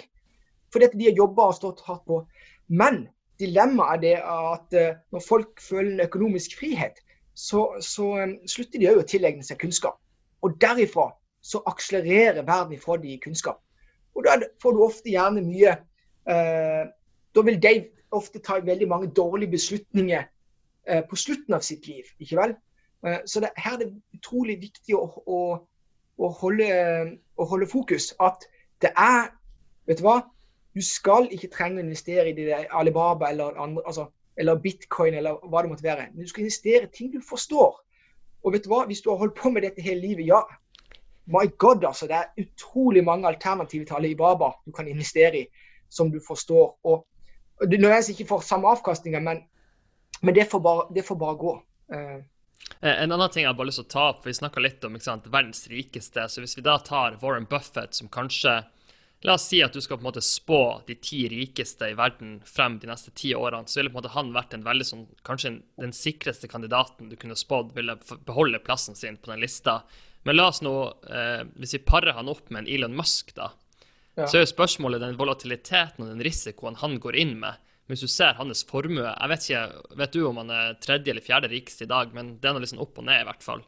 Fordi 0.69 0.85
at 0.85 0.93
de 0.95 1.09
har 1.09 1.17
jobba 1.17 1.49
og 1.49 1.57
stått 1.57 1.81
hardt 1.87 2.05
på. 2.07 2.21
Men 2.69 3.07
dilemmaet 3.41 3.97
er 3.97 4.03
det 4.03 4.13
at 4.21 4.77
når 5.11 5.25
folk 5.25 5.63
føler 5.65 5.95
en 5.95 6.05
økonomisk 6.05 6.53
frihet, 6.61 7.01
så, 7.39 7.63
så 7.85 8.09
um, 8.19 8.35
slutter 8.49 8.81
de 8.81 8.89
òg 8.91 9.01
å 9.03 9.07
tilegne 9.07 9.45
seg 9.47 9.61
kunnskap. 9.61 9.99
Og 10.43 10.57
derifra 10.59 11.09
så 11.41 11.61
akselererer 11.71 12.43
verden 12.43 12.75
ifra 12.75 12.97
de 12.99 13.15
kunnskap. 13.23 13.61
Og 14.15 14.25
da 14.27 14.35
får 14.61 14.75
du 14.75 14.83
ofte 14.83 15.13
gjerne 15.13 15.43
mye 15.45 15.77
Da 16.29 17.41
vil 17.45 17.55
de 17.61 17.71
ofte 18.11 18.41
ta 18.43 18.59
veldig 18.61 18.87
mange 18.89 19.07
dårlige 19.15 19.51
beslutninger 19.51 20.23
eh, 20.87 21.03
på 21.09 21.15
slutten 21.15 21.53
av 21.53 21.63
sitt 21.65 21.87
liv. 21.87 22.03
ikke 22.19 22.37
vel? 22.37 22.55
Eh, 23.05 23.19
så 23.25 23.39
det, 23.39 23.49
her 23.57 23.73
er 23.73 23.83
det 23.83 23.93
utrolig 24.13 24.59
viktig 24.61 24.97
å, 24.97 25.05
å, 25.25 25.39
å, 26.17 26.29
holde, 26.41 26.69
å, 27.37 27.45
holde, 27.45 27.69
fokus. 27.71 28.13
At 28.19 28.45
det 28.81 28.93
er 28.97 29.35
Vet 29.89 29.97
du 29.97 30.03
hva? 30.05 30.19
Du 30.77 30.83
skal 30.85 31.25
ikke 31.33 31.47
trenge 31.49 31.79
å 31.79 31.81
investere 31.81 32.29
i 32.29 32.33
det 32.37 32.59
Alibaba 32.77 33.31
eller, 33.31 33.55
andre, 33.57 33.81
altså, 33.89 34.03
eller 34.39 34.59
bitcoin 34.63 35.17
eller 35.19 35.37
hva 35.51 35.63
det 35.63 35.71
måtte 35.73 35.85
være. 35.85 36.07
Men 36.13 36.23
du 36.23 36.31
skal 36.31 36.45
investere 36.45 36.87
i 36.87 36.93
ting 36.95 37.11
du 37.13 37.19
forstår. 37.25 37.77
Og 38.43 38.55
vet 38.55 38.63
du 38.63 38.71
hva? 38.71 38.85
Hvis 38.87 39.03
du 39.03 39.11
har 39.11 39.19
holdt 39.19 39.35
på 39.35 39.51
med 39.51 39.65
dette 39.67 39.83
hele 39.83 40.01
livet, 40.01 40.25
ja. 40.29 40.41
My 41.29 41.45
God, 41.61 41.83
altså. 41.83 42.07
Det 42.07 42.15
er 42.17 42.45
utrolig 42.45 43.03
mange 43.05 43.27
alternative 43.27 43.85
til 43.85 43.99
Alibaba 43.99 44.53
du 44.65 44.71
kan 44.71 44.87
investere 44.87 45.43
i, 45.43 45.45
som 45.89 46.11
du 46.11 46.19
forstår. 46.27 46.77
Og 46.83 47.05
Nødvendigvis 47.59 48.13
ikke 48.13 48.29
får 48.29 48.45
samme 48.47 48.69
avkastninger, 48.71 49.19
men, 49.19 49.41
men 50.21 50.35
det, 50.35 50.45
får 50.47 50.61
bare, 50.63 50.85
det, 50.95 51.03
får 51.03 51.17
bare, 51.19 51.35
gå. 51.35 51.55
Uh. 51.91 52.21
En 52.79 53.11
annen 53.11 53.29
ting 53.33 53.43
jeg 53.43 53.49
har 53.49 53.57
bare 53.57 53.67
lyst 53.67 53.81
til 53.81 53.87
å 53.89 53.91
ta 53.91 54.03
opp, 54.13 54.21
for 54.23 54.31
vi 54.31 54.37
snakka 54.37 54.63
litt 54.63 54.85
om 54.87 54.95
sant, 55.03 55.27
verdens 55.27 55.65
rikeste. 55.67 56.29
så 56.31 56.39
Hvis 56.39 56.55
vi 56.55 56.63
da 56.63 56.77
tar 56.79 57.17
Warren 57.19 57.49
Buffett, 57.51 57.97
som 57.99 58.07
kanskje 58.07 58.61
La 59.27 59.35
oss 59.35 59.49
si 59.51 59.59
at 59.59 59.75
du 59.75 59.81
skal 59.83 59.97
på 59.99 60.05
en 60.05 60.09
måte 60.09 60.23
spå 60.23 60.59
de 60.87 60.95
ti 61.03 61.25
rikeste 61.31 61.89
i 61.91 61.95
verden 61.99 62.37
frem 62.47 62.77
de 62.79 62.87
neste 62.87 63.11
ti 63.11 63.33
årene, 63.35 63.67
så 63.67 63.81
ville 63.81 63.91
på 63.91 63.97
en 63.97 64.01
måte 64.01 64.13
han 64.13 64.29
vært 64.35 64.53
en 64.55 64.63
veldig 64.63 64.87
sånn, 64.87 65.07
kanskje 65.27 65.57
den 65.81 65.95
sikreste 65.95 66.47
kandidaten 66.47 67.11
du 67.11 67.17
kunne 67.19 67.35
spådd 67.35 67.73
ville 67.75 67.97
beholde 68.27 68.61
plassen 68.63 68.95
sin 68.95 69.19
på 69.19 69.33
den 69.33 69.43
lista. 69.43 69.81
Men 70.23 70.39
la 70.39 70.47
oss 70.53 70.61
nå, 70.63 70.75
eh, 71.11 71.43
hvis 71.59 71.75
vi 71.75 71.83
parer 71.83 72.15
han 72.15 72.31
opp 72.31 72.47
med 72.47 72.63
en 72.63 72.71
Elon 72.71 72.95
Musk, 72.95 73.35
da, 73.35 73.51
ja. 74.19 74.27
Så 74.27 74.39
er 74.39 74.43
jo 74.43 74.51
spørsmålet 74.51 74.99
den 75.03 75.17
volatiliteten 75.19 76.03
og 76.03 76.11
den 76.11 76.23
risikoen 76.25 76.77
han 76.81 76.97
går 76.99 77.17
inn 77.21 77.37
med. 77.39 77.59
Hvis 77.89 78.03
du 78.03 78.09
ser 78.11 78.35
hans 78.37 78.61
formue 78.67 79.01
Jeg 79.01 79.29
vet 79.31 79.45
ikke 79.47 79.93
vet 79.97 80.13
du 80.13 80.19
om 80.27 80.41
han 80.41 80.51
er 80.53 80.75
tredje 80.83 81.13
eller 81.13 81.25
fjerde 81.25 81.49
rikeste 81.49 81.87
i 81.87 81.89
dag, 81.89 82.11
men 82.13 82.35
det 82.37 82.49
er 82.49 82.57
noe 82.57 82.65
liksom 82.65 82.81
opp 82.83 82.99
og 82.99 83.07
ned, 83.07 83.23
i 83.23 83.29
hvert 83.29 83.45
fall. 83.45 83.63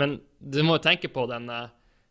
Men 0.00 0.16
du 0.40 0.62
må 0.64 0.78
jo 0.78 0.86
tenke 0.88 1.10
på 1.12 1.26
den 1.30 1.50
eh, 1.52 1.68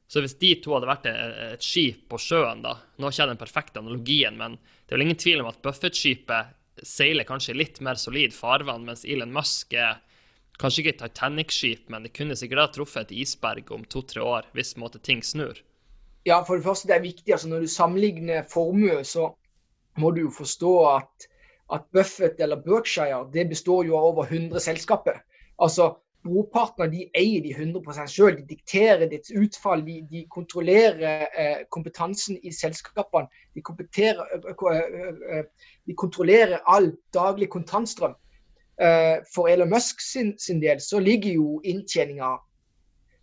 Så 0.10 0.24
hvis 0.24 0.38
de 0.41 0.56
to 0.58 0.74
hadde 0.74 0.89
vært 0.89 1.06
et 1.12 1.63
skip 1.63 2.08
på 2.10 2.17
sjøen, 2.17 2.63
da 2.65 2.80
Nå 2.98 3.06
har 3.06 3.13
ikke 3.13 3.22
jeg 3.22 3.30
den 3.30 3.41
perfekte 3.41 3.82
analogien, 3.84 4.38
men 4.39 4.58
det 4.58 4.93
er 4.93 4.98
vel 4.98 5.06
ingen 5.06 5.22
tvil 5.22 5.43
om 5.43 5.50
at 5.52 5.60
Buffett-skipet 5.62 6.56
seiler 6.88 7.28
kanskje 7.28 7.58
litt 7.58 7.78
mer 7.86 8.00
solid 8.00 8.34
farvann, 8.34 8.88
mens 8.88 9.06
Elon 9.06 9.34
Musk 9.36 9.76
er 9.78 10.00
kanskje 10.60 10.84
ikke 10.84 10.95
et 10.95 11.04
Titanic-skip, 11.04 11.86
men 11.93 12.08
det 12.08 12.13
kunne 12.15 12.38
sikkert 12.39 12.63
ha 12.63 12.72
truffet 12.74 13.08
et 13.08 13.19
isberg 13.22 13.69
om 13.76 13.86
to-tre 13.86 14.24
år 14.24 14.50
hvis 14.58 14.76
måte, 14.82 15.02
ting 15.04 15.22
snur. 15.24 15.62
Ja, 16.28 16.41
for 16.43 16.58
det 16.58 16.65
første 16.65 16.89
det 16.89 16.98
er 16.98 17.06
viktig. 17.06 17.32
altså 17.32 17.52
Når 17.52 17.63
du 17.63 17.72
sammenligner 17.72 18.48
formue, 18.50 19.04
så 19.06 19.30
må 20.00 20.12
du 20.15 20.26
jo 20.26 20.34
forstå 20.34 20.74
at, 20.89 21.30
at 21.76 21.88
Buffett 21.93 22.41
eller 22.41 22.60
Berkshire 22.65 23.24
det 23.34 23.48
består 23.54 23.86
jo 23.88 23.98
av 24.00 24.12
over 24.12 24.32
100 24.34 24.60
selskaper. 24.63 25.22
Altså 25.60 25.93
Brorparten 26.23 26.84
av 26.84 26.91
de 26.91 27.05
eier 27.15 27.41
de 27.41 27.53
100 27.55 28.08
selv. 28.08 28.38
De 28.38 28.55
dikterer 28.55 29.08
ditt 29.08 29.29
utfall. 29.32 29.86
De, 29.86 30.01
de 30.10 30.25
kontrollerer 30.29 31.27
eh, 31.32 31.62
kompetansen 31.69 32.39
i 32.43 32.51
selskapene. 32.51 33.27
De, 33.55 33.63
de, 35.86 35.95
kontrollerer 35.95 36.60
all 36.65 36.91
daglig 37.15 37.49
kontantstrøm. 37.49 38.17
Eh, 38.79 39.17
for 39.34 39.47
Elon 39.47 39.69
Musk 39.69 40.01
sin, 40.01 40.38
sin, 40.39 40.62
del 40.62 40.79
så 40.79 40.99
ligger 40.99 41.34
jo 41.34 41.62
inntjeninga 41.67 42.38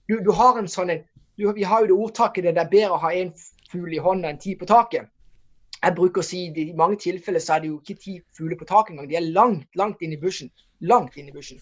du, 0.09 0.21
du, 0.21 0.31
har 0.37 0.59
en 0.61 0.69
sånn 0.69 0.91
en 0.93 1.05
Vi 1.37 1.65
har 1.65 1.81
jo 1.81 1.87
det 1.89 1.97
ordtaket 1.97 2.45
det 2.45 2.61
er 2.61 2.69
bedre 2.69 2.97
å 2.97 3.01
ha 3.01 3.13
én 3.13 3.33
fugl 3.71 3.93
i 3.93 4.01
hånda 4.01 4.29
enn 4.31 4.41
ti 4.41 4.55
på 4.57 4.69
taket. 4.69 5.09
Jeg 5.83 5.95
bruker 5.97 6.23
å 6.23 6.25
si 6.25 6.47
I 6.49 6.73
mange 6.77 6.97
tilfeller 7.01 7.41
så 7.41 7.57
er 7.57 7.65
det 7.65 7.71
jo 7.71 7.81
ikke 7.81 7.97
ti 8.01 8.15
fugler 8.37 8.57
på 8.61 8.69
taket 8.69 8.95
engang. 8.95 9.09
De 9.11 9.17
er 9.17 9.33
langt, 9.33 9.69
langt 9.77 10.01
inn 10.05 10.13
i 10.13 10.21
bushen. 10.21 10.49
Langt 10.81 11.17
inn 11.17 11.29
i 11.29 11.35
bushen. 11.35 11.61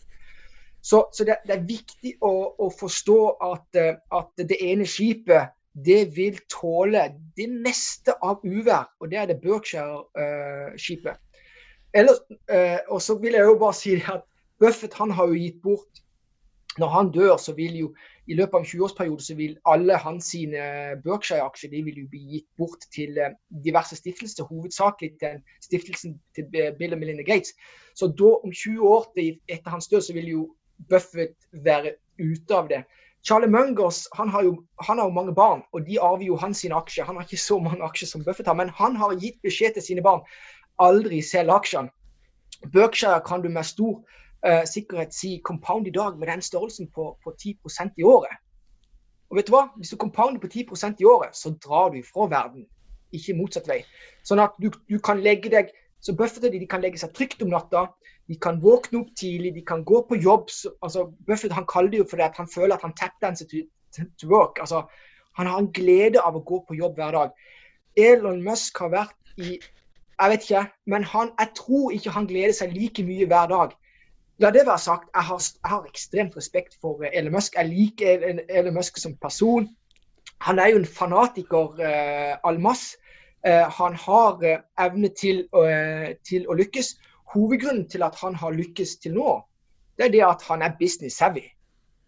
Så, 0.85 1.07
så 1.17 1.25
det, 1.25 1.37
det, 1.49 1.55
er 1.57 1.69
viktig 1.69 2.11
å, 2.21 2.33
å 2.61 2.69
forstå 2.69 3.19
at, 3.47 3.69
eh, 3.81 3.95
at, 4.13 4.33
det 4.37 4.59
ene 4.61 4.85
skipet 4.85 5.55
det 5.75 6.03
vil 6.15 6.37
tåle 6.53 7.07
det 7.39 7.49
meste 7.51 8.13
av 8.23 8.45
uvær, 8.45 8.91
og 9.01 9.09
det 9.11 9.19
er 9.19 9.31
det 9.31 9.41
Berkshire-skipet. 9.43 11.17
Uh, 11.95 12.79
og 12.91 13.01
så 13.03 13.17
vil 13.23 13.37
jeg 13.39 13.47
jo 13.47 13.57
bare 13.59 13.75
si 13.79 13.95
at 13.97 14.23
Buffett 14.59 14.95
han 14.99 15.13
har 15.15 15.31
jo 15.31 15.37
gitt 15.39 15.61
bort 15.63 16.01
Når 16.79 16.91
han 16.91 17.11
dør, 17.15 17.37
så 17.39 17.53
vil 17.55 17.77
jo 17.79 17.89
i 18.27 18.35
løpet 18.35 18.55
av 18.57 18.65
en 18.65 18.67
20-årsperiode 18.67 19.23
så 19.23 19.35
vil 19.39 19.53
alle 19.71 19.95
hans 20.03 20.33
sine 20.33 20.65
Berkshire-aksjer 21.05 21.71
de 21.71 21.83
vil 21.87 22.01
jo 22.03 22.09
bli 22.11 22.23
gitt 22.33 22.49
bort 22.59 22.87
til 22.95 23.19
eh, 23.23 23.37
diverse 23.63 23.95
stiftelser, 24.01 24.49
hovedsakelig 24.49 25.13
til 25.21 25.39
stiftelsen 25.63 26.17
til 26.35 26.49
Bill 26.51 26.97
og 26.97 26.99
Melinda 26.99 27.23
Gates. 27.23 27.55
Så 27.95 28.09
da, 28.19 28.33
om 28.43 28.51
20 28.51 28.89
år 28.91 29.07
etter 29.23 29.71
hans 29.71 29.87
død, 29.93 30.01
så 30.09 30.17
vil 30.19 30.33
jo 30.33 30.43
Buffett 30.91 31.37
være 31.65 31.97
ute 32.21 32.57
av 32.57 32.69
det. 32.69 32.85
Charlie 33.25 33.49
Mungers 33.49 34.05
han 34.13 34.29
har, 34.29 34.45
jo, 34.45 34.65
han 34.85 34.99
har 34.99 35.09
jo 35.09 35.17
mange 35.17 35.35
barn, 35.35 35.63
og 35.73 35.87
de 35.87 36.01
arver 36.01 36.27
jo 36.27 36.37
hans 36.37 36.61
sine 36.61 36.77
aksjer. 36.77 37.07
Han 37.09 37.17
har 37.17 37.25
ikke 37.25 37.41
så 37.41 37.59
mange 37.59 37.85
aksjer 37.85 38.11
som 38.11 38.25
Buffett 38.25 38.49
har, 38.51 38.59
men 38.59 38.69
han 38.69 38.97
har 39.01 39.17
gitt 39.17 39.41
beskjed 39.43 39.79
til 39.79 39.87
sine 39.87 40.05
barn 40.05 40.21
aldri 40.83 41.23
selg 41.23 41.53
aksjene. 41.55 41.93
Berkshire 42.73 43.21
kan 43.27 43.43
du 43.43 43.49
med 43.49 43.65
stor 43.65 44.01
uh, 44.47 44.65
sikkerhet 44.69 45.15
si 45.15 45.41
compound 45.45 45.89
i 45.89 45.95
dag 45.95 46.19
med 46.19 46.29
den 46.29 46.43
størrelsen 46.43 46.91
på, 46.95 47.17
på 47.25 47.35
10% 47.41 47.97
i 47.97 48.05
året. 48.05 48.37
Og 49.31 49.37
vet 49.39 49.49
du 49.49 49.55
hva? 49.57 49.67
Hvis 49.77 49.91
du 49.91 49.97
compounder 49.97 50.41
på 50.41 50.47
10% 50.47 51.01
i 51.01 51.05
året, 51.05 51.37
så 51.37 51.55
drar 51.65 51.91
du 51.91 51.99
ifra 51.99 52.29
verden, 52.31 52.67
ikke 53.13 53.35
motsatt 53.35 53.69
vei. 53.69 53.81
Sånn 54.23 54.43
at 54.43 54.55
du, 54.61 54.69
du 54.91 54.99
kan 55.03 55.23
legge 55.25 55.51
deg 55.51 55.73
så 56.05 56.13
Buffett 56.13 56.45
de, 56.45 56.59
de 56.61 56.69
kan 56.69 56.83
legge 56.85 57.01
seg 57.01 57.15
trygt 57.17 57.43
om 57.45 57.49
natta. 57.53 57.87
De 58.29 58.37
kan 58.41 58.59
våkne 58.61 59.01
opp 59.01 59.13
tidlig, 59.17 59.55
de 59.57 59.63
kan 59.65 59.85
gå 59.89 60.03
på 60.09 60.19
jobb. 60.21 60.51
Så, 60.53 60.75
altså, 60.85 61.07
Buffett 61.27 61.55
han 61.57 61.69
kaller 61.71 61.95
det 61.95 62.03
jo 62.03 62.09
fordi 62.11 62.29
han 62.37 62.51
føler 62.55 62.77
at 62.77 62.85
han 62.85 62.93
tapdanser 62.99 63.49
to, 63.49 63.63
to 64.21 64.29
work. 64.29 64.61
Altså, 64.61 64.83
han 65.39 65.49
har 65.49 65.63
en 65.63 65.71
glede 65.73 66.21
av 66.21 66.37
å 66.37 66.43
gå 66.45 66.61
på 66.69 66.77
jobb 66.77 67.01
hver 67.01 67.17
dag. 67.17 67.33
Elon 67.97 68.43
Musk 68.45 68.83
har 68.83 68.93
vært 68.93 69.41
i 69.41 69.57
Jeg 70.15 70.31
vet 70.31 70.45
ikke, 70.45 70.61
men 70.87 71.03
han, 71.11 71.33
jeg 71.41 71.51
tror 71.59 71.91
ikke 71.91 72.13
han 72.15 72.27
gleder 72.31 72.53
seg 72.55 72.71
like 72.71 73.03
mye 73.03 73.27
hver 73.27 73.49
dag. 73.51 73.73
La 74.39 74.53
det 74.55 74.63
være 74.67 74.79
sagt, 74.79 75.09
jeg 75.11 75.27
har, 75.27 75.41
jeg 75.41 75.71
har 75.73 75.89
ekstremt 75.89 76.37
respekt 76.37 76.77
for 76.81 77.03
Elon 77.09 77.35
Musk. 77.35 77.57
Jeg 77.59 77.71
liker 77.73 78.23
Elon 78.45 78.77
Musk 78.77 79.01
som 79.03 79.17
person. 79.19 79.67
Han 80.47 80.61
er 80.63 80.71
jo 80.71 80.79
en 80.79 80.87
fanatiker 80.87 81.81
eh, 81.83 82.37
al 82.47 82.61
masse. 82.63 82.95
Uh, 83.01 83.04
han 83.45 83.97
har 84.01 84.39
uh, 84.41 84.61
evne 84.81 85.11
til, 85.13 85.43
til, 86.25 86.47
å 86.49 86.57
lykkes. 86.57 86.95
Hovedgrunnen 87.35 87.89
til 87.93 88.03
at 88.07 88.17
han 88.23 88.39
har 88.41 88.57
lykkes 88.57 88.97
til 89.03 89.19
nå, 89.19 89.35
det 89.99 90.07
er 90.07 90.15
det 90.15 90.23
at 90.27 90.47
han 90.49 90.65
er 90.65 90.79
business 90.79 91.19
savvy. 91.21 91.45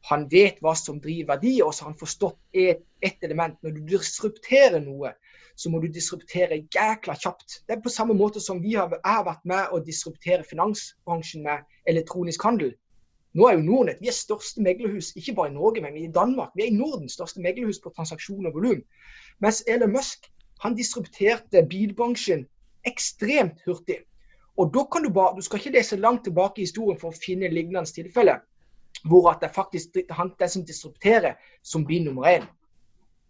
Han 0.08 0.24
vet 0.30 0.62
hva 0.62 0.72
som 0.78 1.00
driver 1.02 1.34
verdi, 1.34 1.58
og 1.60 1.74
så 1.74 1.84
har 1.84 1.92
han 1.92 2.00
forstått 2.00 2.38
ett 2.54 2.86
et 3.02 3.24
element. 3.24 3.56
Når 3.62 3.70
du 3.70 3.80
disrupterer 3.96 4.80
noe, 4.80 5.12
så 5.56 5.70
må 5.70 5.80
du 5.80 5.88
disruptere 5.92 6.62
jækla 6.74 7.16
kjapt. 7.20 7.60
Det 7.66 7.76
er 7.76 7.84
på 7.84 7.92
samme 7.92 8.16
måte 8.16 8.40
som 8.40 8.60
har, 8.64 8.90
jeg 8.92 9.12
har 9.18 9.24
vært 9.26 9.44
med 9.48 9.72
å 9.72 9.80
disruptere 9.84 10.44
finansbransjen 10.44 11.44
med 11.46 11.64
elektronisk 11.88 12.44
handel. 12.44 12.74
Nå 13.36 13.48
er 13.48 13.58
jo 13.58 13.64
Nordnett 13.64 14.00
vi 14.00 14.08
er 14.08 14.16
største 14.16 14.62
meglerhus, 14.64 15.12
ikke 15.16 15.34
bare 15.36 15.52
i 15.52 15.56
Norge, 15.56 15.82
men 15.84 15.96
i 16.00 16.08
Danmark. 16.12 16.54
Vi 16.56 16.64
er 16.64 16.72
i 16.72 16.76
Nordens 16.76 17.18
største 17.18 17.42
meglerhus 17.44 17.80
på 17.84 17.92
transaksjon 17.92 18.48
og 18.48 18.56
volum. 18.56 18.80
Mens 19.44 19.62
Elon 19.68 19.92
Musk 19.92 20.30
han 20.64 20.76
disrupterte 20.76 21.62
bilbransjen 21.70 22.46
ekstremt 22.86 23.60
hurtig. 23.66 24.02
Og 24.56 24.72
da 24.72 24.86
kan 24.92 25.04
Du 25.04 25.10
bare, 25.12 25.36
du 25.36 25.42
skal 25.42 25.58
ikke 25.58 25.76
lese 25.76 25.96
langt 25.96 26.24
tilbake 26.24 26.60
i 26.60 26.64
historien 26.64 26.98
for 27.00 27.12
å 27.12 27.20
finne 27.24 27.48
lignende 27.52 27.90
tilfeller 27.92 28.40
hvor 29.04 29.30
at 29.30 29.42
det 29.42 29.52
faktisk 29.54 29.98
han 30.10 30.32
den 30.38 30.48
som 30.48 30.64
disrupterer, 30.64 31.36
som 31.62 31.84
blir 31.84 32.00
nummer 32.04 32.24
én. 32.24 32.46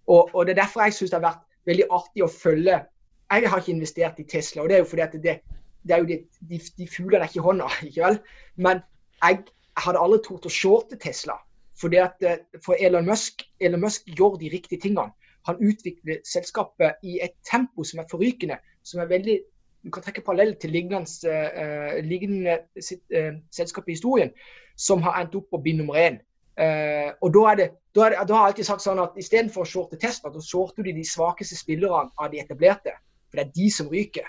Og, 0.07 0.31
og, 0.35 0.47
Det 0.47 0.55
er 0.55 0.62
derfor 0.62 0.83
jeg 0.83 0.95
syns 0.95 1.11
det 1.11 1.18
har 1.18 1.27
vært 1.33 1.45
veldig 1.66 1.87
artig 1.91 2.22
å 2.22 2.31
følge 2.31 2.85
Jeg 3.31 3.51
har 3.51 3.59
ikke 3.59 3.72
investert 3.72 4.20
i 4.20 4.24
Tesla, 4.24 4.62
og 4.62 4.68
det 4.68 4.77
er 4.77 4.79
jo 4.79 4.91
fordi 4.91 5.03
at 5.03 5.12
det, 5.12 5.41
det 5.83 5.95
er 5.95 5.99
jo 5.99 6.07
de, 6.07 6.18
de, 6.47 6.61
de 6.79 6.87
fuglene 6.87 7.24
er 7.24 7.29
ikke 7.29 7.41
i 7.41 7.43
hånda. 7.43 7.66
ikke 7.89 8.05
vel? 8.05 8.18
Men 8.55 8.83
jeg 9.22 9.41
hadde 9.83 9.99
aldri 9.99 10.20
tort 10.22 10.47
å 10.47 10.53
shorte 10.53 10.99
Tesla. 11.03 11.35
Fordi 11.77 11.99
at, 12.01 12.22
eh, 12.22 12.39
for 12.62 12.79
Elon 12.79 13.05
Musk, 13.05 13.43
Elon 13.61 13.83
Musk 13.83 14.07
gjør 14.07 14.39
de 14.39 14.53
riktige 14.53 14.81
tingene. 14.81 15.11
Han 15.47 15.61
utvikler 15.63 16.23
selskapet 16.27 17.03
i 17.07 17.21
et 17.23 17.37
tempo 17.47 17.85
som 17.85 18.01
er 18.03 18.11
forrykende. 18.11 18.59
som 18.87 19.01
er 19.03 19.09
veldig 19.11 19.41
du 19.87 19.91
kan 19.95 20.03
trekke 20.03 20.25
parallell 20.27 20.57
til 20.59 20.73
lignende, 20.75 21.07
uh, 21.31 21.99
lignende 22.03 22.59
uh, 22.59 23.37
selskap 23.55 23.87
i 23.89 23.95
historien 23.95 24.33
som 24.77 25.03
har 25.07 25.21
endt 25.21 25.37
opp 25.39 25.47
på 25.53 25.61
bind 25.63 25.79
nummer 25.81 25.99
én. 26.01 26.19
Uh, 26.59 27.13
og 27.23 27.31
da, 27.37 27.45
er 27.53 27.61
det, 27.61 27.69
da, 27.95 28.07
er 28.07 28.15
det, 28.15 28.25
da, 28.29 28.35
har 28.35 28.49
jeg 28.49 28.53
alltid 28.53 28.69
sagt 28.71 28.85
sånn 28.85 29.03
at 29.05 29.21
istedenfor 29.21 29.63
å 29.63 29.71
shorte 29.71 30.01
Tesla, 30.03 30.33
så 30.35 30.43
shorter 30.43 30.83
du 30.83 30.91
de 30.91 31.07
svakeste 31.07 31.59
spillerne 31.59 32.11
av 32.19 32.33
de 32.35 32.43
etablerte. 32.43 32.97
For 33.31 33.39
det 33.39 33.47
er 33.47 33.55
de 33.61 33.71
som 33.79 33.91
ryker. 33.93 34.27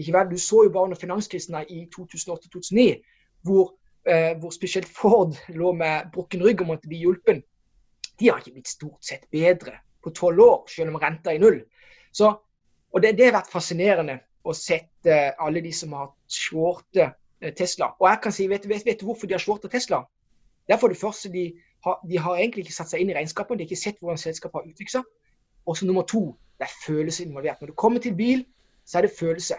Ikke 0.00 0.16
vel? 0.16 0.32
Du 0.32 0.40
så 0.40 0.64
jo 0.64 0.72
bare 0.72 0.88
under 0.88 0.98
finanskrisen 0.98 1.60
i 1.68 1.84
2008-2009, 1.94 2.86
hvor, 3.46 3.74
hvor, 4.40 4.54
spesielt 4.56 4.88
Ford 4.90 5.36
lå 5.54 5.72
med 5.76 6.08
brukken 6.14 6.42
rygg 6.44 6.64
og 6.64 6.72
måtte 6.72 6.90
bli 6.90 7.04
hjulpen. 7.04 7.44
De 8.18 8.30
har 8.30 8.40
ikke 8.40 8.56
blitt 8.56 8.72
stort 8.72 9.04
sett 9.06 9.28
bedre 9.34 9.76
på 10.04 10.12
tolv 10.16 10.44
år, 10.44 10.62
selv 10.70 10.92
om 10.92 11.00
renta 11.02 11.32
er 11.32 11.42
null. 11.42 11.62
Så, 12.14 12.30
og 12.92 13.02
det, 13.02 13.16
det 13.18 13.30
har 13.30 13.38
vært 13.40 13.52
fascinerende 13.52 14.20
å 14.44 14.52
sette 14.54 15.34
alle 15.40 15.62
de 15.64 15.72
som 15.74 15.96
har 15.96 16.12
shorte 16.30 17.08
Eh, 17.44 17.54
Tesla. 17.54 17.92
Og 18.00 18.08
jeg 18.08 18.20
kan 18.22 18.32
si, 18.32 18.48
vet, 18.48 18.68
vet, 18.68 18.86
vet 18.86 19.00
du 19.00 19.04
hvorfor 19.08 19.28
de 19.28 19.36
har 19.36 19.42
shorta 19.42 19.68
Tesla? 19.68 20.04
Det 20.66 20.74
er 20.74 20.80
for 20.80 20.88
det 20.88 20.96
første 20.96 21.28
de 21.28 21.44
har, 21.84 22.00
de 22.08 22.18
har 22.18 22.38
egentlig 22.38 22.64
ikke 22.64 22.76
satt 22.76 22.92
seg 22.92 23.02
inn 23.02 23.12
i 23.12 23.16
regnskapet, 23.16 23.58
de 23.58 23.64
har 23.64 23.68
ikke 23.68 23.82
sett 23.82 24.00
hvordan 24.00 24.20
selskapet 24.20 24.60
har 24.60 24.70
utviklet 24.70 24.94
seg. 24.96 25.10
Og 25.68 25.76
så 25.76 25.86
nummer 25.86 26.06
to, 26.08 26.22
det 26.58 26.68
er 26.68 26.78
følelse 26.86 27.24
involvert. 27.24 27.60
Når 27.60 27.72
du 27.72 27.76
kommer 27.80 28.00
til 28.00 28.16
bil, 28.16 28.46
så 28.88 28.98
er 28.98 29.06
det 29.06 29.18
følelse. 29.18 29.58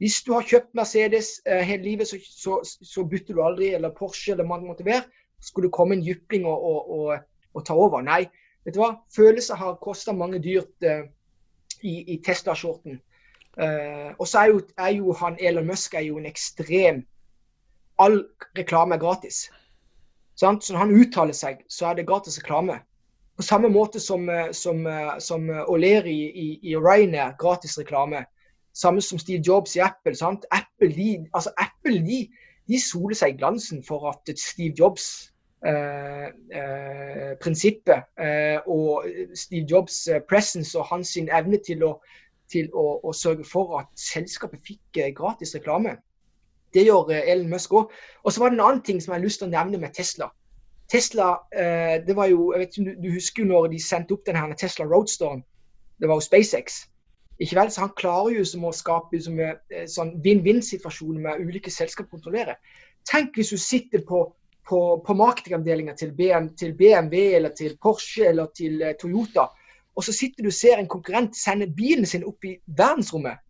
Hvis 0.00 0.20
du 0.24 0.32
har 0.32 0.48
kjøpt 0.48 0.74
Mercedes 0.76 1.28
eh, 1.44 1.60
hele 1.64 1.82
livet, 1.82 2.08
så, 2.08 2.20
så, 2.24 2.58
så, 2.64 3.04
bytter 3.04 3.36
du 3.36 3.42
aldri, 3.44 3.70
eller 3.74 3.94
Porsche 3.96 4.32
eller 4.32 4.48
hva 4.48 4.60
det 4.60 4.70
måtte 4.70 4.88
være. 4.88 5.04
Skulle 5.40 5.68
det 5.68 5.76
komme 5.76 5.96
en 5.96 6.04
jypling 6.04 6.48
og, 6.48 6.64
og, 6.70 6.90
og, 6.98 7.28
og, 7.54 7.64
ta 7.64 7.76
over? 7.76 8.04
Nei. 8.04 8.26
Vet 8.66 8.74
du 8.74 8.82
hva? 8.82 8.96
Følelser 9.14 9.58
har 9.60 9.78
kosta 9.82 10.12
mange 10.12 10.42
dyrt 10.42 10.84
uh, 10.84 11.06
i, 11.82 12.00
i 12.14 12.20
Tesla-skjorten. 12.24 12.98
Uh, 13.56 14.12
og 14.18 14.26
så 14.28 14.42
er 14.42 14.52
jo, 14.52 14.62
er 14.76 14.96
jo, 14.98 15.12
han 15.16 15.38
Elon 15.40 15.68
Musk 15.70 15.94
er 15.94 16.08
jo 16.10 16.18
en 16.20 16.26
ekstrem 16.28 17.06
all 17.98 18.24
reklame 18.58 18.94
er 18.94 19.00
gratis. 19.00 19.46
Sant? 20.36 20.64
Så 20.64 20.72
når 20.72 20.80
han 20.80 20.94
uttaler 21.00 21.36
seg, 21.36 21.62
så 21.68 21.86
er 21.90 21.94
det 21.96 22.06
gratis 22.08 22.38
reklame. 22.42 22.80
På 23.36 23.44
samme 23.44 23.68
måte 23.68 24.00
som, 24.00 24.28
eh, 24.28 24.52
som, 24.52 24.86
eh, 24.86 25.18
som 25.18 25.50
O'Leary 25.50 26.16
i, 26.32 26.48
i 26.62 26.76
Ryanair, 26.76 27.36
gratis 27.38 27.78
reklame. 27.78 28.24
Samme 28.74 29.00
som 29.00 29.18
Steve 29.18 29.42
Jobs 29.46 29.76
i 29.76 29.80
Apple. 29.80 30.14
Sant? 30.14 30.44
Apple, 30.50 30.92
de, 30.92 31.26
altså 31.34 31.50
Apple 31.58 31.98
de, 32.04 32.28
de 32.68 32.80
soler 32.80 33.14
seg 33.16 33.34
i 33.34 33.38
glansen 33.38 33.82
for 33.84 34.08
at 34.10 34.38
Steve 34.38 34.74
Jobs 34.78 35.06
eh, 35.06 35.22
eh, 35.22 35.35
prinsippet 37.42 38.06
eh, 38.20 38.58
og 38.70 39.06
Steve 39.34 39.66
Jobs 39.70 40.06
eh, 40.08 40.22
presence 40.28 40.78
og 40.78 40.86
hans 40.90 41.16
evne 41.16 41.58
til 41.66 41.82
å, 41.86 41.92
til 42.52 42.68
å, 42.74 42.86
å 43.02 43.14
sørge 43.16 43.44
for 43.44 43.80
at 43.80 43.90
selskapet 43.98 44.62
fikk 44.66 45.00
gratis 45.16 45.54
reklame. 45.58 45.96
Det 46.74 46.84
gjør 46.84 47.12
eh, 47.14 47.30
Elon 47.32 47.50
Musk 47.50 47.72
òg. 47.72 47.94
Og 48.24 48.32
så 48.32 48.42
var 48.42 48.50
det 48.50 48.58
en 48.58 48.66
annen 48.66 48.82
ting 48.84 49.00
som 49.00 49.12
jeg 49.12 49.20
har 49.20 49.24
lyst 49.24 49.42
til 49.42 49.48
å 49.48 49.54
nevne 49.54 49.80
med 49.82 49.94
Tesla. 49.96 50.30
Tesla, 50.92 51.30
eh, 51.50 51.98
det 52.06 52.16
var 52.16 52.30
jo, 52.30 52.52
jeg 52.52 52.62
vet 52.62 52.78
ikke, 52.78 52.96
Du 53.02 53.08
husker 53.10 53.42
jo 53.42 53.48
når 53.52 53.70
de 53.72 53.82
sendte 53.82 54.14
opp 54.14 54.26
denne 54.26 54.58
Tesla 54.58 54.86
Roadstone. 54.86 55.42
Det 56.00 56.08
var 56.08 56.20
jo 56.20 56.26
SpaceX. 56.26 56.84
Ikke 57.38 57.56
vel, 57.58 57.70
så 57.70 57.80
Han 57.80 57.94
klarer 57.96 58.38
jo 58.38 58.44
som 58.44 58.64
å 58.64 58.72
skape 58.72 59.16
eh, 59.16 59.86
sånn 59.88 60.16
vinn-vinn-situasjoner 60.24 61.20
med 61.20 61.40
ulike 61.40 61.70
selskap 61.70 62.10
kontrollere. 62.10 62.56
Tenk 63.06 63.36
hvis 63.36 63.52
du 63.54 63.58
sitter 63.60 64.02
på, 64.08 64.26
på, 64.68 64.80
på 65.06 65.14
marketingavdelinga 65.14 65.94
til, 65.94 66.12
til, 66.58 66.74
BMW 66.74 67.36
eller 67.38 67.54
til 67.54 67.76
Porsche 67.82 68.28
eller 68.28 68.50
til 68.56 68.82
Toyota, 69.00 69.46
og 69.96 70.04
så 70.04 70.12
sitter 70.12 70.44
du 70.44 70.50
og 70.50 70.56
ser 70.56 70.80
en 70.80 70.88
konkurrent 70.88 71.36
sende 71.36 71.68
bilen 71.72 72.06
sin 72.06 72.24
opp 72.28 72.44
i 72.44 72.56
verdensrommet. 72.66 73.40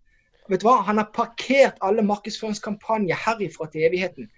Vet 0.46 0.62
du 0.62 0.68
hva? 0.68 0.76
Han 0.86 1.00
har 1.00 1.10
parkert 1.14 1.80
alle 1.82 2.04
markedsføringskampanjer 2.06 3.18
herifra 3.18 3.66
til 3.72 3.86
evigheten. 3.88 4.28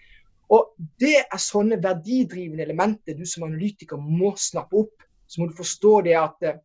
Og 0.49 0.73
Det 1.01 1.19
er 1.21 1.41
sånne 1.43 1.77
verdidrivende 1.83 2.65
elementer 2.65 3.17
du 3.19 3.27
som 3.29 3.45
analytiker 3.45 4.01
må 4.01 4.33
snappe 4.41 4.79
opp. 4.81 5.05
Så 5.29 5.43
må 5.43 5.51
du 5.51 5.59
forstå 5.59 5.93
det 6.07 6.15
at 6.17 6.47
eh, 6.49 6.61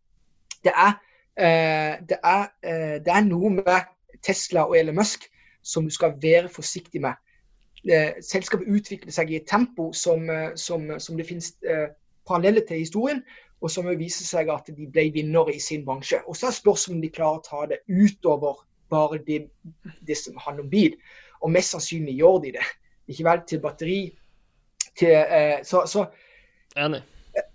det 0.64 0.72
er, 0.72 0.93
eh, 1.36 1.97
det 2.07 2.20
er, 2.24 2.45
eh, 2.64 2.95
det 3.03 3.11
er 3.11 3.26
noe 3.28 3.51
med 3.57 3.89
Tesla 4.24 4.64
og 4.70 4.78
Elon 4.80 4.95
Musk 4.95 5.28
som 5.64 5.84
du 5.84 5.91
skal 5.91 6.16
være 6.22 6.47
forsiktig 6.51 7.01
med. 7.03 7.20
Selskapet 7.84 8.69
utvikler 8.71 9.11
seg 9.11 9.31
i 9.31 9.41
et 9.41 9.47
tempo 9.49 9.89
som, 9.97 10.29
som, 10.55 10.86
som 11.03 11.17
det 11.19 11.25
finnes 11.27 11.49
paralleller 12.23 12.63
til 12.67 12.79
historien, 12.79 13.19
og 13.63 13.71
som 13.71 13.88
viser 13.99 14.27
seg 14.27 14.51
at 14.51 14.67
de 14.75 14.88
ble 14.91 15.05
vinnere 15.15 15.55
i 15.55 15.61
sin 15.63 15.86
bransje. 15.88 16.19
Og 16.27 16.36
så 16.36 16.49
er 16.49 16.57
spørsmålet 16.57 16.97
om 16.97 17.03
de 17.03 17.11
klarer 17.15 17.39
å 17.39 17.45
ta 17.47 17.61
det 17.71 17.79
utover 17.88 18.59
bare 18.91 19.21
det, 19.27 19.45
det 20.07 20.17
som 20.19 20.38
handler 20.43 20.65
om 20.65 20.73
bil. 20.73 20.97
Og 21.43 21.51
mest 21.51 21.75
sannsynlig 21.75 22.17
gjør 22.19 22.41
de 22.43 22.53
det. 22.57 22.67
Ikke 23.11 23.25
vel 23.27 23.41
til 23.47 23.63
batteri. 23.63 23.97
Til, 24.99 25.15
eh, 25.15 25.63
så, 25.65 25.86
så, 25.89 26.05
Enig. 26.77 27.01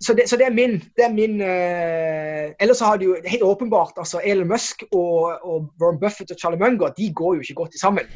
Så 0.03 0.13
det, 0.13 0.25
så 0.27 0.35
det, 0.35 0.49
er 0.49 0.55
min, 0.55 0.73
det 0.97 1.05
er 1.05 1.13
min 1.13 1.37
eh, 1.39 2.49
Ellers 2.59 2.81
så 2.81 2.89
har 2.89 2.97
de 2.99 3.05
jo 3.07 3.13
helt 3.23 3.45
åpenbart 3.47 3.95
altså 4.01 4.19
Elon 4.27 4.49
Musk 4.49 4.83
og, 4.91 5.39
og 5.39 5.69
Warren 5.79 5.99
Buffett 6.01 6.33
og 6.33 6.39
Charlie 6.41 6.59
Munger 6.59 6.91
de 6.97 7.07
går 7.15 7.37
jo 7.37 7.45
ikke 7.45 7.61
godt 7.61 7.79
sammen. 7.79 8.09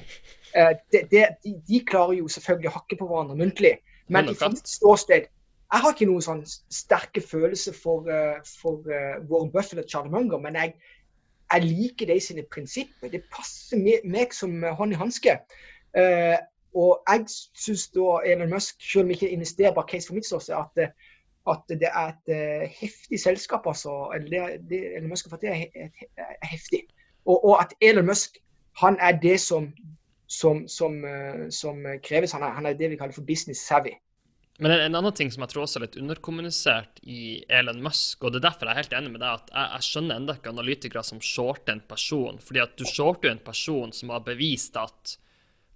Uh, 0.53 0.73
de, 0.93 1.01
de, 1.11 1.25
de, 1.67 1.79
klarer 1.85 2.19
jo 2.19 2.29
selvfølgelig 2.29 2.69
å 2.69 2.77
hakke 2.77 2.97
på 2.99 3.07
hverandre 3.09 3.37
muntlig. 3.39 3.77
Men 4.11 4.27
i 4.29 4.35
mitt 4.35 4.67
ståsted 4.67 5.29
Jeg 5.73 5.81
har 5.81 5.93
ikke 5.95 6.05
noen 6.05 6.21
sånn 6.21 6.41
sterke 6.45 7.21
følelser 7.25 7.73
for, 7.73 8.05
uh, 8.05 8.37
for 8.61 8.83
Warren 9.29 9.49
Buffett 9.53 9.81
og 9.81 9.87
Charlie 9.89 10.13
Munger, 10.13 10.37
men 10.43 10.57
jeg, 10.59 10.75
jeg 11.49 11.65
liker 11.65 12.11
de 12.11 12.19
sine 12.21 12.43
prinsipper. 12.53 13.09
Det 13.09 13.23
passer 13.33 13.81
meg 14.05 14.35
som 14.37 14.53
hånd 14.77 14.93
i 14.93 14.99
hanske. 14.99 15.39
Uh, 15.97 16.37
og 16.77 17.01
jeg 17.09 17.25
syns 17.57 17.87
da 17.93 18.19
Elon 18.29 18.53
Musk, 18.53 18.77
selv 18.81 19.07
om 19.07 19.13
jeg 19.13 19.21
ikke 19.21 19.33
investerer 19.33 19.73
bak 19.73 19.89
case 19.89 20.09
for 20.09 20.17
mitt 20.17 20.29
ståsted, 20.29 20.57
at, 20.57 20.93
at, 21.49 21.65
det 21.69 21.89
er 21.89 22.13
et 22.13 22.71
heftig 22.77 23.19
selskap. 23.21 23.65
altså, 23.69 24.11
eller 24.15 24.29
det, 24.29 24.69
det 24.69 24.79
Elon 24.97 25.09
Musk 25.09 25.25
har 25.25 25.35
fått 25.35 25.49
er, 25.49 25.65
er 26.17 26.49
heftig. 26.49 26.85
Og, 27.25 27.45
og, 27.45 27.61
at 27.61 27.73
Elon 27.81 28.09
Musk 28.09 28.37
han 28.81 28.97
er 28.99 29.17
det 29.21 29.39
som 29.39 29.73
som, 30.33 30.63
som, 30.71 30.97
som 31.53 31.83
kreves. 32.05 32.33
Han 32.33 32.45
er, 32.45 32.57
han 32.57 32.67
er, 32.69 32.79
det 32.79 32.89
vi 32.93 32.97
kaller 32.99 33.15
for 33.15 33.27
business 33.27 33.61
savvy. 33.67 33.93
Men 34.61 34.71
en, 34.71 34.79
en, 34.79 34.95
annen 34.95 35.15
ting 35.17 35.31
som 35.33 35.41
jeg 35.41 35.53
tror 35.53 35.63
også 35.63 35.79
er 35.79 35.87
litt 35.87 35.97
underkommunisert 35.97 36.99
i 37.09 37.41
Elon 37.49 37.81
Musk, 37.81 38.21
og 38.21 38.33
det 38.33 38.41
er 38.41 38.47
derfor 38.49 38.69
jeg 38.69 38.75
er 38.75 38.81
helt 38.83 38.95
enig 38.99 39.13
med 39.15 39.23
deg, 39.23 39.41
at 39.41 39.49
jeg, 39.49 39.69
jeg 39.73 39.87
skjønner 39.87 40.21
enda 40.21 40.35
ikke 40.37 40.53
analytikere 40.53 41.05
som 41.07 41.21
shorter 41.25 41.73
en 41.73 41.81
person. 41.89 42.37
fordi 42.37 42.61
at 42.61 42.77
du 42.77 42.85
shorter 42.85 43.29
jo 43.29 43.33
en 43.33 43.45
person 43.47 43.93
som 43.97 44.13
har 44.13 44.25
bevist 44.27 44.77
at 44.77 45.17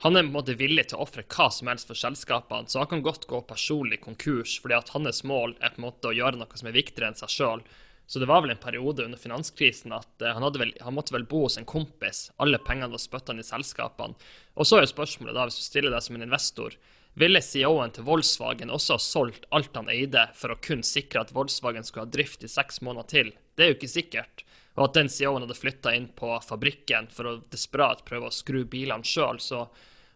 han 0.06 0.14
er 0.14 0.22
på 0.22 0.30
en 0.30 0.36
måte 0.36 0.54
villig 0.60 0.84
til 0.92 1.00
å 1.00 1.08
ofre 1.08 1.24
hva 1.26 1.48
som 1.50 1.72
helst 1.72 1.90
for 1.90 1.98
selskapene, 1.98 2.70
så 2.70 2.84
han 2.84 2.90
kan 2.92 3.02
godt 3.02 3.26
gå 3.26 3.42
personlig 3.50 3.98
konkurs, 4.04 4.60
fordi 4.62 4.78
at 4.78 4.94
hans 4.94 5.24
mål 5.26 5.56
er 5.58 5.74
på 5.74 5.82
en 5.82 5.88
måte 5.88 6.12
å 6.12 6.14
gjøre 6.14 6.38
noe 6.38 6.60
som 6.60 6.70
er 6.70 6.78
viktigere 6.78 7.10
enn 7.10 7.18
seg 7.18 7.34
sjøl. 7.34 7.64
Så 8.08 8.20
det 8.20 8.30
var 8.30 8.42
vel 8.42 8.54
en 8.54 8.62
periode 8.62 9.04
under 9.04 9.20
finanskrisen 9.20 9.92
at 9.92 10.24
uh, 10.24 10.32
han, 10.32 10.46
vel, 10.56 10.72
han, 10.80 10.96
måtte 10.96 11.12
vel 11.12 11.26
bo 11.28 11.42
hos 11.44 11.58
en 11.60 11.68
kompis. 11.68 12.30
Alle 12.40 12.60
pengene 12.64 12.94
var 12.94 13.04
spytta 13.04 13.36
i 13.36 13.44
selskapene. 13.44 14.16
Og 14.56 14.68
så 14.68 14.78
er 14.78 14.86
jo 14.86 14.94
spørsmålet, 14.94 15.36
da, 15.36 15.48
hvis 15.50 15.60
du 15.60 15.66
stiller 15.66 15.92
deg 15.92 16.06
som 16.06 16.16
en 16.16 16.24
investor, 16.24 16.78
ville 17.20 17.42
CEO-en 17.42 17.92
til 17.92 18.06
Volkswagen 18.08 18.72
også 18.72 18.96
ha 18.96 19.02
solgt 19.02 19.48
alt 19.52 19.76
han 19.76 19.90
eide 19.90 20.28
for 20.38 20.54
å 20.54 20.60
kun 20.62 20.86
sikre 20.86 21.26
at 21.26 21.34
Volkswagen 21.36 21.84
skulle 21.84 22.06
ha 22.06 22.14
drift 22.14 22.46
i 22.46 22.52
seks 22.52 22.80
måneder 22.86 23.10
til? 23.12 23.32
Det 23.58 23.66
er 23.66 23.72
jo 23.72 23.78
ikke 23.80 23.92
sikkert. 23.92 24.44
Og 24.78 24.86
at 24.86 25.00
den 25.00 25.10
CEO-en 25.10 25.44
hadde 25.44 25.58
flytta 25.58 25.96
inn 25.98 26.08
på 26.16 26.36
fabrikken 26.46 27.10
for 27.12 27.28
å 27.28 27.40
desperat 27.52 28.06
prøve 28.08 28.30
å 28.30 28.36
skru 28.36 28.62
bilene 28.70 29.04
sjøl. 29.04 29.42
Så 29.42 29.66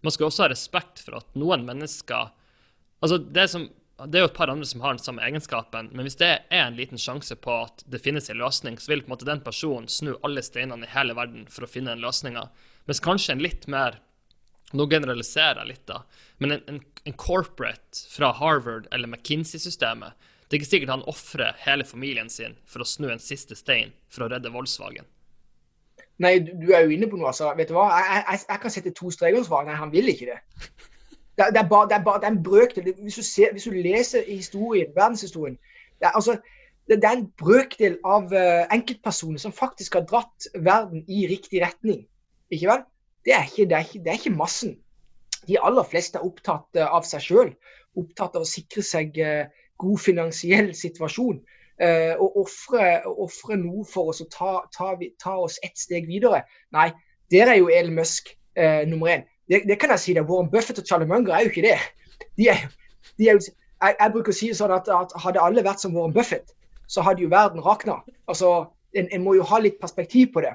man 0.06 0.14
skal 0.14 0.30
også 0.30 0.46
ha 0.46 0.52
respekt 0.54 1.02
for 1.04 1.20
at 1.20 1.36
noen 1.36 1.68
mennesker 1.68 2.38
Altså, 3.02 3.18
det 3.18 3.48
som, 3.50 3.64
det 4.08 4.20
er 4.20 4.26
jo 4.26 4.30
et 4.30 4.38
par 4.38 4.52
andre 4.52 4.68
som 4.68 4.82
har 4.84 4.96
den 4.96 5.04
samme 5.04 5.24
egenskapen, 5.26 5.90
men 5.92 6.08
hvis 6.08 6.20
det 6.22 6.30
er 6.32 6.64
en 6.66 6.78
liten 6.78 7.02
sjanse 7.02 7.36
på 7.38 7.56
at 7.68 7.84
det 7.92 8.02
finnes 8.04 8.30
en 8.30 8.40
løsning, 8.40 8.80
så 8.80 8.94
vil 8.94 9.04
på 9.04 9.12
en 9.12 9.16
måte 9.16 9.28
den 9.28 9.44
personen 9.46 9.90
snu 9.92 10.14
alle 10.26 10.44
steinene 10.46 10.88
i 10.88 10.94
hele 10.94 11.16
verden 11.18 11.48
for 11.52 11.66
å 11.66 11.70
finne 11.70 11.94
den 11.94 12.04
løsninga. 12.04 12.48
Mens 12.90 13.04
kanskje 13.04 13.36
en 13.36 13.44
litt 13.44 13.68
mer 13.72 14.02
Nå 14.72 14.86
generaliserer 14.88 15.58
jeg 15.60 15.68
litt, 15.68 15.82
da, 15.90 15.98
men 16.40 16.54
en, 16.56 16.62
en, 16.72 16.78
en 17.04 17.16
corporate 17.20 18.06
fra 18.08 18.30
Harvard 18.38 18.86
eller 18.96 19.10
McKinsey-systemet 19.12 20.30
det 20.52 20.58
er 20.58 20.62
ikke 20.62 20.70
sikkert 20.70 20.92
han 20.92 21.04
ofrer 21.08 21.60
hele 21.64 21.84
familien 21.88 22.28
sin 22.32 22.58
for 22.68 22.84
å 22.84 22.88
snu 22.88 23.06
en 23.08 23.22
siste 23.24 23.56
stein 23.56 23.94
for 24.12 24.26
å 24.26 24.30
redde 24.34 24.52
Volkswagen. 24.52 25.06
Nei, 26.20 26.34
du 26.44 26.74
er 26.76 26.84
jo 26.84 26.92
inne 26.92 27.08
på 27.08 27.16
noe. 27.16 27.30
altså. 27.32 27.54
Vet 27.56 27.72
du 27.72 27.78
hva? 27.78 27.86
Jeg, 27.96 28.24
jeg, 28.26 28.42
jeg 28.50 28.62
kan 28.64 28.74
sette 28.76 28.94
to 28.98 29.12
streker 29.16 29.46
svar. 29.48 29.64
Nei, 29.68 29.78
han 29.80 29.94
vil 29.94 30.12
ikke 30.12 30.28
det. 30.34 30.40
Det, 31.42 31.54
det, 31.56 31.62
er, 31.64 31.70
bare, 31.70 31.88
det 31.90 31.96
er 31.96 32.04
bare 32.04 32.20
det 32.22 32.28
er 32.28 32.32
en 32.36 32.44
brøkdel. 32.44 32.94
Hvis, 33.02 33.36
hvis, 33.36 33.64
du 33.64 33.72
leser 33.72 34.22
historien, 34.28 34.92
verdenshistorien 34.96 35.58
det 36.00 36.08
er, 36.08 36.16
altså, 36.18 36.38
det, 36.88 37.04
er 37.04 37.18
en 37.18 37.32
brøkdel 37.38 37.98
av 38.06 38.30
uh, 38.34 38.68
enkeltpersoner 38.74 39.42
som 39.42 39.54
faktisk 39.54 39.98
har 39.98 40.06
dratt 40.10 40.48
verden 40.56 41.06
i 41.08 41.26
riktig 41.30 41.62
retning. 41.64 42.04
Ikke 42.52 42.70
vel? 42.70 42.84
Det 43.26 43.34
er 43.38 43.46
ikke, 43.48 43.66
det 43.70 43.78
er 43.78 43.86
ikke, 43.86 44.04
det 44.06 44.18
ikke 44.20 44.38
massen. 44.38 44.76
De 45.48 45.58
aller 45.62 45.86
fleste 45.90 46.20
er 46.20 46.26
opptatt 46.26 46.78
uh, 46.78 46.90
av 46.98 47.08
seg 47.10 47.26
sjøl. 47.26 47.54
Opptatt 47.98 48.38
av 48.38 48.46
å 48.46 48.50
sikre 48.50 48.86
seg 48.86 49.18
uh, 49.18 49.46
god 49.82 50.04
finansiell 50.04 50.76
situasjon. 50.78 51.42
Og 51.82 52.36
ofre 52.38 53.56
noe 53.58 53.82
for 53.90 54.12
oss 54.12 54.20
å 54.22 54.28
ta, 54.30 54.52
ta, 54.70 54.92
ta, 55.18 55.32
oss 55.42 55.56
ett 55.66 55.80
steg 55.82 56.06
videre. 56.06 56.44
Nei, 56.78 56.92
der 57.34 57.50
er 57.50 57.58
jo 57.58 57.72
Elon 57.74 57.96
Musk 57.98 58.30
nummer 58.86 59.10
én. 59.10 59.24
Det, 59.52 59.66
det, 59.68 59.78
kan 59.80 59.92
jeg 59.92 60.00
si 60.00 60.14
det. 60.16 60.24
Warren 60.30 60.50
Buffett 60.52 60.80
og 60.80 60.88
Charlie 60.88 61.10
Munger 61.10 61.36
er 61.36 61.46
jo 61.46 61.52
ikke 61.52 61.66
det. 61.66 61.78
De 62.40 62.48
er, 62.48 62.62
de 63.20 63.28
er 63.30 63.40
jeg, 63.82 63.96
jeg, 64.00 64.12
bruker 64.14 64.32
å 64.32 64.38
si 64.38 64.52
sånn 64.56 64.72
at, 64.72 64.88
at, 64.96 65.14
hadde 65.26 65.42
alle 65.44 65.64
vært 65.66 65.84
som 65.84 65.96
Warren 65.98 66.14
Buffett, 66.16 66.54
så 66.88 67.04
hadde 67.04 67.26
jo 67.26 67.32
verden 67.34 67.64
rakna. 67.66 67.98
Altså, 68.32 68.52
en, 68.96 69.10
en, 69.12 69.24
må 69.26 69.36
jo 69.36 69.48
ha 69.50 69.60
litt 69.60 69.80
perspektiv 69.82 70.32
på 70.36 70.46
det. 70.46 70.54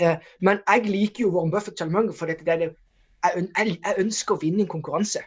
Eh, 0.00 0.16
men 0.40 0.62
jeg 0.62 0.88
liker 0.88 1.26
jo 1.26 1.32
Warren 1.34 1.52
Buffett 1.52 1.74
og 1.74 1.82
Charlie 1.82 1.98
Munger 1.98 2.16
for 2.16 2.32
dette. 2.32 2.46
Det, 2.46 2.72
jeg, 3.26 3.46
jeg, 3.58 3.94
ønsker 4.00 4.36
å 4.36 4.40
vinne 4.40 4.64
en 4.64 4.72
konkurranse. 4.72 5.24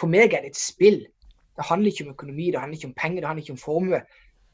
For 0.00 0.10
meg 0.10 0.34
er 0.34 0.42
det 0.42 0.54
et 0.54 0.60
spill. 0.60 1.02
Det 1.52 1.68
handler 1.68 1.92
ikke 1.92 2.08
om 2.08 2.14
økonomi, 2.16 2.50
det 2.50 2.60
handler 2.62 2.80
ikke 2.80 2.90
om 2.90 2.98
penger, 2.98 3.20
det 3.20 3.28
handler 3.28 3.44
ikke 3.44 3.56
om 3.58 3.62
formue. 3.62 4.04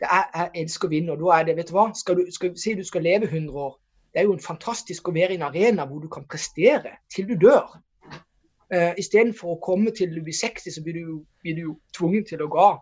Er, 0.03 0.25
jeg 0.35 0.65
elsker 0.65 0.89
å 0.89 0.93
vinne. 0.93 1.15
og 1.15 1.23
da 1.23 1.39
er 1.39 1.49
det, 1.49 1.57
vet 1.59 1.71
du 1.71 1.77
hva, 1.79 1.89
skal 1.95 2.19
du, 2.19 2.27
skal, 2.35 2.53
Si 2.59 2.75
du 2.75 2.85
skal 2.87 3.07
leve 3.07 3.31
100 3.31 3.55
år. 3.55 3.79
Det 4.19 4.25
er 4.25 4.33
jo 4.33 4.35
en 4.35 4.43
fantastisk 4.43 5.07
å 5.07 5.13
være 5.15 5.37
i 5.37 5.39
en 5.39 5.45
arena 5.47 5.85
hvor 5.87 6.01
du 6.03 6.09
kan 6.11 6.25
prestere 6.27 6.97
til 7.15 7.29
du 7.29 7.37
dør. 7.39 7.69
Uh, 8.67 8.91
Istedenfor 8.99 9.53
å 9.53 9.61
komme 9.63 9.93
til 9.95 10.11
du 10.11 10.19
blir 10.27 10.35
60, 10.35 10.75
så 10.75 10.83
blir 10.83 10.99
du, 10.99 11.13
blir 11.45 11.55
du 11.55 11.69
tvunget 11.95 12.33
til 12.33 12.43
å 12.43 12.49
gå 12.51 12.59
av 12.59 12.81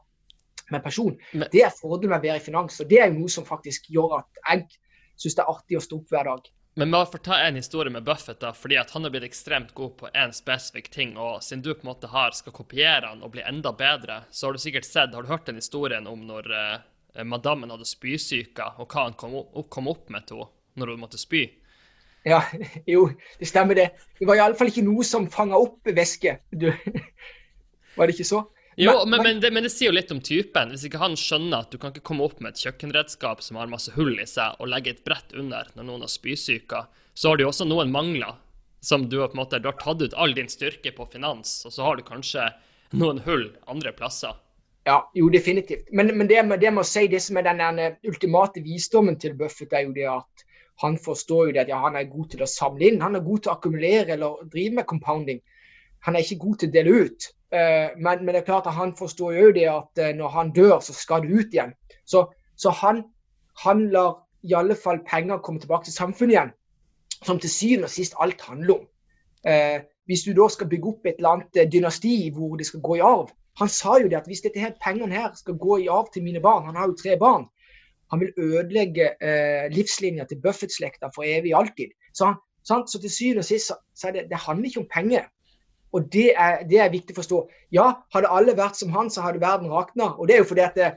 med 0.72 0.80
person. 0.80 1.12
Men, 1.34 1.44
det 1.52 1.60
er 1.66 1.76
fordelen 1.76 2.14
med 2.14 2.24
å 2.24 2.26
være 2.30 2.40
i 2.40 2.46
finans. 2.46 2.80
og 2.80 2.88
Det 2.88 3.02
er 3.02 3.12
jo 3.12 3.18
noe 3.18 3.34
som 3.36 3.44
faktisk 3.44 3.92
gjør 3.92 4.16
at 4.22 4.40
jeg 4.46 4.64
syns 5.20 5.36
det 5.36 5.44
er 5.44 5.52
artig 5.52 5.76
å 5.76 5.84
stå 5.84 6.00
opp 6.00 6.16
hver 6.16 6.32
dag. 6.32 6.50
Men 6.80 6.88
vi 6.88 6.96
må 6.96 7.04
fortelle 7.12 7.52
en 7.52 7.60
historie 7.60 7.92
med 7.92 8.08
Buffett, 8.08 8.40
da, 8.40 8.56
fordi 8.56 8.80
at 8.80 8.96
han 8.96 9.04
har 9.04 9.12
blitt 9.12 9.28
ekstremt 9.28 9.76
god 9.76 9.94
på 10.00 10.16
én 10.16 10.32
spesifikk 10.40 10.88
ting. 10.96 11.14
Og 11.20 11.44
siden 11.44 11.68
du 11.68 11.74
på 11.74 11.84
en 11.84 11.92
måte 11.92 12.14
har, 12.16 12.32
skal 12.32 12.56
kopiere 12.56 13.12
han 13.12 13.20
og 13.20 13.36
bli 13.36 13.44
enda 13.44 13.76
bedre, 13.76 14.22
så 14.32 14.48
har 14.48 14.56
du 14.56 14.64
sikkert 14.64 14.88
sett, 14.88 15.12
har 15.12 15.28
du 15.28 15.36
hørt 15.36 15.52
den 15.52 15.60
historien 15.60 16.08
om 16.08 16.24
når 16.32 16.52
eh, 16.56 17.24
madammen 17.28 17.76
hadde 17.76 17.92
spysyke, 17.92 18.72
og 18.80 18.88
hva 18.88 19.10
han 19.10 19.20
kom 19.20 19.36
opp, 19.44 19.66
kom 19.68 19.92
opp 19.92 20.08
med 20.08 20.32
til 20.32 20.40
henne 20.40 20.55
når 20.76 20.92
du 20.92 21.00
måtte 21.00 21.20
spy? 21.20 21.46
Ja, 22.26 22.42
jo, 22.94 23.08
det 23.38 23.48
stemmer 23.48 23.78
det. 23.78 23.90
Det 24.18 24.28
var 24.28 24.40
iallfall 24.40 24.72
ikke 24.72 24.84
noe 24.86 25.06
som 25.06 25.30
fanga 25.32 25.58
opp 25.60 25.86
væske. 25.96 26.38
Du, 26.50 26.68
var 27.96 28.06
det 28.06 28.16
ikke 28.16 28.28
så? 28.28 28.44
Jo, 28.76 28.92
men, 29.08 29.22
men, 29.22 29.38
det, 29.40 29.50
men, 29.54 29.64
det, 29.64 29.70
sier 29.72 29.88
jo 29.88 29.96
litt 29.96 30.10
om 30.12 30.20
typen. 30.20 30.74
Hvis 30.74 30.84
ikke 30.88 31.00
han 31.00 31.14
skjønner 31.16 31.64
at 31.64 31.70
du 31.72 31.78
kan 31.80 31.94
ikke 31.94 32.04
komme 32.10 32.26
opp 32.26 32.42
med 32.44 32.52
et 32.52 32.64
kjøkkenredskap 32.66 33.40
som 33.44 33.56
har 33.56 33.70
masse 33.72 33.94
hull 33.94 34.18
i 34.20 34.26
seg, 34.28 34.58
og 34.60 34.68
legge 34.68 34.92
et 34.92 35.04
brett 35.06 35.32
under 35.32 35.70
når 35.78 35.86
noen 35.88 36.04
har 36.04 36.12
spysyke, 36.12 36.82
så 37.16 37.30
har 37.30 37.38
du 37.38 37.46
jo 37.46 37.52
også 37.52 37.68
noen 37.68 37.94
mangler. 37.94 38.36
Som 38.84 39.08
du 39.10 39.16
har 39.22 39.30
på 39.32 39.38
en 39.38 39.40
måte, 39.40 39.58
du 39.58 39.70
har 39.70 39.78
tatt 39.80 40.02
ut 40.04 40.14
all 40.14 40.34
din 40.36 40.50
styrke 40.52 40.92
på 40.94 41.06
finans, 41.10 41.62
og 41.66 41.72
så 41.74 41.86
har 41.86 41.96
du 41.96 42.04
kanskje 42.06 42.50
noen 42.94 43.22
hull 43.24 43.48
andre 43.72 43.94
plasser. 43.96 44.36
Ja, 44.86 45.00
jo, 45.16 45.30
definitivt. 45.32 45.88
Men, 45.90 46.12
men 46.18 46.28
det, 46.30 46.44
det 46.60 46.70
å 46.70 46.84
si 46.86 47.06
det 47.10 47.22
som 47.24 47.40
er 47.40 47.48
den, 47.48 47.64
den 47.80 47.96
ultimate 48.06 48.62
visdommen 48.62 49.16
til 49.18 49.34
Buffett, 49.40 49.72
er 49.72 49.88
jo 49.88 49.96
det 49.96 50.06
at 50.12 50.45
han 50.82 50.98
forstår 51.00 51.46
jo 51.46 51.54
det 51.56 51.62
at 51.64 51.72
ja, 51.72 51.78
han 51.80 51.96
er 51.96 52.10
god 52.10 52.28
til 52.32 52.42
å 52.44 52.50
samle 52.50 52.90
inn. 52.90 53.00
Han 53.00 53.16
er 53.16 53.24
god 53.24 53.42
til 53.42 53.52
å 53.52 53.56
akkumulere 53.56 54.12
eller 54.16 54.42
drive 54.52 54.76
med 54.76 54.88
compounding. 54.90 55.40
Han 56.04 56.16
er 56.16 56.24
ikke 56.24 56.42
god 56.42 56.58
til 56.60 56.68
å 56.68 56.74
dele 56.74 56.96
ut. 57.06 57.28
Eh, 57.54 57.96
men, 57.96 58.24
men, 58.24 58.32
det 58.34 58.42
er 58.42 58.48
klart 58.50 58.68
at 58.68 58.76
han 58.76 58.92
forstår 58.98 59.38
jo 59.38 59.54
det 59.56 59.66
at 59.72 60.02
eh, 60.02 60.12
når 60.16 60.34
han 60.34 60.52
dør, 60.56 60.78
så 60.84 60.92
skal 60.92 61.24
det 61.24 61.32
ut 61.32 61.56
igjen. 61.56 61.72
Så, 62.04 62.26
så 62.60 62.74
han, 62.82 63.04
han 63.64 63.86
lar 63.94 64.18
i 64.44 64.54
alle 64.54 64.76
fall 64.78 65.00
penger 65.08 65.40
komme 65.42 65.62
tilbake 65.62 65.88
til 65.88 65.96
samfunnet 65.96 66.36
igjen. 66.36 66.54
Som 67.24 67.40
til 67.40 67.50
syvende 67.50 67.88
og 67.88 67.94
sist 67.94 68.18
alt 68.20 68.44
handler 68.44 68.80
om. 68.80 68.86
Eh, 69.48 69.80
hvis 70.06 70.26
du 70.26 70.34
da 70.36 70.50
skal 70.52 70.68
bygge 70.70 70.92
opp 70.92 71.08
et 71.08 71.18
eller 71.18 71.38
annet 71.38 71.72
dynasti 71.72 72.28
hvor 72.34 72.56
det 72.60 72.66
skal 72.68 72.82
gå 72.82 72.96
i 72.98 73.04
arv 73.04 73.32
Han 73.56 73.70
sa 73.72 73.96
jo 73.98 74.08
det 74.10 74.18
at 74.18 74.26
hvis 74.28 74.42
dette 74.44 74.60
her, 74.60 74.74
pengene 74.84 75.16
her 75.16 75.30
skal 75.34 75.56
gå 75.56 75.78
i 75.80 75.88
arv 75.88 76.10
til 76.12 76.22
mine 76.22 76.42
barn, 76.44 76.66
han 76.66 76.76
har 76.76 76.90
jo 76.90 76.96
tre 76.98 77.14
barn, 77.16 77.46
han 78.10 78.20
vil 78.22 78.34
ødelegge 78.38 79.08
eh, 79.22 79.66
livslinja 79.72 80.24
til 80.24 80.40
Buffett-slekta 80.42 81.10
for 81.14 81.26
evig 81.26 81.54
alltid. 81.56 81.94
Så, 82.14 82.34
sant? 82.66 82.90
så 82.90 83.00
til 83.02 83.10
syvende 83.10 83.42
og 83.42 83.48
sist 83.48 83.72
så, 83.72 83.78
så 83.94 84.12
det, 84.14 84.28
det 84.30 84.44
handler 84.46 84.70
ikke 84.70 84.84
om 84.84 84.90
penger. 84.92 85.26
Og 85.92 86.12
det 86.12 86.32
er, 86.36 86.62
det 86.68 86.80
er, 86.82 86.92
viktig 86.92 87.14
å 87.14 87.20
forstå. 87.20 87.42
Ja, 87.74 87.86
hadde 88.14 88.30
alle 88.32 88.56
vært 88.58 88.78
som 88.78 88.92
han, 88.94 89.10
så 89.10 89.24
hadde 89.24 89.40
verden 89.40 89.72
rakna. 89.72 90.12
Og 90.18 90.28
det 90.28 90.36
er 90.36 90.42
jo 90.42 90.48
fordi 90.50 90.64
at 90.64 90.76
det, 90.76 90.90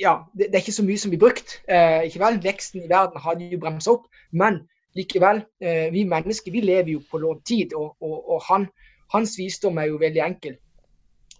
ja, 0.00 0.14
det, 0.38 0.48
er 0.50 0.62
ikke 0.62 0.74
så 0.78 0.86
mye 0.86 1.00
som 1.02 1.12
blir 1.12 1.20
brukt. 1.20 1.58
Eh, 1.68 2.08
ikke 2.08 2.22
vel? 2.22 2.38
Veksten 2.42 2.86
i 2.86 2.90
verden 2.90 3.20
hadde 3.22 3.50
jo 3.52 3.60
bremsa 3.62 3.96
opp. 3.96 4.06
Men 4.32 4.62
likevel, 4.96 5.42
eh, 5.62 5.90
vi 5.92 6.06
mennesker 6.08 6.54
vi 6.54 6.64
lever 6.64 6.94
jo 6.94 7.02
på 7.10 7.20
lånt 7.22 7.44
tid. 7.48 7.76
Og, 7.78 7.94
og, 8.00 8.16
og 8.34 8.42
han, 8.48 8.68
hans 9.14 9.36
visdom 9.38 9.78
er 9.82 9.90
jo 9.90 10.00
veldig 10.02 10.24
enkel. 10.24 10.56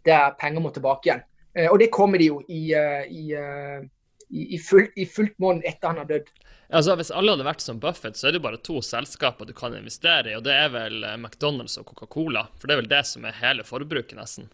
Det 0.05 0.15
er 0.15 0.37
penger 0.39 0.63
må 0.63 0.75
tilbake 0.75 1.09
igjen. 1.09 1.25
Eh, 1.57 1.71
og 1.71 1.81
det 1.81 1.93
kommer 1.95 2.21
de 2.21 2.31
jo 2.31 2.43
i, 2.49 2.63
i, 2.73 3.23
i, 3.23 3.25
eh, 3.39 3.83
i, 4.33 4.55
i, 4.57 4.59
fullt, 4.59 4.97
i 4.97 5.07
fullt 5.07 5.37
måned 5.43 5.67
etter 5.69 5.93
han 5.93 6.01
har 6.03 6.09
dødd. 6.09 6.31
Altså, 6.73 6.97
Hvis 6.97 7.13
alle 7.13 7.35
hadde 7.35 7.45
vært 7.45 7.65
som 7.65 7.81
Buffett, 7.81 8.17
så 8.17 8.31
er 8.31 8.37
det 8.37 8.43
bare 8.45 8.61
to 8.65 8.81
selskaper 8.85 9.49
du 9.49 9.53
kan 9.57 9.77
investere 9.77 10.33
i, 10.33 10.37
og 10.39 10.47
det 10.47 10.57
er 10.57 10.73
vel 10.73 11.05
eh, 11.05 11.19
McDonald's 11.21 11.77
og 11.81 11.91
Coca-Cola. 11.91 12.47
For 12.57 12.69
det 12.69 12.75
er 12.75 12.81
vel 12.81 12.93
det 12.93 13.03
som 13.11 13.27
er 13.29 13.37
hele 13.43 13.67
forbruket, 13.69 14.17
nesten. 14.17 14.49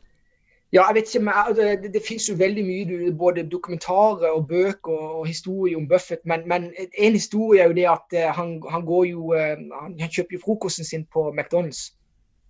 Ja, 0.75 0.83
jeg 0.91 0.99
vet 0.99 1.15
ikke, 1.15 1.25
men 1.25 1.55
det, 1.57 1.69
Det, 1.83 1.93
det 1.95 2.03
finnes 2.05 2.27
jo 2.29 2.35
veldig 2.37 2.65
mye, 2.67 3.13
både 3.17 3.47
dokumentarer 3.49 4.35
og 4.35 4.49
bøker 4.51 4.93
og, 4.93 5.21
og 5.21 5.29
historier 5.31 5.79
om 5.79 5.87
Buffett. 5.89 6.27
Men, 6.29 6.43
men, 6.49 6.73
en 6.77 7.15
historie 7.17 7.63
er 7.63 7.71
jo 7.71 7.79
det 7.79 7.87
at 7.89 8.19
uh, 8.19 8.27
han, 8.37 8.59
han, 8.71 8.85
går 8.85 9.07
jo 9.09 9.31
uh, 9.33 9.55
han, 9.81 9.97
kjøper 9.97 10.37
jo 10.37 10.43
frokosten 10.43 10.85
sin 10.85 11.07
på 11.15 11.31
McDonald's. 11.33 11.95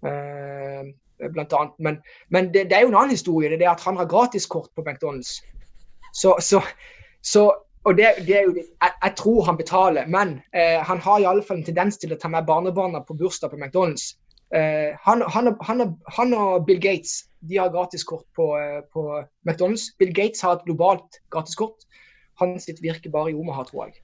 Uh, 0.02 0.90
blant 1.34 1.52
annet. 1.52 1.78
Men, 1.78 2.00
men 2.30 2.50
det, 2.54 2.70
det, 2.70 2.78
er 2.78 2.86
jo 2.86 2.90
en 2.90 2.98
annen 2.98 3.14
historie. 3.14 3.50
Det 3.50 3.66
er 3.66 3.76
at 3.76 3.86
han 3.86 4.00
har 4.00 4.10
gratiskort 4.10 4.70
på 4.74 4.82
McDonald's. 4.82 5.38
Så, 6.14 6.34
så, 6.40 6.62
så 7.22 7.50
og 7.88 7.96
det, 7.96 8.08
det, 8.26 8.36
er 8.36 8.42
jo, 8.42 8.54
jeg, 8.56 8.92
jeg, 9.04 9.12
tror 9.16 9.44
han 9.46 9.56
betaler, 9.56 10.06
men 10.06 10.40
eh, 10.52 10.80
han 10.84 10.98
har 11.00 11.20
i 11.20 11.28
alle 11.30 11.44
fall 11.46 11.60
en 11.60 11.64
tendens 11.64 11.96
til 11.96 12.12
å 12.12 12.18
ta 12.20 12.28
med 12.28 12.44
barnebarna 12.48 13.00
på 13.06 13.16
bursdag 13.16 13.52
på 13.52 13.56
McDonald's. 13.56 14.10
Eh, 14.52 14.96
han, 15.04 15.22
han, 15.34 15.54
han, 15.64 15.84
han, 16.16 16.34
og 16.34 16.66
Bill 16.66 16.80
Gates 16.80 17.22
de 17.48 17.60
har 17.60 17.72
gratiskort 17.72 18.26
på, 18.36 18.50
eh, 18.58 18.82
på, 18.92 19.06
McDonald's. 19.46 19.88
Bill 19.98 20.12
Gates 20.12 20.44
har 20.44 20.58
et 20.58 20.66
globalt 20.68 21.20
gratiskort. 21.32 21.86
Hans 22.42 22.68
virker 22.82 23.14
bare 23.14 23.32
i 23.32 23.38
Omaha, 23.38 23.64
tror 23.68 23.86
jeg. 23.86 24.02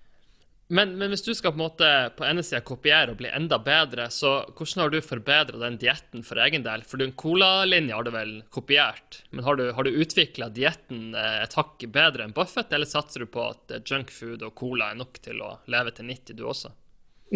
Men, 0.69 0.95
men, 0.97 1.11
hvis 1.13 1.23
du 1.23 1.35
skal 1.37 1.53
på 1.53 1.59
en 1.59 1.65
måte 1.67 1.89
på 2.17 2.25
ene 2.25 2.43
sida 2.45 2.63
kopiere 2.65 3.13
og 3.13 3.19
bli 3.19 3.29
enda 3.29 3.59
bedre, 3.61 4.07
så 4.13 4.47
hvordan 4.57 4.81
har 4.81 4.93
du 4.95 5.01
forbedra 5.05 5.59
den 5.61 5.77
dietten 5.81 6.23
for 6.25 6.41
egen 6.41 6.65
del? 6.65 6.87
For 6.89 7.03
en 7.05 7.13
colalinje 7.21 7.93
har 7.93 8.07
du 8.07 8.11
vel 8.15 8.33
kopiert, 8.55 9.21
men 9.31 9.45
har 9.45 9.59
du, 9.61 9.67
har 9.77 9.85
du 9.85 9.99
utvikla 10.01 10.49
dietten 10.55 11.13
eh, 11.13 11.43
et 11.43 11.57
hakk 11.59 11.85
bedre 11.93 12.25
enn 12.25 12.33
Buffett, 12.37 12.73
eller 12.73 12.89
satser 12.89 13.27
du 13.27 13.29
på 13.35 13.45
at 13.51 13.77
eh, 13.77 13.83
junkfood 13.85 14.47
og 14.49 14.55
cola 14.57 14.89
er 14.93 15.03
nok 15.03 15.21
til 15.27 15.43
å 15.45 15.59
leve 15.69 15.93
til 15.99 16.09
90, 16.09 16.39
du 16.41 16.47
også? 16.49 16.73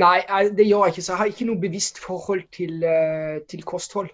Nei, 0.01 0.22
det 0.55 0.64
gjør 0.64 0.87
jeg 0.87 0.97
ikke. 0.97 1.05
Så 1.05 1.12
jeg 1.12 1.20
har 1.20 1.35
ikke 1.35 1.49
noe 1.51 1.61
bevisst 1.61 2.01
forhold 2.01 2.47
til, 2.55 2.81
eh, 2.87 3.43
til 3.51 3.66
kosthold. 3.68 4.09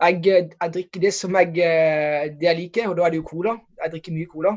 Jeg, 0.00 0.24
jeg, 0.26 0.72
drikker 0.74 1.06
det 1.06 1.14
som 1.14 1.34
jeg, 1.36 1.54
det 1.54 2.46
jeg 2.48 2.58
liker, 2.64 2.90
og 2.90 2.98
da 2.98 3.06
er 3.06 3.14
det 3.14 3.20
jo 3.20 3.30
cola. 3.30 3.54
Jeg 3.84 3.94
drikker 3.94 4.16
mye 4.16 4.30
cola. 4.32 4.54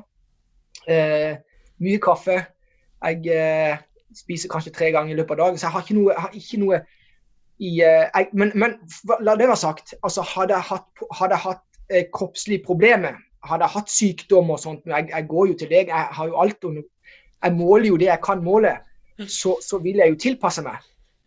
Eh, 0.88 1.34
mye 1.84 2.02
kaffe. 2.02 2.38
Jeg 3.04 3.28
eh, 3.36 3.78
spiser 4.16 4.50
kanskje 4.50 4.74
tre 4.74 4.92
ganger 4.92 5.14
i 5.14 5.18
løpet 5.18 5.38
av 5.38 5.46
dagen, 5.46 5.58
så 5.58 5.68
jeg 5.68 5.76
har 5.76 5.86
ikke 5.86 5.98
noe, 5.98 6.16
har 6.18 6.38
ikke 6.38 6.60
noe 6.62 6.80
i 7.60 7.74
eh, 7.82 8.06
jeg, 8.08 8.30
men, 8.34 8.52
men, 8.56 8.78
la 9.22 9.36
det 9.40 9.50
være 9.50 9.60
sagt. 9.60 9.94
altså 10.04 10.26
Hadde 10.28 10.58
jeg 10.58 10.70
hatt, 10.70 11.06
hadde 11.20 11.36
jeg 11.38 11.46
hatt 11.48 11.84
eh, 11.90 12.06
kroppslige 12.14 12.64
problemer, 12.66 13.20
hadde 13.44 13.68
jeg 13.68 13.76
hatt 13.76 13.92
sykdom 13.92 14.56
og 14.56 14.60
sånt 14.64 14.88
jeg, 14.88 15.10
jeg, 15.12 15.28
går 15.28 15.52
jo 15.52 15.60
til 15.60 15.72
lege, 15.76 15.92
jeg 15.92 16.18
har 16.18 16.32
jo 16.32 16.40
alt 16.40 16.64
under 16.64 16.84
Jeg 17.44 17.54
måler 17.54 17.88
jo 17.88 18.00
det 18.00 18.08
jeg 18.08 18.24
kan 18.24 18.44
måle, 18.44 18.78
så, 19.28 19.58
så 19.62 19.78
vil 19.84 20.00
jeg 20.00 20.14
jo 20.14 20.20
tilpasse 20.20 20.64
meg. 20.64 20.80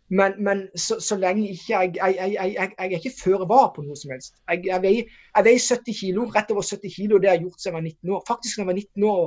Men, 0.09 0.33
men 0.39 0.63
så, 0.75 0.99
så, 1.03 1.17
lenge 1.19 1.49
ikke 1.51 1.73
jeg, 1.73 1.91
jeg, 1.95 2.15
jeg, 2.17 2.53
jeg, 2.55 2.71
er 2.77 2.95
ikke 2.95 3.11
føre 3.19 3.47
var 3.49 3.73
på 3.75 3.83
noe 3.83 3.97
som 3.99 4.13
helst. 4.15 4.33
Jeg, 4.47 4.79
veier, 4.81 5.11
veier 5.43 5.59
70 5.61 5.99
kilo, 5.99 6.23
rett 6.33 6.51
over 6.55 6.63
70 6.63 6.95
kilo, 6.95 7.19
det 7.19 7.29
har 7.29 7.35
jeg 7.37 7.43
gjort 7.43 7.61
siden 7.61 7.75
jeg 7.75 7.77
var 7.77 7.85
19 7.91 8.15
år. 8.15 8.23
Faktisk 8.27 8.57
da 8.57 8.63
jeg 8.63 8.69
var 8.71 8.79
19 8.79 9.07
år 9.11 9.25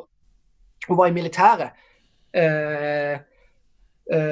og 0.89 0.97
var 0.97 1.11
i 1.11 1.15
militæret, 1.15 1.85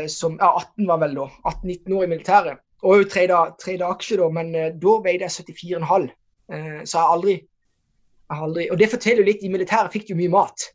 som 0.09 0.38
ja, 0.40 0.49
18 0.49 0.86
var 0.86 0.99
vel 1.03 1.14
da. 1.18 1.26
18-19 1.51 1.94
år 1.99 2.05
i 2.05 2.11
militæret. 2.14 2.64
Og 2.86 3.01
jo 3.01 3.09
tredje 3.11 3.86
aksje, 3.86 4.18
da, 4.20 4.28
men 4.30 4.55
eh, 4.55 4.72
da 4.78 4.96
veide 5.03 5.26
jeg 5.26 5.46
74,5. 5.51 6.09
så 6.49 6.99
jeg 6.99 7.03
har 7.03 7.16
jeg 7.18 8.40
aldri 8.44 8.70
Og 8.70 8.78
det 8.78 8.90
forteller 8.90 9.22
jo 9.22 9.30
litt. 9.30 9.42
I 9.42 9.53
militæret 9.53 9.92
fikk 9.92 10.09
du 10.09 10.14
mye 10.18 10.32
mat. 10.32 10.68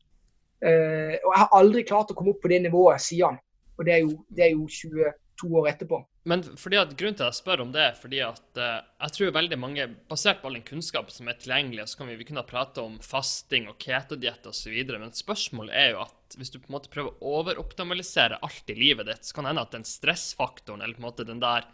og 0.63 1.31
jeg 1.31 1.39
har 1.41 1.57
aldri 1.57 1.83
klart 1.83 2.11
å 2.11 2.15
komme 2.15 2.31
opp 2.31 2.41
på 2.43 2.51
det 2.51 2.61
nivået 2.63 3.01
siden. 3.01 3.39
Og 3.77 3.85
det 3.85 3.93
er 3.93 4.01
jo, 4.03 4.17
det 4.29 4.45
er 4.45 4.51
jo 4.53 4.67
22 4.67 5.59
år 5.59 5.69
etterpå. 5.73 5.99
Men 6.29 6.43
fordi 6.55 6.77
at 6.79 6.93
Grunnen 6.95 7.17
til 7.19 7.25
at 7.25 7.33
jeg 7.33 7.41
spør 7.41 7.63
om 7.65 7.71
det, 7.73 7.83
er 7.83 7.97
fordi 7.99 8.21
at 8.23 8.59
uh, 8.59 8.79
jeg 9.03 9.15
tror 9.17 9.33
veldig 9.35 9.59
mange, 9.59 9.87
basert 10.09 10.39
på 10.39 10.47
all 10.47 10.55
den 10.55 10.65
kunnskapen 10.67 11.11
som 11.11 11.27
er 11.27 11.39
tilgjengelig, 11.39 11.87
så 11.91 11.99
kan 11.99 12.11
vi, 12.11 12.19
vi 12.21 12.27
kunne 12.29 12.45
prate 12.47 12.83
om 12.83 12.95
fasting 13.03 13.67
og 13.71 13.75
ketodiett 13.81 14.47
osv., 14.47 14.77
men 14.93 15.11
spørsmålet 15.15 15.75
er 15.75 15.89
jo 15.95 16.03
at 16.05 16.15
hvis 16.39 16.51
du 16.53 16.59
på 16.59 16.69
en 16.69 16.77
måte 16.77 16.91
prøver 16.93 17.13
å 17.13 17.37
overoptimalisere 17.39 18.39
alt 18.45 18.69
i 18.71 18.75
livet 18.77 19.09
ditt, 19.09 19.25
så 19.27 19.35
kan 19.35 19.45
det 19.45 19.53
hende 19.53 19.65
at 19.65 19.75
den 19.75 19.87
stressfaktoren, 19.87 20.83
eller 20.83 20.97
på 20.97 21.03
en 21.03 21.09
måte 21.09 21.27
den 21.27 21.41
der 21.43 21.67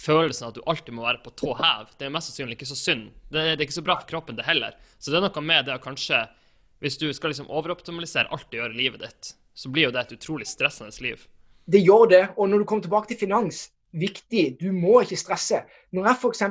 følelsen 0.00 0.48
at 0.48 0.56
du 0.56 0.62
alltid 0.68 0.96
må 0.96 1.04
være 1.04 1.22
på 1.24 1.32
tå 1.36 1.54
hev, 1.58 1.90
det 1.98 2.08
er 2.08 2.12
mest 2.14 2.30
sannsynlig 2.30 2.56
ikke 2.56 2.70
så 2.70 2.78
synd. 2.78 3.10
Det, 3.28 3.42
det, 3.42 3.58
er 3.58 3.66
ikke 3.66 3.78
så 3.80 3.86
bra 3.86 3.98
for 4.00 4.10
kroppen, 4.14 4.38
det 4.38 4.46
heller. 4.48 4.76
Så 4.98 5.12
det 5.12 5.20
er 5.20 5.26
noe 5.26 5.44
med 5.44 5.68
det 5.68 5.76
å 5.76 5.82
kanskje 5.82 6.26
Hvis 6.80 6.96
du 6.96 7.10
skal 7.12 7.28
liksom 7.28 7.50
overoptimalisere 7.52 8.30
alt 8.32 8.46
du 8.48 8.56
gjør 8.56 8.72
i 8.72 8.78
livet 8.78 9.02
ditt, 9.04 9.34
så 9.52 9.68
blir 9.68 9.84
jo 9.84 9.90
det 9.92 10.00
et 10.00 10.14
utrolig 10.16 10.46
stressende 10.48 10.94
liv. 11.04 11.26
Det 11.68 11.82
gjør 11.82 12.06
det. 12.08 12.22
Og 12.40 12.48
når 12.48 12.62
du 12.62 12.64
kommer 12.70 12.86
tilbake 12.86 13.10
til 13.10 13.18
finans, 13.20 13.66
viktig. 13.92 14.56
Du 14.60 14.70
må 14.72 15.02
ikke 15.02 15.18
stresse. 15.20 15.60
Når 15.92 16.08
jeg 16.08 16.18
f.eks. 16.22 16.42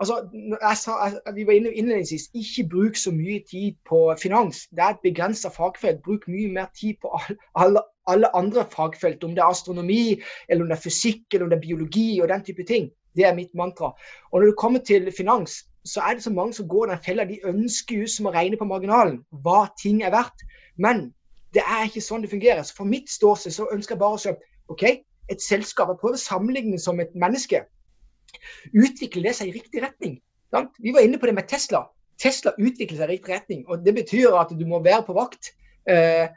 Altså, 0.00 0.28
jeg 0.60 0.76
sa, 0.76 0.92
jeg, 1.04 1.34
vi 1.34 1.46
var 1.46 1.52
inne 1.52 1.72
innledningsvis, 1.72 2.28
ikke 2.34 2.68
bruk 2.70 2.96
så 2.96 3.10
mye 3.14 3.42
tid 3.50 3.76
på 3.88 4.00
finans. 4.22 4.64
Det 4.70 4.82
er 4.82 4.94
et 4.94 5.04
begrensa 5.04 5.50
fagfelt. 5.54 6.02
Bruk 6.02 6.28
mye 6.28 6.50
mer 6.52 6.70
tid 6.80 6.94
på 7.02 7.12
alle, 7.54 7.82
alle, 8.06 8.30
andre 8.36 8.66
fagfelt. 8.70 9.24
Om 9.24 9.36
det 9.36 9.42
er 9.42 9.52
astronomi, 9.54 10.20
eller 10.48 10.64
om 10.64 10.68
det 10.72 10.78
er 10.78 10.84
fysikk, 10.86 11.24
eller 11.32 11.46
om 11.46 11.50
det 11.50 11.56
er 11.60 11.66
biologi 11.68 12.08
og 12.20 12.28
den 12.28 12.44
type 12.44 12.66
ting. 12.68 12.90
Det 13.16 13.26
er 13.26 13.34
mitt 13.34 13.54
mantra. 13.54 13.92
Og 14.32 14.40
når 14.40 14.46
det 14.46 14.56
kommer 14.58 14.80
til 14.80 15.12
finans, 15.16 15.62
så 15.84 16.00
er 16.00 16.14
det 16.14 16.22
så 16.22 16.30
mange 16.30 16.54
som 16.54 16.68
går 16.68 16.86
den 16.86 17.04
fella. 17.04 17.24
De 17.24 17.40
ønsker 17.44 18.00
jo 18.00 18.06
som 18.10 18.26
å 18.26 18.34
regne 18.34 18.58
på 18.58 18.68
marginalen 18.68 19.20
hva 19.44 19.66
ting 19.82 20.02
er 20.02 20.10
verdt. 20.10 20.42
Men 20.76 21.12
det 21.54 21.62
er 21.62 21.86
ikke 21.86 22.02
sånn 22.02 22.24
det 22.24 22.32
fungerer. 22.32 22.62
Så 22.62 22.74
for 22.76 22.88
mitt 22.88 23.10
ståsted 23.10 23.54
så 23.54 23.68
ønsker 23.72 23.94
jeg 23.94 24.02
bare 24.02 24.18
å 24.18 24.22
kjøpe 24.24 24.72
OK, 24.74 24.84
et 25.30 25.42
selskap, 25.42 25.88
jeg 25.88 26.00
prøver 26.00 26.18
å 26.18 26.24
sammenligne 26.24 26.78
som 26.80 27.00
et 27.00 27.12
menneske, 27.16 27.62
utvikler 28.72 29.30
det 29.30 29.34
seg 29.38 29.50
i 29.50 29.58
riktig 29.58 29.82
retning. 29.84 30.18
Sant? 30.54 30.72
Vi 30.82 30.94
var 30.94 31.04
inne 31.04 31.18
på 31.20 31.28
det 31.28 31.36
med 31.36 31.48
Tesla. 31.50 31.84
Tesla 32.20 32.54
utvikler 32.58 33.00
seg 33.00 33.08
i 33.08 33.16
riktig 33.16 33.34
retning. 33.34 33.62
og 33.68 33.84
Det 33.84 33.94
betyr 33.94 34.36
at 34.38 34.52
du 34.54 34.66
må 34.68 34.82
være 34.84 35.02
på 35.06 35.16
vakt. 35.16 35.52
Eh, 35.90 36.28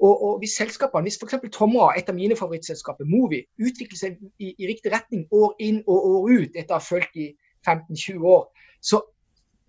og, 0.00 0.14
og, 0.22 0.38
hvis 0.38 0.56
selskapene, 0.58 1.06
hvis 1.08 1.18
f.eks. 1.22 1.38
Tomra, 1.52 1.92
et 1.96 2.08
av 2.12 2.16
mine 2.16 2.36
favorittselskaper, 2.36 3.08
Movi, 3.08 3.42
utvikler 3.62 3.96
seg 4.00 4.18
i, 4.36 4.52
i, 4.52 4.66
riktig 4.68 4.92
retning 4.92 5.24
år 5.32 5.54
inn 5.62 5.80
og 5.86 6.08
år 6.10 6.32
ut 6.32 6.58
etter 6.58 6.76
å 6.76 6.80
ha 6.80 6.84
fulgt 6.84 7.16
i 7.16 7.30
15-20 7.64 8.26
år, 8.28 8.44
så 8.84 9.00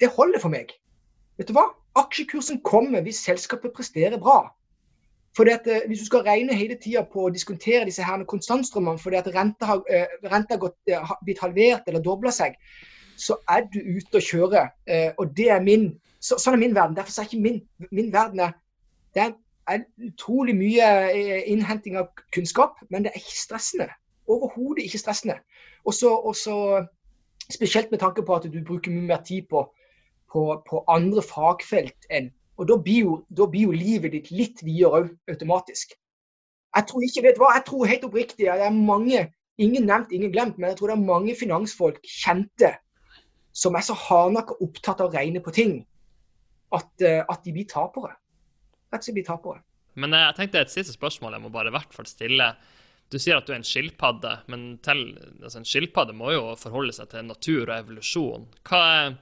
det 0.01 0.11
holder 0.17 0.43
for 0.43 0.53
meg. 0.53 0.73
Vet 1.39 1.47
du 1.49 1.55
hva? 1.55 1.69
Aksjekursen 1.97 2.59
kommer 2.65 3.05
hvis 3.05 3.23
selskapet 3.23 3.73
presterer 3.73 4.19
bra. 4.21 4.41
Fordi 5.37 5.51
at 5.51 5.67
eh, 5.67 5.87
Hvis 5.87 5.99
du 5.99 6.05
skal 6.05 6.19
regne 6.19 6.55
hele 6.55 6.75
tida 6.81 7.03
på 7.13 7.27
å 7.27 7.33
diskontere 7.33 7.85
disse 7.85 8.03
her 8.03 8.23
konstantstrømmene 8.25 9.01
fordi 9.01 9.19
at 9.19 9.29
renta 9.35 9.69
har, 9.69 9.83
eh, 9.93 10.13
renta 10.25 10.55
har 10.55 10.61
gått, 10.63 10.77
eh, 10.89 11.11
blitt 11.25 11.41
halvert 11.43 11.87
eller 11.87 12.01
dobla 12.01 12.33
seg, 12.33 12.57
så 13.17 13.37
er 13.49 13.67
du 13.73 13.79
ute 13.79 14.17
å 14.17 14.21
kjøre. 14.21 14.63
Og 15.17 15.35
det 15.37 15.49
er 15.49 15.61
min 15.61 15.87
så, 16.19 16.37
Sånn 16.37 16.53
er 16.53 16.61
min 16.61 16.75
verden. 16.75 16.95
Derfor 16.95 17.21
er 17.21 17.25
ikke 17.25 17.41
min, 17.41 17.61
min 17.91 18.11
verden 18.13 18.39
er, 18.39 18.53
Det 19.15 19.33
er 19.69 19.83
utrolig 20.05 20.53
mye 20.55 20.85
innhenting 21.49 21.97
av 21.97 22.09
kunnskap, 22.33 22.77
men 22.89 23.03
det 23.03 23.11
er 23.11 23.19
ikke 23.19 23.37
stressende. 23.41 23.87
Overhodet 24.27 24.85
ikke 24.85 25.01
stressende. 25.01 25.39
Og 25.85 25.93
så 25.93 26.85
spesielt 27.49 27.91
med 27.91 27.99
tanke 27.99 28.21
på 28.21 28.35
at 28.35 28.43
du 28.43 28.63
bruker 28.63 28.91
mye 28.91 29.07
mer 29.07 29.23
tid 29.25 29.47
på, 29.49 29.63
på, 30.31 30.61
på 30.69 30.83
andre 30.87 31.21
fagfelt 31.21 32.09
enn 32.11 32.29
og 32.57 32.67
da 32.69 32.77
blir, 32.81 32.99
jo, 33.05 33.15
da 33.29 33.45
blir 33.49 33.69
jo 33.69 33.75
livet 33.75 34.13
ditt 34.15 34.29
litt 34.33 34.63
videre 34.65 35.03
òg, 35.03 35.09
automatisk. 35.29 35.93
Jeg 36.77 36.87
tror 36.89 37.05
ikke, 37.05 37.23
vet 37.25 37.39
hva, 37.41 37.51
jeg 37.57 37.65
tror 37.67 37.89
helt 37.89 38.07
oppriktig 38.07 38.49
at 38.49 38.61
det 38.61 38.67
er 38.67 38.75
mange, 38.75 39.23
ingen 39.61 39.87
nevnt, 39.89 40.13
ingen 40.13 40.33
glemt, 40.33 40.57
men 40.57 40.71
jeg 40.71 40.79
tror 40.79 40.91
det 40.91 40.97
er 40.97 41.07
mange 41.07 41.35
finansfolk, 41.37 42.01
kjente, 42.05 42.73
som 43.57 43.77
er 43.77 43.85
så 43.85 43.95
hardnakka 43.97 44.57
opptatt 44.61 45.01
av 45.01 45.09
å 45.09 45.15
regne 45.15 45.41
på 45.41 45.53
ting 45.53 45.79
at, 46.75 46.89
eh, 47.01 47.23
at 47.23 47.45
de 47.45 47.53
blir 47.55 47.69
tapere. 47.69 48.13
Rett 48.91 49.01
og 49.01 49.07
slett 49.07 49.17
blir 49.17 49.27
tapere. 49.27 49.61
Men 49.97 50.13
jeg 50.13 50.35
tenkte 50.37 50.61
et 50.61 50.73
siste 50.73 50.93
spørsmål 50.93 51.37
jeg 51.37 51.45
må 51.45 51.53
bare 51.53 51.71
i 51.71 51.77
hvert 51.77 51.95
fall 51.95 52.09
stille. 52.09 52.51
Du 53.09 53.17
sier 53.17 53.39
at 53.39 53.47
du 53.47 53.53
er 53.53 53.61
en 53.61 53.65
skilpadde, 53.65 54.33
men 54.51 54.65
til, 54.83 55.07
altså 55.41 55.61
en 55.61 55.67
skilpadde 55.67 56.13
må 56.17 56.33
jo 56.35 56.51
forholde 56.59 56.93
seg 56.93 57.09
til 57.13 57.25
natur 57.25 57.63
og 57.63 57.75
evolusjon. 57.77 58.45
Hva 58.67 58.81
er 58.97 59.15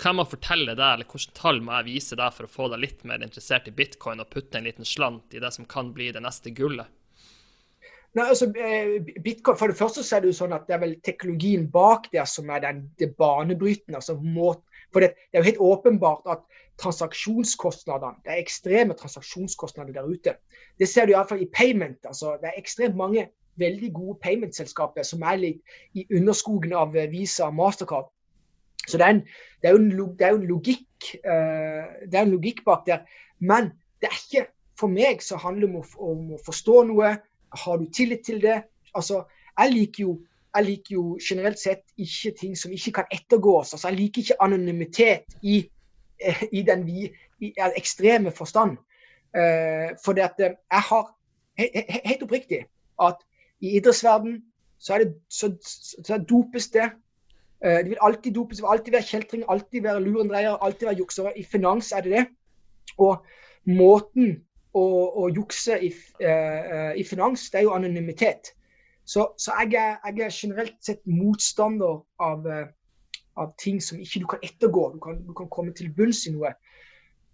hva 0.00 0.14
må 0.16 0.24
fortelle 0.28 0.74
deg, 0.74 0.86
eller 0.94 1.08
hvilke 1.08 1.36
tall 1.36 1.60
må 1.64 1.74
jeg 1.78 1.88
vise 1.90 2.16
deg 2.18 2.32
for 2.36 2.46
å 2.46 2.54
få 2.54 2.70
deg 2.72 2.82
litt 2.84 3.04
mer 3.08 3.22
interessert 3.24 3.68
i 3.68 3.74
bitcoin 3.76 4.22
og 4.22 4.30
putte 4.32 4.58
en 4.58 4.66
liten 4.68 4.88
slant 4.88 5.36
i 5.36 5.42
det 5.42 5.52
som 5.56 5.68
kan 5.68 5.92
bli 5.96 6.10
det 6.14 6.22
neste 6.24 6.52
gullet? 6.56 6.88
Nei, 8.18 8.24
altså, 8.26 8.48
eh, 8.58 8.96
Bitcoin, 9.22 9.56
For 9.56 9.70
det 9.70 9.78
første 9.78 10.02
så 10.02 10.16
er 10.16 10.24
det 10.24 10.32
jo 10.32 10.38
sånn 10.40 10.54
at 10.56 10.64
det 10.66 10.74
er 10.74 10.80
vel 10.82 10.96
teknologien 11.06 11.68
bak 11.70 12.08
det 12.10 12.24
som 12.26 12.48
er 12.50 12.64
den, 12.64 12.80
det 12.98 13.12
banebrytende. 13.16 14.00
altså 14.00 14.16
for 14.92 15.00
det, 15.00 15.12
det, 15.30 15.38
er 15.38 15.44
jo 15.44 15.50
helt 15.50 15.62
åpenbart 15.62 16.26
at 16.26 16.42
transaksjonskostnadene, 16.82 18.18
det 18.24 18.32
er 18.32 18.42
ekstreme 18.42 18.96
transaksjonskostnader 18.98 19.94
der 19.94 20.08
ute. 20.08 20.34
Det 20.78 20.88
ser 20.88 21.06
du 21.06 21.12
iallfall 21.12 21.44
i 21.44 21.50
payment. 21.54 21.98
altså 22.04 22.36
Det 22.40 22.50
er 22.50 22.58
ekstremt 22.58 22.96
mange 22.96 23.28
veldig 23.60 23.92
gode 23.94 24.18
payment-selskaper 24.24 25.06
som 25.06 25.22
er 25.22 25.38
litt 25.38 25.60
i 25.94 26.06
underskogen 26.16 26.74
av 26.74 26.96
Visa 27.12 27.46
og 27.46 27.54
Mastercard. 27.54 28.10
Så 28.90 29.00
det 29.00 29.06
er, 29.06 29.16
en, 29.16 29.20
det 29.62 29.70
er, 29.70 29.76
jo, 29.76 29.82
en, 29.82 30.16
er 30.20 30.34
en, 30.34 30.46
logikk 30.48 31.10
uh, 31.24 31.84
det 32.06 32.16
er 32.16 32.24
en 32.24 32.34
logikk 32.34 32.64
bak 32.66 32.86
der. 32.88 33.04
Men 33.40 33.72
det 34.02 34.10
er 34.10 34.18
ikke 34.18 34.46
for 34.80 34.92
meg 34.92 35.22
så 35.24 35.38
handler 35.40 35.68
det 35.68 35.76
om, 35.76 36.08
om, 36.10 36.26
å 36.36 36.40
forstå 36.44 36.82
noe. 36.88 37.14
Har 37.64 37.80
du 37.80 37.86
tillit 37.92 38.24
til 38.26 38.40
det? 38.42 38.62
Altså, 38.96 39.24
jeg 39.58 39.74
liker 39.76 40.06
jo 40.06 40.18
jeg 40.50 40.66
liker 40.66 40.94
jo 40.96 41.02
generelt 41.22 41.60
sett 41.62 41.84
ikke 42.00 42.32
ting 42.40 42.56
som 42.58 42.72
ikke 42.74 42.92
kan 42.96 43.12
ettergås. 43.14 43.70
Altså, 43.70 43.86
jeg 43.92 44.00
liker 44.00 44.24
ikke 44.24 44.36
anonymitet 44.42 45.36
i, 45.46 45.60
eh, 46.18 46.40
i 46.50 46.64
den 46.66 46.82
i, 46.90 47.04
i 47.38 47.52
ekstreme 47.76 48.32
forstand. 48.34 48.74
Uh, 49.30 49.94
for 50.02 50.18
det 50.18 50.24
at 50.26 50.40
jeg 50.42 50.82
har 50.88 51.04
helt 52.08 52.24
oppriktig 52.26 52.64
at 52.98 53.20
i 53.60 53.76
idrettsverden 53.78 54.40
så, 54.78 54.98
det, 54.98 55.14
så, 55.30 55.52
så 56.02 56.18
dopes 56.18 56.66
det 56.74 56.88
Eh, 57.64 57.78
det 57.84 57.90
vil 57.92 58.00
alltid 58.00 58.34
dope 58.34 58.56
seg, 58.56 58.64
alltid 58.64 58.94
være 58.96 59.06
kjeltring, 59.06 59.42
alltid 59.48 59.84
være 59.84 60.04
lurendreiere, 60.04 60.56
alltid 60.64 60.86
være 60.88 61.00
juksere. 61.02 61.32
I 61.36 61.44
finans 61.44 61.92
er 61.92 62.06
det 62.06 62.14
det. 62.14 62.24
Og 62.98 63.20
måten 63.68 64.38
å, 64.72 64.84
å 65.20 65.28
jukse 65.34 65.76
i, 65.82 65.90
uh, 66.22 66.92
i, 66.96 67.04
finans, 67.04 67.48
det 67.50 67.60
er 67.60 67.66
jo 67.66 67.74
anonymitet. 67.74 68.52
Så, 69.04 69.32
så 69.38 69.56
jeg, 69.60 69.74
er, 69.74 69.98
jeg, 70.06 70.24
er, 70.24 70.34
generelt 70.34 70.76
sett 70.84 71.00
motstander 71.10 72.00
av, 72.22 72.46
uh, 72.46 72.66
av, 73.36 73.52
ting 73.60 73.80
som 73.82 74.00
ikke 74.00 74.22
du 74.22 74.28
kan 74.32 74.44
ettergå. 74.46 74.84
Du 74.94 75.00
kan, 75.04 75.20
du 75.26 75.34
kan 75.36 75.50
komme 75.52 75.74
til 75.76 75.92
bunns 75.94 76.24
i 76.30 76.34
noe. 76.34 76.54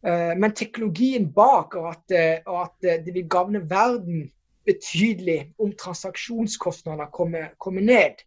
Uh, 0.06 0.34
men 0.38 0.56
teknologien 0.56 1.28
bak, 1.34 1.76
og 1.78 1.92
at, 1.92 2.16
at 2.42 2.90
det 3.06 3.14
vil 3.14 3.28
gagne 3.30 3.62
verden 3.70 4.30
betydelig 4.66 5.52
om 5.62 5.70
transaksjonskostnadene 5.78 7.12
kommer, 7.14 7.52
kommer 7.62 7.84
ned. 7.84 8.26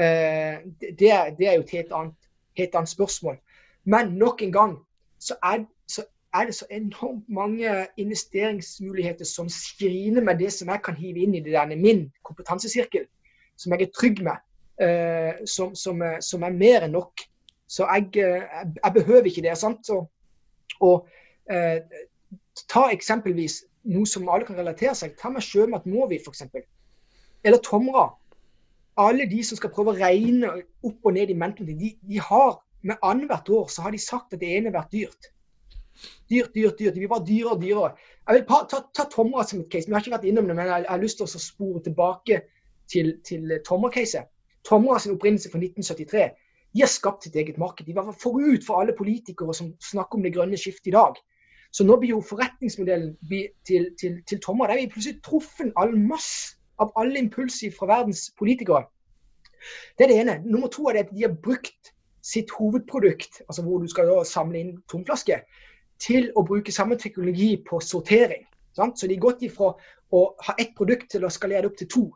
Eh, 0.00 0.58
det, 0.80 0.98
det, 1.38 1.48
er 1.48 1.54
jo 1.58 1.60
et 1.66 1.70
helt 1.70 1.92
annet, 1.92 2.14
helt 2.58 2.74
annet, 2.74 2.88
spørsmål. 2.88 3.36
Men 3.84 4.14
nok 4.16 4.42
en 4.42 4.52
gang 4.52 4.78
så 5.18 5.36
er, 5.42 5.64
så 5.88 6.04
er, 6.34 6.46
det 6.46 6.54
så 6.54 6.66
enormt 6.70 7.28
mange 7.28 7.86
investeringsmuligheter 7.96 9.24
som 9.24 9.48
skriner 9.48 10.22
med 10.22 10.38
det 10.38 10.52
som 10.52 10.68
jeg 10.68 10.80
kan 10.84 10.96
hive 10.96 11.20
inn 11.20 11.34
i 11.34 11.42
det 11.44 11.52
denne 11.52 11.76
min 11.76 12.06
kompetansesirkel, 12.24 13.04
som 13.56 13.72
jeg 13.72 13.82
er 13.82 13.92
trygg 13.98 14.22
med, 14.24 14.38
eh, 14.80 15.44
som, 15.46 15.74
som, 15.74 16.02
som, 16.20 16.42
er 16.42 16.56
mer 16.56 16.86
enn 16.86 16.96
nok. 16.96 17.26
Så 17.68 17.86
jeg, 17.86 18.08
jeg, 18.16 18.72
jeg 18.84 18.92
behøver 18.94 19.28
ikke 19.28 19.42
det. 19.42 19.58
sant? 19.58 19.90
Og, 19.90 20.08
og 20.80 21.08
eh, 21.50 21.82
ta 22.68 22.88
eksempelvis 22.90 23.64
noe 23.90 24.06
som 24.06 24.28
alle 24.28 24.48
kan 24.48 24.56
relatere 24.56 24.94
seg. 24.96 25.16
Ta 25.18 25.30
med 25.32 25.44
sjømat 25.44 25.86
Movi, 25.88 26.20
f.eks. 26.20 26.46
Eller 27.44 27.60
Tomra. 27.64 28.08
Alle 28.98 29.26
de 29.30 29.42
som 29.46 29.58
skal 29.58 29.72
prøve 29.74 29.92
å 29.92 29.98
regne 29.98 30.50
opp 30.86 31.06
og 31.06 31.14
ned 31.14 31.30
i 31.30 31.36
mentoren 31.38 31.78
de, 31.78 31.92
de 32.00 32.22
har 32.22 32.58
med 32.82 32.98
annethvert 33.04 33.48
år 33.54 33.68
så 33.70 33.84
har 33.84 33.94
de 33.94 34.00
sagt 34.02 34.34
at 34.34 34.40
det 34.40 34.50
ene 34.56 34.70
har 34.70 34.80
vært 34.80 34.94
dyrt. 34.94 35.30
Dyrt, 36.30 36.54
dyrt, 36.54 36.78
dyrt. 36.78 36.94
De 36.94 37.02
blir 37.02 37.12
bare 37.12 37.26
dyrere 37.26 37.54
og 37.54 37.62
dyrere. 37.62 37.90
Jeg 38.26 38.38
vil 38.38 38.44
ta, 38.48 38.80
ta, 38.96 39.06
Tomra 39.12 39.44
som 39.44 39.60
et 39.60 39.72
case. 39.72 39.88
Vi 39.88 39.94
har 39.94 40.04
ikke 40.04 40.14
vært 40.16 40.28
innom 40.30 40.48
det, 40.48 40.56
men 40.56 40.68
jeg, 40.70 40.84
jeg 40.86 40.92
har 40.92 41.02
lyst 41.02 41.20
til 41.20 41.26
å 41.26 41.42
spore 41.44 41.82
tilbake 41.84 42.38
til, 42.90 43.16
til 43.26 43.56
Tomra-caset. 43.66 44.30
Tomra 44.66 44.98
sin 45.00 45.16
opprinnelse 45.16 45.50
fra 45.52 45.60
1973. 45.60 46.30
De 46.70 46.84
har 46.84 46.90
skapt 46.90 47.26
sitt 47.26 47.36
eget 47.36 47.58
marked. 47.60 47.86
De 47.86 47.96
var 47.96 48.12
forut 48.16 48.64
for 48.66 48.80
alle 48.80 48.94
politikere 48.96 49.54
som 49.56 49.74
snakker 49.90 50.18
om 50.18 50.24
det 50.24 50.34
grønne 50.36 50.60
skiftet 50.60 50.92
i 50.92 50.96
dag. 50.96 51.18
Så 51.74 51.86
nå 51.86 51.96
blir 52.00 52.14
jo 52.16 52.22
forretningsmodellen 52.26 53.12
til, 53.66 53.90
til, 53.98 54.16
til 54.26 54.40
Tomra 54.42 54.66
Der 54.70 54.74
er 54.78 54.86
vi 54.86 54.94
plutselig 54.94 55.20
truffet 55.22 55.70
all 55.78 55.94
masse 55.94 56.56
av 56.80 56.92
alle 57.00 57.20
impulser 57.20 57.74
fra 57.76 57.88
verdens 57.90 58.28
politikere. 58.38 58.84
Det 59.98 60.06
er 60.06 60.12
det 60.12 60.20
ene. 60.22 60.36
Nummer 60.44 60.72
to 60.72 60.88
er 60.88 61.02
at 61.02 61.10
de 61.14 61.26
har 61.26 61.34
brukt 61.34 61.92
sitt 62.24 62.52
hovedprodukt, 62.56 63.42
altså 63.48 63.64
hvor 63.64 63.80
du 63.80 63.88
skal 63.88 64.12
samle 64.28 64.60
inn 64.60 64.72
tomflasker, 64.92 65.44
til 66.00 66.30
å 66.36 66.44
bruke 66.48 66.72
samme 66.72 66.96
teknologi 67.00 67.54
på 67.68 67.80
sortering. 67.84 68.46
Sant? 68.76 68.98
Så 68.98 69.08
de 69.08 69.16
har 69.18 69.26
gått 69.26 69.44
ifra 69.44 69.74
å 70.10 70.22
ha 70.46 70.56
ett 70.58 70.72
produkt 70.76 71.10
til 71.12 71.24
å 71.24 71.32
skalere 71.32 71.66
det 71.66 71.72
opp 71.72 71.80
til 71.80 71.90
to 71.92 72.06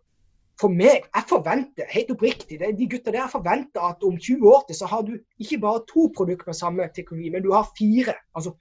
for 0.61 0.71
meg, 0.71 1.09
jeg 1.11 1.27
forventer 1.29 1.89
helt 1.91 2.13
oppriktig, 2.15 2.61
de 2.63 2.87
gutta 2.91 3.13
der 3.15 3.31
forventer 3.31 3.83
at 3.89 4.05
om 4.07 4.15
20 4.19 4.47
år 4.47 4.63
til 4.69 4.79
så 4.79 4.87
har 4.91 5.03
du 5.03 5.17
ikke 5.43 5.59
bare 5.65 5.83
to 5.91 6.07
produkter 6.15 6.51
med 6.51 6.59
samme 6.59 6.87
teknologi, 6.95 7.31
men 7.35 7.43
du 7.43 7.51
har 7.53 7.67
fire. 7.79 8.15
Altså, 8.35 8.55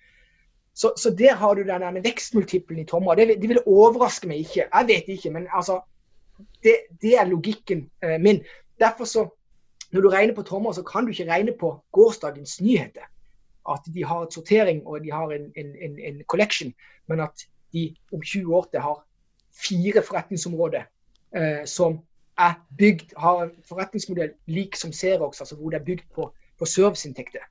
så, 0.74 0.94
så, 0.98 1.12
der 1.14 1.36
har 1.38 1.54
du 1.54 1.64
den 1.64 2.00
vekstmultiplen 2.04 2.80
i 2.82 2.86
tommer. 2.90 3.16
Det, 3.16 3.38
det 3.42 3.50
vil 3.50 3.62
overraske 3.66 4.28
meg 4.28 4.42
ikke. 4.42 4.66
Jeg 4.66 4.88
vet 4.90 5.12
ikke, 5.14 5.32
men 5.36 5.46
altså, 5.54 5.84
det, 6.64 6.76
det 7.02 7.16
er 7.20 7.26
logikken 7.26 7.90
eh, 8.04 8.20
min. 8.22 8.44
Derfor 8.80 9.06
så, 9.06 9.30
Når 9.92 10.02
du 10.02 10.10
regner 10.10 10.34
på 10.36 10.42
trommer, 10.42 10.72
så 10.72 10.82
kan 10.84 11.06
du 11.06 11.12
ikke 11.12 11.32
regne 11.32 11.54
på 11.60 11.84
gårsdagens 11.92 12.62
nyheter. 12.62 13.06
At 13.70 13.80
de 13.94 14.04
har 14.04 14.24
et 14.24 14.34
sortering 14.34 14.88
og 14.88 15.04
de 15.04 15.12
har 15.12 15.32
en, 15.32 15.52
en, 15.56 15.76
en, 15.82 16.00
en 16.00 16.24
collection, 16.28 16.74
men 17.08 17.20
at 17.20 17.46
de 17.74 17.96
om 18.14 18.22
20 18.22 18.56
år 18.56 18.80
har 18.80 19.06
fire 19.68 20.02
forretningsområder 20.02 20.84
eh, 21.36 21.66
som 21.66 22.00
er 22.38 22.54
bygd, 22.78 23.14
har 23.18 23.44
en 23.44 23.52
forretningsmodell 23.70 24.32
lik 24.46 24.76
som 24.76 24.94
Xerox, 24.94 25.40
altså 25.40 25.56
hvor 25.56 25.70
det 25.70 25.80
er 25.80 25.86
bygd 25.86 26.10
på, 26.16 26.34
på 26.60 26.66
serviceinntekter. 26.66 27.46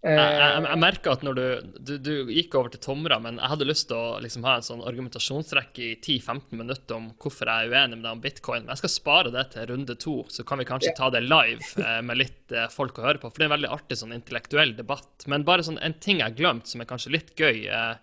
Jeg, 0.00 0.16
jeg, 0.16 0.60
jeg 0.64 0.80
merker 0.80 1.12
at 1.12 1.24
når 1.26 1.36
du, 1.36 1.72
du, 1.76 1.90
du, 2.00 2.12
gikk 2.32 2.54
over 2.56 2.72
til 2.72 2.80
Tomra, 2.80 3.18
men 3.20 3.36
jeg 3.36 3.52
hadde 3.52 3.66
lyst 3.68 3.90
til 3.90 3.98
å 3.98 4.20
liksom 4.24 4.46
ha 4.48 4.54
en 4.56 4.64
sånn 4.64 4.84
argumentasjonsrekke 4.88 5.82
i 5.84 5.90
10-15 5.98 6.56
minutter 6.56 6.96
om 6.96 7.10
hvorfor 7.20 7.50
jeg 7.50 7.68
er 7.68 7.74
uenig 7.74 7.98
med 7.98 8.06
deg 8.06 8.16
om 8.16 8.22
bitcoin. 8.24 8.64
Men 8.64 8.72
jeg 8.72 8.80
skal 8.80 8.94
spare 8.94 9.34
det 9.34 9.44
til 9.52 9.68
runde 9.68 9.98
to, 10.00 10.16
så 10.32 10.46
kan 10.48 10.62
vi 10.62 10.68
kanskje 10.70 10.94
ta 10.96 11.10
det 11.12 11.20
live 11.26 11.84
eh, 11.84 12.00
med 12.06 12.16
litt 12.16 12.56
eh, 12.56 12.70
folk 12.72 12.96
å 12.96 13.04
høre 13.10 13.20
på. 13.20 13.28
For 13.28 13.36
det 13.36 13.46
er 13.46 13.52
en 13.52 13.56
veldig 13.58 13.74
artig 13.76 14.00
sånn 14.00 14.16
intellektuell 14.16 14.72
debatt. 14.80 15.28
Men 15.28 15.44
bare 15.44 15.68
sånn 15.68 15.80
en 15.84 15.98
ting 16.00 16.24
jeg 16.24 16.30
har 16.30 16.38
glemt, 16.38 16.72
som 16.72 16.80
er 16.80 16.88
kanskje 16.88 17.12
litt 17.18 17.36
gøy. 17.36 17.66
Eh, 17.68 17.94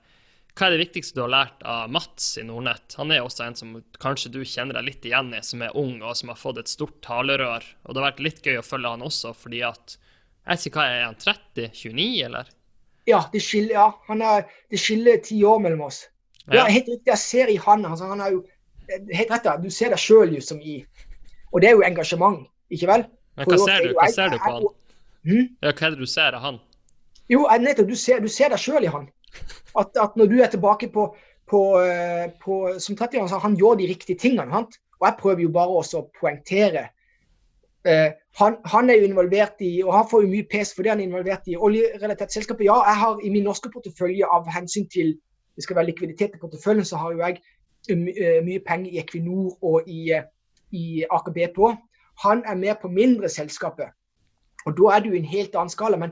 hva 0.57 0.69
er 0.69 0.73
det 0.73 0.85
viktigste 0.85 1.17
du 1.17 1.25
har 1.25 1.33
lært 1.33 1.65
av 1.65 1.89
Mats 1.93 2.35
i 2.37 2.45
Nordnett? 2.45 2.93
Han 3.01 3.09
er 3.13 3.25
også 3.25 3.47
en 3.47 3.57
som 3.57 3.77
kanskje 4.01 4.35
du 4.37 4.43
kjenner 4.45 4.77
deg 4.77 4.91
litt 4.91 5.05
igjen 5.05 5.33
i, 5.33 5.41
som 5.45 5.65
er 5.65 5.73
ung 5.77 5.97
og 6.03 6.13
som 6.17 6.29
har 6.29 6.37
fått 6.37 6.61
et 6.61 6.69
stort 6.69 7.01
talerør. 7.05 7.65
Og 7.85 7.93
det 7.93 8.03
har 8.03 8.11
vært 8.11 8.25
litt 8.25 8.45
gøy 8.45 8.61
å 8.61 8.65
følge 8.65 8.93
han 8.93 9.05
også, 9.05 9.33
fordi 9.37 9.65
at 9.65 9.97
Jeg 10.47 10.61
sier 10.61 10.75
hva 10.77 10.85
er 10.89 11.01
han, 11.05 11.17
30? 11.19 11.71
29, 11.75 12.07
eller? 12.27 12.51
Ja, 13.07 13.21
det 13.31 13.41
skiller, 13.43 13.73
ja. 13.75 13.87
Han 14.07 14.21
er, 14.23 14.47
det 14.71 14.79
skiller 14.79 15.19
ti 15.23 15.39
år 15.47 15.59
mellom 15.63 15.85
oss. 15.87 16.05
Ja, 16.51 16.65
helt 16.71 16.87
riktig. 16.87 17.07
Jeg 17.11 17.19
ser 17.19 17.51
i 17.51 17.57
han 17.59 17.85
altså, 17.85 18.07
Han 18.07 18.21
er 18.23 18.31
jo 18.31 18.43
helt 18.87 19.31
rett, 19.33 19.47
du 19.63 19.69
ser 19.73 19.91
deg 19.91 19.99
sjøl 19.99 20.37
som 20.43 20.61
i 20.63 20.79
Og 21.51 21.59
det 21.59 21.69
er 21.69 21.75
jo 21.75 21.83
engasjement, 21.83 22.45
ikke 22.71 22.87
vel? 22.87 23.03
Men 23.35 23.51
hva 23.51 23.59
ser 23.59 23.83
du, 23.83 23.93
hva 23.97 24.07
ser 24.11 24.31
du 24.31 24.37
på 24.39 24.53
han? 24.53 24.67
Hmm? 25.27 25.47
Ja, 25.63 25.71
hva 25.73 25.87
er 25.87 25.95
det 25.95 25.99
du 25.99 26.09
ser 26.09 26.35
av 26.37 26.43
han? 26.45 26.59
Jo, 27.31 27.43
nettopp. 27.59 27.89
Du 27.89 27.95
ser, 27.99 28.21
du 28.23 28.31
ser 28.31 28.53
deg 28.53 28.61
sjøl 28.61 28.87
i 28.87 28.91
han. 28.91 29.09
At, 29.77 29.91
at, 29.99 30.15
når 30.19 30.29
du 30.31 30.37
er 30.41 30.51
tilbake 30.51 30.87
på, 30.93 31.09
på, 31.51 31.61
eh, 31.83 32.29
på 32.43 32.59
som 32.79 32.95
30-åring, 32.95 33.27
så 33.31 33.41
han 33.43 33.57
gjør 33.59 33.81
de 33.81 33.89
riktige 33.91 34.19
tingene. 34.19 34.47
Sant? 34.53 34.79
Og 35.01 35.09
jeg 35.09 35.19
prøver 35.19 35.43
jo 35.43 35.51
bare 35.53 35.81
også 35.81 36.01
å 36.01 36.07
poengtere. 36.15 36.87
Uh, 37.87 38.09
han, 38.39 38.57
han, 38.65 38.89
er 38.89 38.99
jo 38.99 39.07
involvert 39.07 39.61
i, 39.63 39.81
og 39.83 39.93
han 39.95 40.07
får 40.11 40.25
jo 40.25 40.31
mye 40.31 40.47
pes 40.51 40.73
fordi 40.75 40.91
han 40.91 40.99
er 40.99 41.07
involvert 41.07 41.47
i 41.47 41.55
oljerelaterte 41.55 42.35
selskaper. 42.35 42.65
Ja, 42.67 42.81
jeg 42.89 42.99
har 43.01 43.21
i 43.23 43.31
min 43.31 43.47
norske 43.47 43.71
portefølje 43.73 44.27
av 44.27 44.49
hensyn 44.51 44.89
til 44.91 45.15
det 45.55 45.63
skal 45.63 45.79
være 45.79 45.89
likviditet 45.89 46.35
i 46.35 46.41
porteføljen, 46.41 46.85
så 46.85 46.99
har 47.01 47.13
jo 47.15 47.23
jeg 47.23 47.39
uh, 47.91 48.41
mye 48.45 48.63
penger 48.67 48.91
i 48.91 48.99
Equinor 49.01 49.55
og 49.65 49.87
i, 49.87 50.11
i 50.71 51.05
Aker 51.09 51.33
BP. 51.37 51.61
Han 52.25 52.43
er 52.45 52.59
med 52.59 52.75
på 52.81 52.91
mindre 52.91 53.29
selskaper. 53.29 53.93
Og 54.65 54.75
da 54.77 54.95
er 54.95 55.03
det 55.03 55.13
jo 55.13 55.17
en 55.17 55.31
helt 55.31 55.55
annen 55.55 55.71
skala. 55.71 55.97
Men 55.97 56.11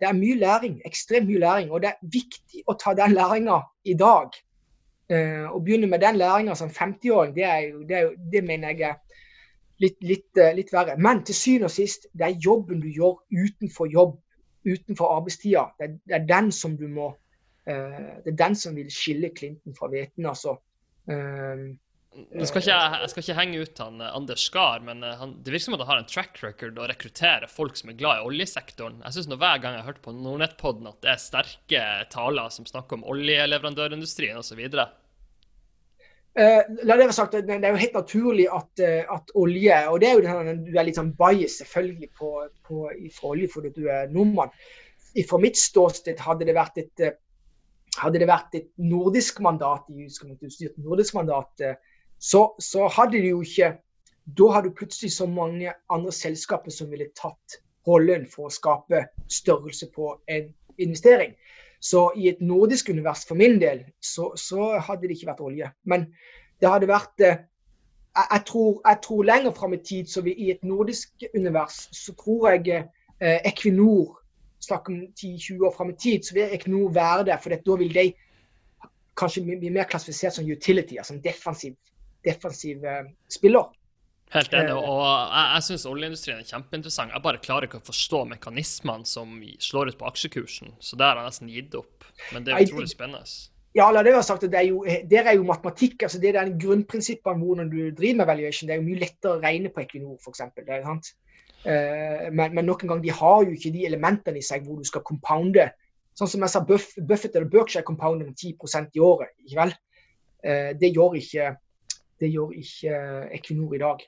det 0.00 0.08
er 0.08 0.18
mye 0.18 0.36
læring, 0.36 0.80
ekstremt 0.84 1.26
mye 1.26 1.40
læring. 1.40 1.70
Og 1.70 1.82
det 1.82 1.94
er 1.94 2.10
viktig 2.12 2.64
å 2.66 2.76
ta 2.80 2.92
den 2.94 3.14
læringa 3.16 3.60
i 3.84 3.94
dag. 3.98 4.34
Å 5.14 5.60
begynne 5.60 5.88
med 5.88 6.02
den 6.02 6.18
læringa 6.20 6.56
som 6.58 6.72
50-åring, 6.72 7.34
det, 7.36 7.48
det, 7.88 8.02
det, 8.32 8.42
mener 8.44 8.72
jeg 8.72 8.88
er 8.88 9.00
litt, 9.82 9.96
litt, 10.04 10.30
uh, 10.38 10.52
litt, 10.56 10.72
verre. 10.74 10.96
Men 11.00 11.24
til 11.26 11.38
syvende 11.38 11.70
og 11.70 11.74
sist, 11.74 12.08
det 12.12 12.28
er 12.28 12.42
jobben 12.42 12.82
du 12.82 12.90
gjør 12.92 13.18
utenfor 13.32 13.90
jobb, 13.92 14.18
utenfor 14.68 15.16
arbeidstida. 15.16 15.68
Det, 15.80 15.94
det, 16.04 16.18
er 16.20 16.28
den 16.28 16.52
som 16.54 16.76
du 16.80 16.86
må 16.88 17.10
uh, 17.12 18.12
Det 18.24 18.34
er 18.34 18.40
den 18.44 18.58
som 18.58 18.76
vil 18.76 18.92
skille 18.92 19.32
Clinton 19.36 19.76
fra 19.78 19.90
hveten, 19.92 20.26
altså. 20.30 20.58
Jeg 22.14 22.46
skal 22.46 22.62
ikke, 22.62 22.74
jeg, 23.02 23.10
skal 23.10 23.22
ikke 23.24 23.36
henge 23.36 23.62
ut 23.64 23.80
han 23.82 24.02
eh, 24.02 24.12
Anders 24.14 24.44
Skar, 24.46 24.82
men 24.86 25.02
eh, 25.02 25.16
han, 25.18 25.32
det 25.42 25.50
virker 25.50 25.66
som 25.66 25.76
at 25.76 25.82
han 25.82 25.90
har 25.90 26.02
en 26.02 26.10
track 26.10 26.38
record 26.44 26.78
å 26.78 26.86
rekruttere 26.86 27.48
folk 27.50 27.78
som 27.78 27.90
er 27.90 27.98
glad 27.98 28.20
i 28.20 28.28
oljesektoren. 28.28 29.00
Jeg 29.02 29.16
synes 29.16 29.32
Hver 29.34 29.62
gang 29.62 29.74
jeg 29.74 29.82
har 29.82 29.90
hørt 29.90 30.02
på 30.04 30.14
Nordnettpodden 30.14 30.90
at 30.90 31.00
det 31.02 31.10
er 31.10 31.22
sterke 31.22 31.82
taler 32.14 32.52
som 32.54 32.68
snakker 32.70 33.00
om 33.00 33.06
oljeleverandørindustrien 33.10 34.38
osv. 34.38 34.62
Uh, 36.34 36.64
la 36.82 36.96
det 36.98 37.06
være 37.06 37.14
sagt, 37.14 37.36
det 37.46 37.54
er 37.54 37.70
jo 37.70 37.78
helt 37.78 37.92
naturlig 37.94 38.48
at, 38.50 38.80
uh, 38.82 39.12
at 39.16 39.28
olje 39.38 39.76
og 39.86 40.00
det 40.02 40.08
er 40.08 40.16
jo 40.18 40.24
sånn, 40.26 40.64
Du 40.66 40.72
er 40.74 40.86
litt 40.88 40.98
sånn 40.98 41.12
bias 41.14 41.60
selvfølgelig 41.60 42.08
på, 42.18 42.30
på, 42.66 42.88
fra 43.14 43.30
olje 43.30 43.50
fordi 43.52 43.70
du 43.76 43.84
er 43.86 44.10
nordmann. 44.10 44.50
Fra 45.30 45.38
mitt 45.38 45.60
ståsted 45.60 46.18
hadde 46.18 46.48
det 46.48 46.56
vært 46.56 46.80
et, 46.82 47.04
hadde 48.00 48.18
det 48.18 48.26
vært 48.26 48.58
et 48.58 48.66
nordisk 48.82 49.38
mandat 49.46 49.86
et 49.94 50.80
nordisk 50.82 51.14
mandat, 51.14 51.62
så, 52.18 52.48
så 52.58 52.88
hadde 52.90 53.20
du 53.22 53.28
jo 53.28 53.42
ikke 53.46 53.76
Da 54.24 54.46
har 54.56 54.64
du 54.64 54.72
plutselig 54.74 55.12
så 55.12 55.26
mange 55.28 55.70
andre 55.92 56.12
selskaper 56.16 56.72
som 56.72 56.90
ville 56.90 57.12
tatt 57.14 57.60
rollen 57.86 58.24
for 58.26 58.48
å 58.48 58.52
skape 58.52 59.04
størrelse 59.28 59.90
på 59.92 60.14
en 60.32 60.48
investering. 60.80 61.34
Så 61.84 62.06
i 62.16 62.30
et 62.30 62.40
nordisk 62.40 62.88
univers 62.88 63.26
for 63.28 63.36
min 63.36 63.58
del, 63.60 63.82
så, 64.00 64.30
så 64.40 64.78
hadde 64.80 65.04
det 65.04 65.18
ikke 65.18 65.28
vært 65.32 65.44
olje. 65.44 65.68
Men 65.84 66.06
det 66.60 66.70
hadde 66.70 66.88
vært 66.88 67.24
eh, 67.24 67.42
jeg, 68.14 68.26
jeg, 68.30 68.42
tror, 68.48 68.80
jeg 68.86 69.00
tror, 69.04 69.22
lenger 69.28 69.56
fram 69.58 69.76
i 69.76 69.82
tid, 69.84 70.08
så 70.08 70.22
vi, 70.24 70.32
i 70.32 70.50
et 70.54 70.62
nordisk 70.64 71.26
univers, 71.34 71.82
så 71.92 72.14
tror 72.16 72.54
jeg 72.54 72.84
eh, 73.20 73.40
Equinor 73.44 74.20
Snakk 74.64 74.86
om 74.88 75.02
10-20 75.12 75.60
år 75.66 75.72
fram 75.76 75.90
i 75.92 75.96
tid, 76.00 76.22
så 76.24 76.32
vil 76.38 76.52
Equinor 76.56 76.92
være 76.94 77.26
der. 77.28 77.40
For 77.42 77.52
da 77.52 77.74
vil 77.76 77.90
de 77.92 78.04
kanskje 79.20 79.42
bli 79.44 79.68
mer 79.74 79.84
klassifisert 79.90 80.32
som 80.38 80.46
utility, 80.48 80.96
altså 80.96 81.12
en 81.12 81.20
defensiv 81.20 81.74
defensiv 82.24 82.84
eh, 82.84 83.04
spiller. 83.28 83.68
Helt 84.34 84.54
enig. 84.56 84.72
Eh, 84.72 84.90
og 84.90 85.00
jeg, 85.06 85.46
jeg 85.54 85.66
syns 85.68 85.88
oljeindustrien 85.88 86.42
er 86.42 86.48
kjempeinteressant. 86.48 87.14
Jeg 87.14 87.24
bare 87.24 87.42
klarer 87.42 87.68
ikke 87.68 87.80
å 87.80 87.86
forstå 87.86 88.24
mekanismene 88.34 89.06
som 89.08 89.36
slår 89.62 89.92
ut 89.92 89.98
på 90.00 90.08
aksjekursen. 90.10 90.74
Så 90.82 90.98
der 90.98 91.12
har 91.12 91.22
jeg 91.22 91.34
nesten 91.34 91.52
gitt 91.52 91.76
opp. 91.78 92.06
Men 92.34 92.46
det 92.46 92.54
er 92.54 92.66
utrolig 92.66 92.90
spennende. 92.90 93.26
Ja, 93.74 93.88
la 93.90 94.04
det 94.06 94.12
være 94.14 94.22
sagt, 94.22 94.44
det 94.46 94.58
er 94.58 94.68
jo, 94.68 94.84
Der 95.10 95.26
er 95.26 95.34
jo 95.34 95.46
matematikk. 95.46 96.02
altså 96.02 96.20
Det 96.22 96.30
er 96.30 96.44
den 96.44 96.58
grunnprinsippet 96.62 97.38
hvordan 97.38 97.70
du 97.70 97.90
driver 97.90 98.16
med 98.16 98.26
valuation. 98.26 98.68
Det 98.68 98.74
er 98.74 98.82
jo 98.82 98.88
mye 98.88 99.02
lettere 99.02 99.34
å 99.34 99.42
regne 99.42 99.70
på 99.74 99.82
Equinor, 99.82 100.18
f.eks. 100.22 101.14
Uh, 101.64 102.28
men, 102.30 102.54
men 102.54 102.66
nok 102.68 102.84
en 102.84 102.92
gang, 102.92 103.02
de 103.02 103.10
har 103.10 103.42
jo 103.42 103.54
ikke 103.56 103.72
de 103.72 103.86
elementene 103.88 104.38
i 104.38 104.44
seg 104.44 104.66
hvor 104.66 104.78
du 104.78 104.86
skal 104.86 105.02
compounde. 105.02 105.70
Sånn 106.14 106.30
som 106.30 106.44
jeg 106.44 106.52
sa, 106.52 106.62
Buffett 106.62 107.34
eller 107.34 107.50
Berkshire 107.50 107.86
compounder 107.86 108.28
med 108.28 108.36
10% 108.38 108.94
i 108.94 109.02
året. 109.02 109.32
ikke 109.42 109.60
vel? 109.62 109.74
Uh, 110.44 110.70
det 110.78 110.94
gjør 110.94 111.18
ikke 111.18 111.54
Det 112.20 112.28
gjør 112.30 112.52
ikke 112.54 112.98
Equinor 113.34 113.74
i 113.74 113.82
dag. 113.82 114.04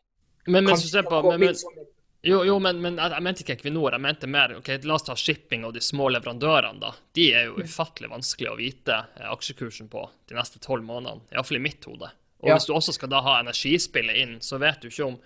Men, 0.46 0.64
men, 0.64 0.76
på, 1.10 1.22
men, 1.30 1.40
men, 1.40 1.86
jo, 2.26 2.44
jo, 2.44 2.58
men, 2.58 2.80
men 2.82 2.96
jeg, 2.98 3.22
mente 3.22 3.44
ikke 3.44 3.54
Equinor. 3.54 3.94
Jeg 3.94 4.02
mente 4.02 4.28
mer 4.30 4.56
ok, 4.58 4.72
La 4.82 4.96
oss 4.96 5.06
ta 5.06 5.14
shipping 5.18 5.66
og 5.68 5.76
de 5.76 5.82
små 5.84 6.08
leverandørene. 6.10 6.80
da. 6.82 6.92
De 7.14 7.26
er 7.38 7.48
jo 7.50 7.60
ufattelig 7.62 8.10
vanskelig 8.10 8.50
å 8.50 8.58
vite 8.58 8.96
eh, 9.14 9.28
aksjekursen 9.30 9.90
på 9.92 10.02
de 10.26 10.38
neste 10.38 10.58
tolv 10.62 10.82
månedene. 10.86 11.22
Iallfall 11.34 11.60
i 11.60 11.64
mitt 11.68 11.86
hode. 11.86 12.10
Og 12.42 12.50
ja. 12.50 12.56
hvis 12.56 12.66
du 12.68 12.74
også 12.74 12.96
skal 12.96 13.12
da 13.12 13.22
ha 13.22 13.38
energispillet 13.44 14.18
inn, 14.22 14.34
så 14.42 14.58
vet 14.62 14.82
du 14.82 14.90
ikke 14.90 15.06
om 15.06 15.20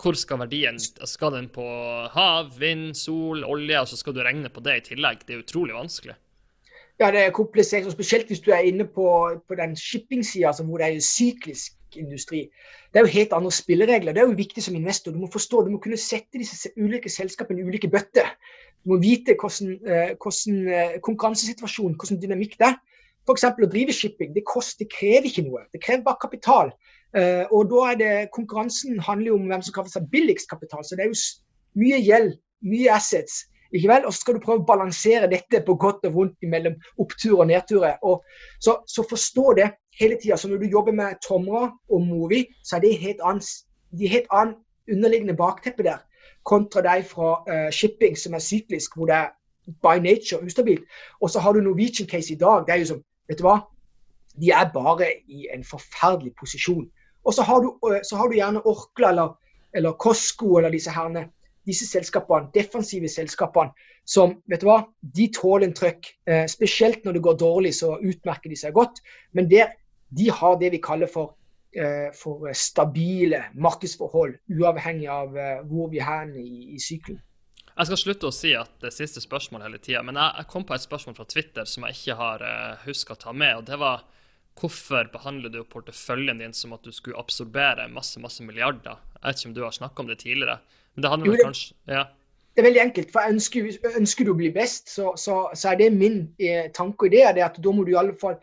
hvor 0.00 0.16
skal 0.16 0.40
verdien 0.40 0.78
Skal 0.80 1.34
den 1.34 1.50
på 1.52 1.64
hav, 2.14 2.54
vind, 2.58 2.94
sol, 2.96 3.44
olje, 3.44 3.82
og 3.82 3.88
så 3.90 3.98
skal 4.00 4.16
du 4.16 4.22
regne 4.24 4.50
på 4.50 4.62
det 4.64 4.76
i 4.78 4.84
tillegg? 4.92 5.26
Det 5.28 5.36
er 5.36 5.44
utrolig 5.44 5.76
vanskelig. 5.76 6.16
Ja, 7.00 7.08
det 7.10 7.20
er 7.24 7.30
komplisert, 7.32 7.86
og 7.88 7.92
spesielt 7.92 8.28
hvis 8.28 8.42
du 8.44 8.50
er 8.52 8.66
inne 8.68 8.84
på, 8.84 9.06
på 9.48 9.56
den 9.56 9.76
shipping-sida, 9.76 10.50
altså 10.50 10.64
hvor 10.64 10.78
det 10.78 10.86
er 10.86 11.00
syklisk 11.00 11.96
industri. 11.96 12.42
Det 12.92 13.00
er 13.00 13.06
jo 13.06 13.14
helt 13.14 13.32
andre 13.32 13.52
spilleregler. 13.52 14.12
Det 14.12 14.20
er 14.20 14.28
jo 14.28 14.36
viktig 14.36 14.62
som 14.62 14.76
investor. 14.76 15.12
Du 15.12 15.18
må 15.18 15.28
forstå, 15.32 15.62
du 15.64 15.70
må 15.70 15.78
kunne 15.80 15.96
sette 15.96 16.38
disse 16.38 16.68
ulike 16.76 17.08
selskapene 17.08 17.62
i 17.62 17.64
ulike 17.64 17.88
bøtter. 17.88 18.28
Du 18.84 18.92
må 18.92 19.00
vite 19.00 19.36
hvordan, 19.40 19.72
eh, 19.88 20.12
hvordan 20.22 21.00
konkurransesituasjonen, 21.02 21.96
hvordan 21.96 22.20
dynamikk 22.22 22.58
det 22.58 22.68
er. 22.68 22.76
F.eks. 23.28 23.44
å 23.44 23.68
drive 23.70 23.94
shipping, 23.94 24.32
det, 24.34 24.44
koster, 24.48 24.84
det 24.84 24.92
krever 24.94 25.28
ikke 25.28 25.44
noe. 25.46 25.64
Det 25.72 25.82
krever 25.84 26.04
bare 26.06 26.20
kapital. 26.22 26.72
Uh, 27.10 27.44
og 27.50 27.66
da 27.72 27.86
er 27.90 27.96
det 27.98 28.12
Konkurransen 28.34 29.00
handler 29.02 29.32
jo 29.32 29.38
om 29.40 29.48
hvem 29.50 29.62
som 29.66 29.74
kaller 29.74 29.92
seg 29.92 30.08
billigst 30.12 30.50
kapital. 30.50 30.84
Så 30.86 30.96
det 30.96 31.06
er 31.06 31.10
jo 31.10 31.18
mye 31.80 31.98
gjeld, 32.04 32.36
mye 32.66 32.92
assets. 32.94 33.44
Ikke 33.78 33.88
vel? 33.88 34.06
Og 34.06 34.12
så 34.14 34.20
skal 34.20 34.36
du 34.36 34.42
prøve 34.44 34.62
å 34.62 34.66
balansere 34.66 35.30
dette 35.30 35.62
på 35.66 35.76
godt 35.80 36.06
og 36.08 36.14
vondt 36.14 36.48
mellom 36.50 36.76
opptur 37.02 37.38
og 37.38 37.48
nedturer. 37.50 37.98
Og 38.02 38.24
så, 38.62 38.80
så 38.86 39.04
forstå 39.06 39.46
det 39.60 39.70
hele 40.00 40.18
tida. 40.20 40.36
Så 40.36 40.50
når 40.50 40.62
du 40.62 40.70
jobber 40.72 40.96
med 40.96 41.20
Tomra 41.26 41.68
og 41.70 42.06
Movi, 42.06 42.44
så 42.64 42.76
er 42.76 42.84
det 42.84 42.96
helt 43.02 43.22
annet, 43.24 43.50
helt 44.00 44.30
annen 44.30 44.56
underliggende 44.90 45.36
bakteppe 45.38 45.86
der. 45.86 46.00
Kontra 46.48 46.82
deg 46.82 47.04
fra 47.06 47.36
uh, 47.44 47.68
shipping, 47.74 48.16
som 48.18 48.34
er 48.34 48.42
syklisk, 48.42 48.96
hvor 48.96 49.10
det 49.10 49.18
er 49.18 49.34
by 49.84 50.00
nature 50.02 50.42
ustabilt. 50.44 50.82
Og 51.20 51.30
så 51.30 51.40
har 51.40 51.52
du 51.52 51.60
Norwegian 51.60 52.08
case 52.08 52.32
i 52.32 52.38
dag. 52.38 52.64
det 52.66 52.74
er 52.74 52.82
jo 52.82 52.94
som, 52.94 53.02
vet 53.28 53.38
du 53.38 53.46
hva? 53.46 53.60
De 54.40 54.50
er 54.50 54.70
bare 54.72 55.12
i 55.28 55.46
en 55.54 55.64
forferdelig 55.64 56.32
posisjon. 56.40 56.88
Og 57.24 57.34
så 57.34 57.42
har 57.42 57.60
du, 57.60 57.74
øh, 57.86 58.00
så 58.08 58.16
har 58.16 58.28
du 58.28 58.34
gjerne 58.34 58.66
Orkla 58.66 59.08
eller, 59.08 59.38
eller 59.74 59.92
Costco 59.92 60.56
eller 60.56 60.70
disse 60.70 60.90
herne, 60.90 61.28
disse 61.70 61.88
selskapene, 61.88 62.50
defensive 62.54 63.08
selskapene, 63.10 63.72
som 64.04 64.36
vet 64.50 64.62
du 64.62 64.68
hva, 64.68 64.82
de 65.00 65.28
tåler 65.34 65.68
en 65.68 65.76
trøkk. 65.76 66.12
Eh, 66.26 66.46
spesielt 66.50 67.04
når 67.06 67.18
det 67.18 67.24
går 67.26 67.40
dårlig, 67.40 67.74
så 67.78 67.94
utmerker 67.98 68.52
de 68.52 68.58
seg 68.58 68.74
godt. 68.76 69.02
Men 69.36 69.48
der, 69.50 69.76
de 70.16 70.30
har 70.34 70.58
det 70.60 70.72
vi 70.74 70.82
kaller 70.82 71.10
for, 71.10 71.36
eh, 71.76 72.10
for 72.16 72.50
stabile 72.56 73.44
markedsforhold, 73.54 74.38
uavhengig 74.50 75.10
av 75.10 75.36
eh, 75.38 75.58
hvor 75.70 75.92
vi 75.92 76.02
er 76.02 76.32
i, 76.36 76.74
i 76.74 76.82
sykelen. 76.82 77.22
Jeg 77.80 77.88
skal 77.88 78.00
slutte 78.00 78.28
å 78.28 78.34
si 78.34 78.50
at 78.58 78.72
det 78.82 78.90
er 78.90 78.92
siste 78.92 79.22
spørsmål 79.22 79.62
hele 79.64 79.78
tida, 79.80 80.02
men 80.04 80.18
jeg, 80.18 80.34
jeg, 80.42 80.48
kom 80.52 80.66
på 80.68 80.74
et 80.76 80.84
spørsmål 80.84 81.14
fra 81.16 81.24
Twitter 81.30 81.68
som 81.68 81.86
jeg 81.86 81.96
ikke 81.96 82.16
har 82.18 82.42
uh, 82.44 82.82
huska 82.82 83.14
å 83.14 83.20
ta 83.22 83.32
med. 83.32 83.54
og 83.56 83.68
det 83.70 83.78
var 83.80 84.02
Hvorfor 84.60 85.06
behandler 85.08 85.48
du 85.48 85.62
porteføljen 85.64 86.42
din 86.42 86.52
som 86.52 86.74
at 86.76 86.84
du 86.84 86.92
skulle 86.92 87.16
absorbere 87.16 87.86
masse 87.88 88.20
masse 88.20 88.44
milliarder? 88.44 88.98
Jeg 89.14 89.22
vet 89.22 89.38
ikke 89.38 89.48
om 89.48 89.54
du 89.56 89.62
har 89.64 89.72
snakka 89.72 90.02
om 90.02 90.10
det 90.10 90.18
tidligere. 90.20 90.58
Men 90.94 91.04
det 91.04 91.12
handler 91.12 91.30
jo, 91.30 91.36
det, 91.36 91.46
kanskje, 91.46 91.76
ja. 91.88 92.02
det 92.54 92.62
er 92.62 92.66
veldig 92.68 92.82
enkelt. 92.82 93.12
for 93.14 93.30
ønsker, 93.30 93.70
ønsker 93.96 94.26
du 94.26 94.32
å 94.32 94.38
bli 94.40 94.50
best, 94.54 94.90
så, 94.92 95.14
så, 95.20 95.38
så 95.54 95.72
er 95.72 95.80
det 95.80 95.92
min 95.94 96.20
eh, 96.42 96.68
tanke 96.76 97.06
og 97.06 97.14
idé. 97.14 97.24
det 97.36 97.46
at 97.46 97.58
Da 97.62 97.72
må 97.74 97.86
du 97.86 97.94
i 97.94 98.00
alle 98.00 98.16
fall 98.20 98.38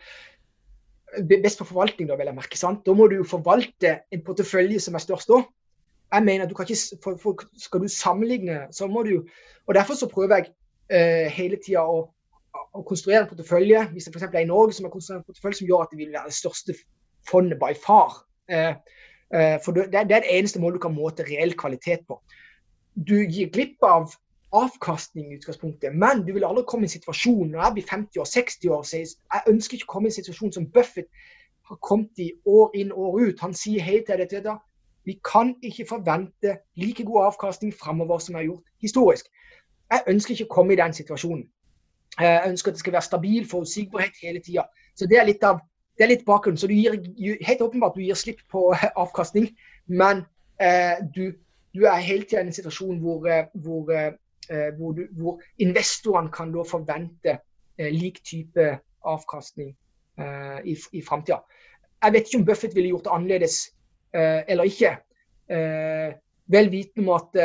Best 1.24 1.62
på 1.62 1.66
forvaltning, 1.70 2.10
da, 2.10 2.18
vil 2.20 2.28
jeg 2.28 2.36
merke. 2.36 2.58
sant? 2.60 2.82
Da 2.86 2.94
må 2.94 3.06
du 3.08 3.22
forvalte 3.26 3.94
en 4.12 4.24
portefølje 4.28 4.82
som 4.84 4.98
er 5.00 5.02
størst 5.02 5.32
da. 5.32 5.40
Jeg 6.12 6.24
mener 6.24 6.44
at 6.44 6.52
du 6.52 6.56
kan 6.56 6.68
ikke, 6.68 7.00
for, 7.04 7.16
for, 7.22 7.46
Skal 7.58 7.84
du 7.84 7.88
sammenligne, 7.92 8.66
så 8.76 8.90
må 8.92 9.04
du 9.08 9.22
og 9.68 9.76
Derfor 9.76 9.98
så 10.00 10.08
prøver 10.08 10.38
jeg 10.38 10.52
eh, 10.92 11.32
hele 11.32 11.58
tida 11.64 11.82
å 11.84 12.06
å 12.76 12.84
konstruere 12.88 13.24
en 13.24 13.30
portefølje, 13.30 13.84
hvis 13.94 14.08
det 14.08 14.14
for 14.16 14.28
er 14.28 14.46
i 14.46 14.50
Norge 14.50 14.78
som 14.78 14.88
har 14.88 14.94
konstruert 14.94 15.22
en 15.22 15.28
portefølje 15.28 15.62
som 15.62 15.70
gjør 15.70 15.84
at 15.86 15.94
det 15.94 16.00
vil 16.02 16.14
være 16.14 16.32
det 16.32 16.38
største 16.38 16.76
fondet 17.28 17.60
by 17.62 17.74
far. 17.84 18.22
Eh, 18.50 18.74
for 19.64 19.76
det, 19.76 19.90
er 19.92 20.08
det 20.08 20.24
eneste 20.32 20.62
målet 20.64 20.80
du 20.80 20.86
kan 20.86 20.96
måte 20.96 21.26
reell 21.28 21.52
kvalitet 21.60 22.06
på. 22.08 22.22
Du 22.96 23.18
gir 23.28 23.50
glipp 23.54 23.84
av 23.84 24.14
avkastning 24.56 25.32
i 25.32 25.36
utgangspunktet, 25.38 25.96
men 25.96 26.24
du 26.26 26.32
vil 26.34 26.46
aldri 26.48 26.64
komme 26.68 26.88
i 26.88 26.88
en 26.88 26.96
situasjon 26.96 27.52
når 27.52 27.64
jeg 27.64 27.74
blir 27.76 27.90
50 27.90 28.22
år, 28.24 28.30
60 28.32 28.70
år, 28.72 28.86
så 28.88 29.02
jeg 29.02 29.52
ønsker 29.52 29.78
ikke 29.78 29.90
å 29.90 29.94
komme 29.98 30.08
i 30.08 30.14
en 30.14 30.20
situasjon 30.22 30.56
som 30.56 30.70
Buffett 30.72 31.10
har 31.68 31.80
kommet 31.84 32.24
i 32.24 32.32
år 32.48 32.72
inn 32.80 32.94
år 32.96 33.20
ut. 33.28 33.44
Han 33.44 33.54
sier 33.58 33.84
hei 33.84 34.00
til 34.08 34.24
dette 34.24 34.56
vi 35.08 35.16
kan 35.24 35.54
ikke 35.64 35.86
forvente 35.88 36.58
like 36.76 37.04
god 37.08 37.30
avkastning 37.30 37.74
framover 37.74 38.20
som 38.20 38.34
vi 38.36 38.42
har 38.42 38.48
gjort 38.50 38.64
historisk. 38.84 39.30
Jeg 39.92 40.04
ønsker 40.12 40.34
ikke 40.34 40.48
å 40.50 40.56
komme 40.56 40.76
i 40.76 40.80
den 40.80 40.96
situasjonen. 40.96 41.46
Jeg 42.20 42.50
ønsker 42.50 42.72
at 42.72 42.76
det 42.76 42.82
skal 42.82 42.96
være 42.98 43.08
stabil 43.08 43.46
forutsigbarhet 43.48 44.20
hele 44.24 44.42
tida. 44.44 44.66
Så 44.96 45.08
det 45.08 45.20
er 45.20 45.30
litt 45.30 45.46
av 45.48 45.62
det 45.98 46.06
er 46.06 46.12
litt 46.12 46.26
bakgrunnen. 46.28 46.60
Så 46.60 46.70
du 46.70 46.76
gir 46.78 46.98
helt 47.48 47.62
åpenbart 47.62 47.98
du 47.98 48.04
gir 48.06 48.18
slipp 48.18 48.44
på 48.52 48.70
avkastning, 49.04 49.50
men 49.88 50.24
eh, 50.62 51.00
du, 51.02 51.32
du, 51.74 51.86
er 51.86 52.04
hele 52.06 52.28
tida 52.28 52.44
i 52.44 52.48
en 52.48 52.56
situasjon 52.56 53.02
hvor, 53.02 53.28
eh, 53.32 53.48
hvor, 53.64 53.92
eh, 53.94 54.70
hvor, 54.78 55.02
hvor 55.18 55.42
investorene 55.64 56.34
kan 56.34 56.54
da 56.54 56.66
forvente 56.68 57.38
eh, 57.78 57.92
lik 57.94 58.22
type 58.26 58.70
avkastning 59.08 59.74
eh, 60.20 60.60
i, 60.66 60.78
i 60.94 61.02
framtida. 61.02 61.42
Jeg 62.04 62.14
vet 62.14 62.28
ikke 62.30 62.44
om 62.44 62.46
Buffett 62.46 62.76
ville 62.78 62.94
gjort 62.94 63.08
det 63.08 63.16
annerledes 63.16 63.62
eh, 64.14 64.44
eller 64.48 64.70
ikke. 64.70 64.98
vel 66.48 66.68
vitende 66.72 67.06
om 67.06 67.14
at 67.16 67.38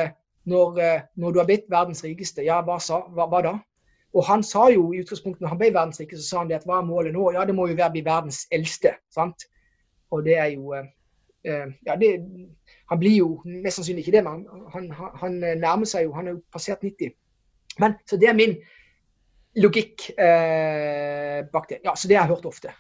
når, 0.51 0.79
når, 1.15 1.33
du 1.33 1.39
har 1.39 1.47
blitt 1.47 1.69
verdens 1.71 2.03
rikeste, 2.03 2.43
ja, 2.43 2.57
hva, 2.67 2.81
sa, 2.83 2.97
hva, 3.15 3.29
hva 3.31 3.41
da? 3.47 3.53
Og 4.13 4.27
han 4.29 4.43
sa 4.45 4.67
jo 4.69 4.91
i 4.93 5.01
utgangspunktet, 5.01 5.41
når 5.41 5.55
han 5.55 5.61
ble 5.61 5.71
verdensrik, 5.73 6.11
så 6.13 6.25
sa 6.25 6.43
han 6.43 6.51
det 6.51 6.59
at 6.59 6.67
hva 6.69 6.81
er 6.81 6.89
målet 6.89 7.15
nå? 7.15 7.31
Ja, 7.33 7.47
det 7.49 7.55
må 7.57 7.67
jo 7.71 7.77
være 7.79 7.89
å 7.93 7.95
bli 7.95 8.05
verdens 8.05 8.43
eldste. 8.53 8.97
sant? 9.15 9.47
Og 10.13 10.25
det 10.27 10.37
er 10.37 10.53
jo 10.53 10.75
eh, 10.77 10.91
eh 11.49 11.73
Ja, 11.87 11.97
det, 11.97 12.13
han 12.91 12.99
blir 13.01 13.17
jo 13.17 13.41
mest 13.45 13.81
sannsynlig 13.81 14.05
ikke 14.05 14.19
det, 14.19 14.25
men 14.25 14.45
han, 14.75 14.91
han, 14.93 15.15
han 15.21 15.41
nærmer 15.41 15.89
seg 15.89 16.05
jo 16.05 16.13
Han 16.13 16.29
er 16.29 16.37
jo 16.37 16.43
passert 16.53 16.83
90. 16.83 17.15
Men, 17.81 17.97
Så 18.07 18.17
det 18.17 18.29
er 18.29 18.37
min 18.37 18.57
logikk 19.57 20.11
eh, 20.19 21.45
bak 21.53 21.69
det. 21.69 21.81
Ja, 21.85 21.95
Så 21.95 22.09
det 22.09 22.17
har 22.17 22.27
jeg 22.27 22.37
hørt 22.37 22.47
ofte. 22.47 22.73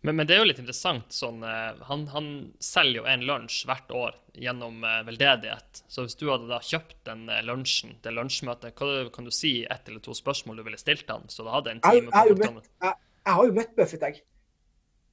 Men, 0.00 0.16
men, 0.16 0.26
det 0.26 0.34
er 0.34 0.40
jo 0.40 0.48
litt 0.48 0.60
interessant. 0.62 1.12
Sånn, 1.12 1.42
eh, 1.44 1.80
han, 1.88 2.06
han, 2.14 2.30
selger 2.64 3.02
jo 3.02 3.08
en 3.10 3.24
lunsj 3.28 3.66
hvert 3.68 3.92
år 3.92 4.16
gjennom 4.40 4.80
eh, 4.86 5.02
veldedighet. 5.04 5.82
Så 5.92 6.06
hvis 6.06 6.16
du 6.16 6.30
hadde 6.30 6.48
da 6.48 6.60
kjøpt 6.64 6.96
den 7.08 7.26
eh, 7.28 7.42
lunsjen, 7.44 7.98
det 8.04 8.14
lunsjmøtet, 8.16 8.80
hva 8.80 9.10
kan 9.12 9.28
du 9.28 9.32
si 9.34 9.60
ett 9.66 9.88
eller 9.88 10.00
to 10.04 10.16
spørsmål 10.16 10.60
du 10.60 10.64
ville 10.70 10.80
stilt 10.80 11.10
han? 11.12 11.28
Så 11.28 11.44
du 11.44 11.52
hadde 11.52 11.76
en 11.76 11.84
time 11.84 12.08
jeg, 12.08 12.14
jeg, 12.14 12.40
jeg, 12.40 12.54
møtt, 12.56 12.72
jeg, 12.80 12.96
jeg 13.26 13.38
har 13.38 13.50
jo 13.50 13.56
møtt 13.60 13.76
Buffett, 13.76 14.08
jeg. 14.08 14.24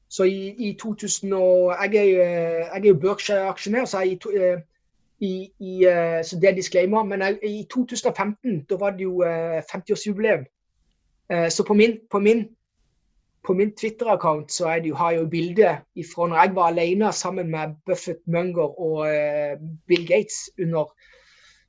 Så 0.08 0.24
i, 0.24 0.54
i 0.64 0.72
2000 0.80 1.34
og 1.36 1.74
Jeg 1.84 2.00
er, 2.00 2.12
jeg 2.64 2.78
er 2.80 2.86
jo 2.88 3.00
Berkshire-aksjonær, 3.02 3.90
så, 3.92 4.06
i, 4.08 4.16
i, 5.60 5.72
så 6.24 6.38
det 6.40 6.48
er 6.48 6.56
disclaimer. 6.56 7.04
Men 7.04 7.26
i 7.44 7.66
2015 7.68 8.62
da 8.70 8.78
var 8.80 8.96
det 8.96 9.04
jo 9.04 9.20
50-årsjubileum. 9.68 10.46
Så 11.52 11.66
på 11.68 11.76
min, 11.76 11.98
på 12.08 12.22
min 12.24 12.46
på 13.48 13.54
min 13.54 13.72
Twitter-account 13.76 14.52
så 14.52 14.74
det 14.84 14.96
har 14.96 15.12
jeg 15.12 15.22
jo 15.22 15.30
bilde 15.32 15.70
fra 16.14 16.28
når 16.28 16.40
jeg 16.42 16.56
var 16.56 16.72
alene 16.72 17.12
sammen 17.14 17.52
med 17.52 17.76
Buffett, 17.86 18.20
Munger 18.28 18.80
og 18.80 19.06
uh, 19.08 19.56
Bill 19.88 20.08
Gates 20.08 20.50
under 20.60 20.92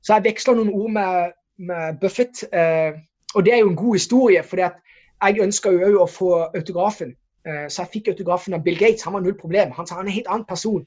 Så 0.01 0.13
jeg 0.13 0.23
veksla 0.29 0.55
noen 0.55 0.71
ord 0.71 0.91
med, 0.95 1.31
med 1.57 1.97
Buffett. 2.01 2.43
Uh, 2.55 2.95
og 3.35 3.45
det 3.45 3.53
er 3.53 3.59
jo 3.59 3.69
en 3.69 3.75
god 3.75 3.95
historie, 3.95 4.43
for 4.43 4.61
jeg 4.61 5.43
ønska 5.43 5.71
jo 5.75 5.81
òg 5.89 5.97
å 5.99 6.07
få 6.07 6.29
autografen. 6.55 7.11
Uh, 7.47 7.67
så 7.67 7.83
jeg 7.83 7.91
fikk 7.93 8.11
autografen 8.13 8.55
av 8.55 8.63
Bill 8.63 8.79
Gates. 8.79 9.03
Han 9.03 9.17
var 9.17 9.25
null 9.25 9.35
problem. 9.39 9.71
Han 9.75 9.87
sa 9.87 9.99
han 9.99 10.07
er 10.07 10.13
en 10.13 10.17
helt 10.19 10.31
annen 10.31 10.47
person. 10.47 10.85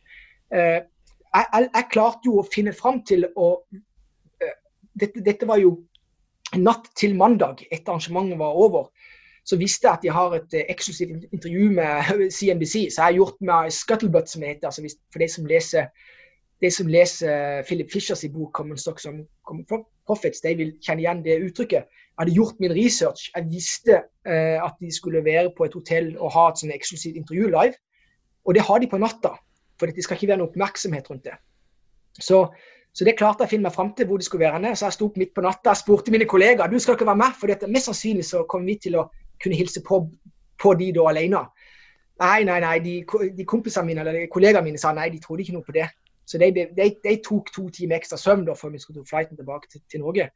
Jeg, 0.52 0.84
jeg, 1.34 1.68
jeg, 1.74 1.88
klarte 1.92 2.28
jo 2.28 2.40
å 2.40 2.48
finne 2.48 2.72
fram 2.76 2.98
til 3.08 3.24
å 3.40 3.54
dette, 5.00 5.22
dette 5.24 5.48
var 5.48 5.60
jo 5.62 5.78
natt 6.60 6.90
til 6.98 7.14
mandag 7.16 7.62
etter 7.70 7.94
arrangementet 7.94 8.40
var 8.40 8.58
over 8.60 8.90
så 9.44 9.58
visste 9.58 9.88
jeg 9.88 9.98
at 9.98 10.04
de 10.04 10.10
har 10.14 10.34
et 10.36 10.54
eh, 10.54 10.68
eksklusivt 10.70 11.26
intervju 11.32 11.70
med 11.78 12.10
CNBC. 12.36 12.74
Så 12.90 12.98
jeg 13.00 13.04
har 13.04 13.18
gjort 13.18 13.40
med 13.40 13.70
Scuttlebutt, 13.74 14.30
som 14.30 14.42
det 14.42 14.54
heter. 14.54 14.70
Altså 14.70 14.96
for 15.12 15.22
de 15.22 15.28
som 15.28 15.46
leser, 15.46 15.86
de 16.62 16.70
som 16.70 16.86
leser 16.86 17.62
Philip 17.66 17.90
Fishers 17.92 18.24
bok 18.32 18.54
'Common 18.54 18.78
Stocks 18.78 19.06
and 19.06 19.26
Profits', 20.06 20.42
de 20.42 20.54
vil 20.56 20.72
kjenne 20.86 21.02
igjen 21.02 21.24
det 21.24 21.40
uttrykket. 21.42 21.88
Jeg 22.12 22.20
hadde 22.20 22.34
gjort 22.34 22.60
min 22.60 22.74
research. 22.76 23.30
Jeg 23.36 23.46
visste 23.50 24.02
uh, 24.28 24.58
at 24.66 24.74
de 24.80 24.94
skulle 24.94 25.24
være 25.24 25.50
på 25.56 25.64
et 25.64 25.74
hotell 25.74 26.12
og 26.18 26.32
ha 26.32 26.50
et 26.50 26.60
sånn 26.60 26.74
eksklusivt 26.74 27.16
intervju 27.16 27.48
live. 27.50 27.74
Og 28.46 28.54
det 28.54 28.62
har 28.62 28.78
de 28.78 28.90
på 28.90 29.00
natta, 29.00 29.32
for 29.78 29.90
det 29.90 30.04
skal 30.04 30.18
ikke 30.18 30.28
være 30.28 30.42
noe 30.42 30.50
oppmerksomhet 30.52 31.10
rundt 31.10 31.24
det. 31.24 31.34
Så 32.20 32.46
så 32.92 33.06
det 33.08 33.14
klarte 33.16 33.40
jeg 33.40 33.48
å 33.48 33.52
finne 33.54 33.68
meg 33.68 33.74
fram 33.74 33.90
til 33.96 34.08
hvor 34.08 34.20
de 34.20 34.26
skulle 34.26 34.44
være. 34.44 34.74
Så 34.76 34.84
jeg 34.84 34.96
sto 34.98 35.06
opp 35.08 35.14
midt 35.20 35.32
på 35.32 35.44
natta 35.44 35.72
og 35.72 35.80
spurte 35.80 36.12
mine 36.12 36.28
kollegaer 36.28 36.68
du 36.68 36.76
skal 36.82 36.98
ikke 36.98 37.08
være 37.08 37.20
med, 37.22 37.36
for 37.40 37.48
dette, 37.48 37.70
mest 37.72 37.88
sannsynlig 37.88 38.26
så 38.28 38.42
kommer 38.48 38.68
vi 38.68 38.76
til 38.84 38.98
å 39.00 39.06
kunne 39.42 39.58
hilse 39.58 39.82
på, 39.86 40.04
på 40.62 40.74
de 40.78 40.92
da 40.96 41.08
alene. 41.10 41.42
Nei, 42.22 42.44
nei, 42.46 42.60
nei. 42.62 42.76
De, 42.84 42.94
de 43.36 43.44
kompisene 43.48 43.88
mine 43.88 44.04
eller 44.04 44.30
kollegaene 44.30 44.66
mine 44.68 44.80
sa 44.80 44.92
nei, 44.94 45.08
de 45.10 45.20
trodde 45.22 45.44
ikke 45.44 45.56
noe 45.56 45.66
på 45.66 45.74
det. 45.76 45.88
Så 46.28 46.38
de, 46.38 46.50
de, 46.54 46.88
de 47.02 47.14
tok 47.24 47.50
to 47.54 47.66
timer 47.74 47.98
ekstra 47.98 48.18
søvn 48.20 48.46
da, 48.46 48.54
før 48.56 48.74
vi 48.74 48.80
skulle 48.82 49.02
ta 49.02 49.10
flighten 49.10 49.38
tilbake 49.38 49.68
til, 49.72 49.82
til 49.90 50.04
Norge. 50.04 50.30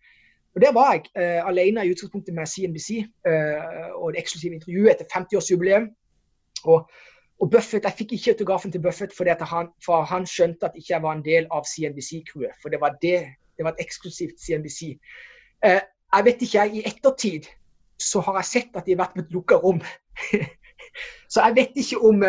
Og 0.56 0.62
Der 0.62 0.72
var 0.72 0.92
jeg 0.92 1.04
uh, 1.20 1.48
alene 1.48 1.84
i 1.86 1.90
utgangspunktet 1.92 2.34
med 2.34 2.46
CNBC 2.46 2.88
uh, 3.28 3.32
eh, 3.32 3.90
og 3.94 4.12
det 4.12 4.22
eksklusive 4.22 4.56
intervjuet 4.56 4.94
etter 4.94 5.10
50-årsjubileum. 5.12 5.90
Og, 6.64 6.90
og 7.40 7.50
Buffett, 7.50 7.84
Jeg 7.84 7.92
fikk 7.98 8.12
ikke 8.12 8.30
autografen 8.30 8.72
til 8.72 8.82
Buffett 8.82 9.12
fordi 9.16 9.30
han, 9.40 9.68
for 9.84 10.02
han 10.02 10.26
skjønte 10.26 10.66
at 10.66 10.78
ikke 10.80 10.94
jeg 10.94 11.02
var 11.02 11.12
en 11.12 11.24
del 11.24 11.46
av 11.52 11.68
CNBC-crewet. 11.68 12.56
For 12.62 12.72
det 12.72 12.80
var, 12.80 12.96
det, 13.02 13.18
det 13.56 13.64
var 13.64 13.76
et 13.76 13.84
eksklusivt 13.84 14.40
CNBC. 14.40 14.96
Uh, 15.60 15.70
eh, 15.70 15.80
jeg 16.16 16.24
vet 16.24 16.42
ikke, 16.42 16.58
jeg, 16.64 16.74
I 16.76 16.88
ettertid 16.88 17.52
så 17.98 18.20
har 18.24 18.40
jeg 18.40 18.50
sett 18.50 18.76
at 18.76 18.86
de 18.86 18.94
har 18.94 19.04
vært 19.04 19.16
på 19.16 19.24
et 19.24 19.34
lukka 19.34 19.60
rom. 19.62 19.80
så 21.32 21.46
jeg 21.46 21.56
vet 21.56 21.78
ikke 21.80 22.00
om, 22.04 22.24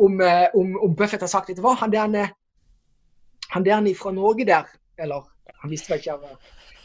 om, 0.00 0.22
om, 0.60 0.76
om 0.86 0.94
Buffett 0.96 1.24
har 1.24 1.32
sagt 1.32 1.52
det. 1.52 1.60
hva, 1.64 1.74
han 1.80 1.92
der, 1.92 2.32
han 3.50 3.66
der 3.66 3.94
fra 3.98 4.14
Norge 4.16 4.46
der, 4.48 4.70
eller 4.98 5.28
han 5.60 5.70
visste 5.70 5.92
vel 5.92 6.00
ikke 6.00 6.16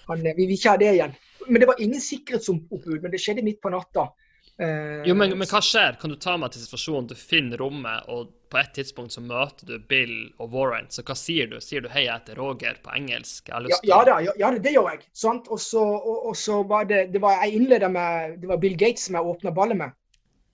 han, 0.07 0.21
Vi 0.25 0.45
vil 0.45 0.57
ikke 0.57 0.75
ha 0.75 0.77
det 0.77 0.91
igjen. 0.93 1.15
Men 1.47 1.61
det 1.61 1.67
var 1.67 1.81
ingen 1.81 2.01
sikkerhetsoppbud, 2.01 3.01
men 3.01 3.11
det 3.11 3.21
skjedde 3.21 3.45
midt 3.45 3.61
på 3.61 3.71
natta. 3.73 4.09
Jo, 4.55 5.11
men, 5.19 5.33
men, 5.35 5.47
hva 5.51 5.59
skjer? 5.59 5.97
Kan 5.99 6.13
du 6.13 6.15
ta 6.21 6.37
meg 6.39 6.53
til 6.53 6.61
situasjonen 6.63 7.09
du 7.09 7.15
finner 7.19 7.59
rommet, 7.59 8.05
og 8.07 8.29
på 8.55 8.59
et 8.61 8.71
tidspunkt 8.77 9.11
så 9.11 9.19
møter 9.19 9.67
du 9.67 9.75
Bill 9.89 10.13
og 10.39 10.53
Warren. 10.53 10.87
Så 10.93 11.03
hva 11.03 11.15
sier 11.19 11.49
du? 11.51 11.57
Sier 11.63 11.83
du 11.83 11.89
'hei, 11.91 12.05
jeg 12.05 12.13
heter 12.13 12.39
Roger' 12.39 12.79
på 12.83 12.93
engelsk? 12.95 13.49
Ja, 13.51 13.59
ja, 13.83 13.97
da, 14.07 14.19
ja, 14.23 14.31
ja, 14.39 14.51
det 14.55 14.71
gjør 14.71 14.91
jeg. 14.93 15.01
Sant? 15.11 15.49
Og 15.51 15.59
så, 15.59 15.81
og, 15.83 16.29
og 16.29 16.37
så 16.39 16.61
var 16.63 16.87
det, 16.87 17.09
det 17.13 17.21
var, 17.21 17.43
Jeg 17.43 17.59
innleda 17.59 17.89
med 17.91 18.39
Det 18.41 18.47
var 18.47 18.61
Bill 18.61 18.77
Gates 18.77 19.09
som 19.09 19.19
jeg 19.19 19.31
åpna 19.33 19.51
ballet 19.51 19.77
med. 19.77 19.97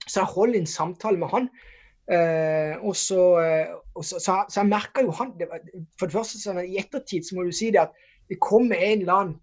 Så 0.08 0.20
jeg 0.20 0.34
holdt 0.34 0.56
en 0.56 0.66
samtale 0.66 1.18
med 1.18 1.30
han. 1.30 1.48
Uh, 2.10 2.74
og 2.82 2.96
så, 2.98 3.20
uh, 3.38 3.78
og 3.94 4.04
så, 4.04 4.18
så, 4.18 4.40
så, 4.50 4.60
jeg 4.60 4.68
merka 4.68 5.04
jo 5.06 5.12
han 5.14 5.30
var, 5.38 5.62
For 5.98 6.10
det 6.10 6.16
første, 6.16 6.40
sånn, 6.42 6.58
i 6.66 6.80
ettertid 6.80 7.22
så 7.22 7.36
må 7.38 7.46
du 7.46 7.52
si 7.54 7.70
det 7.70 7.84
at 7.84 7.94
det 8.28 8.40
kommer 8.42 8.74
en 8.74 9.04
eller 9.04 9.14
annen 9.14 9.36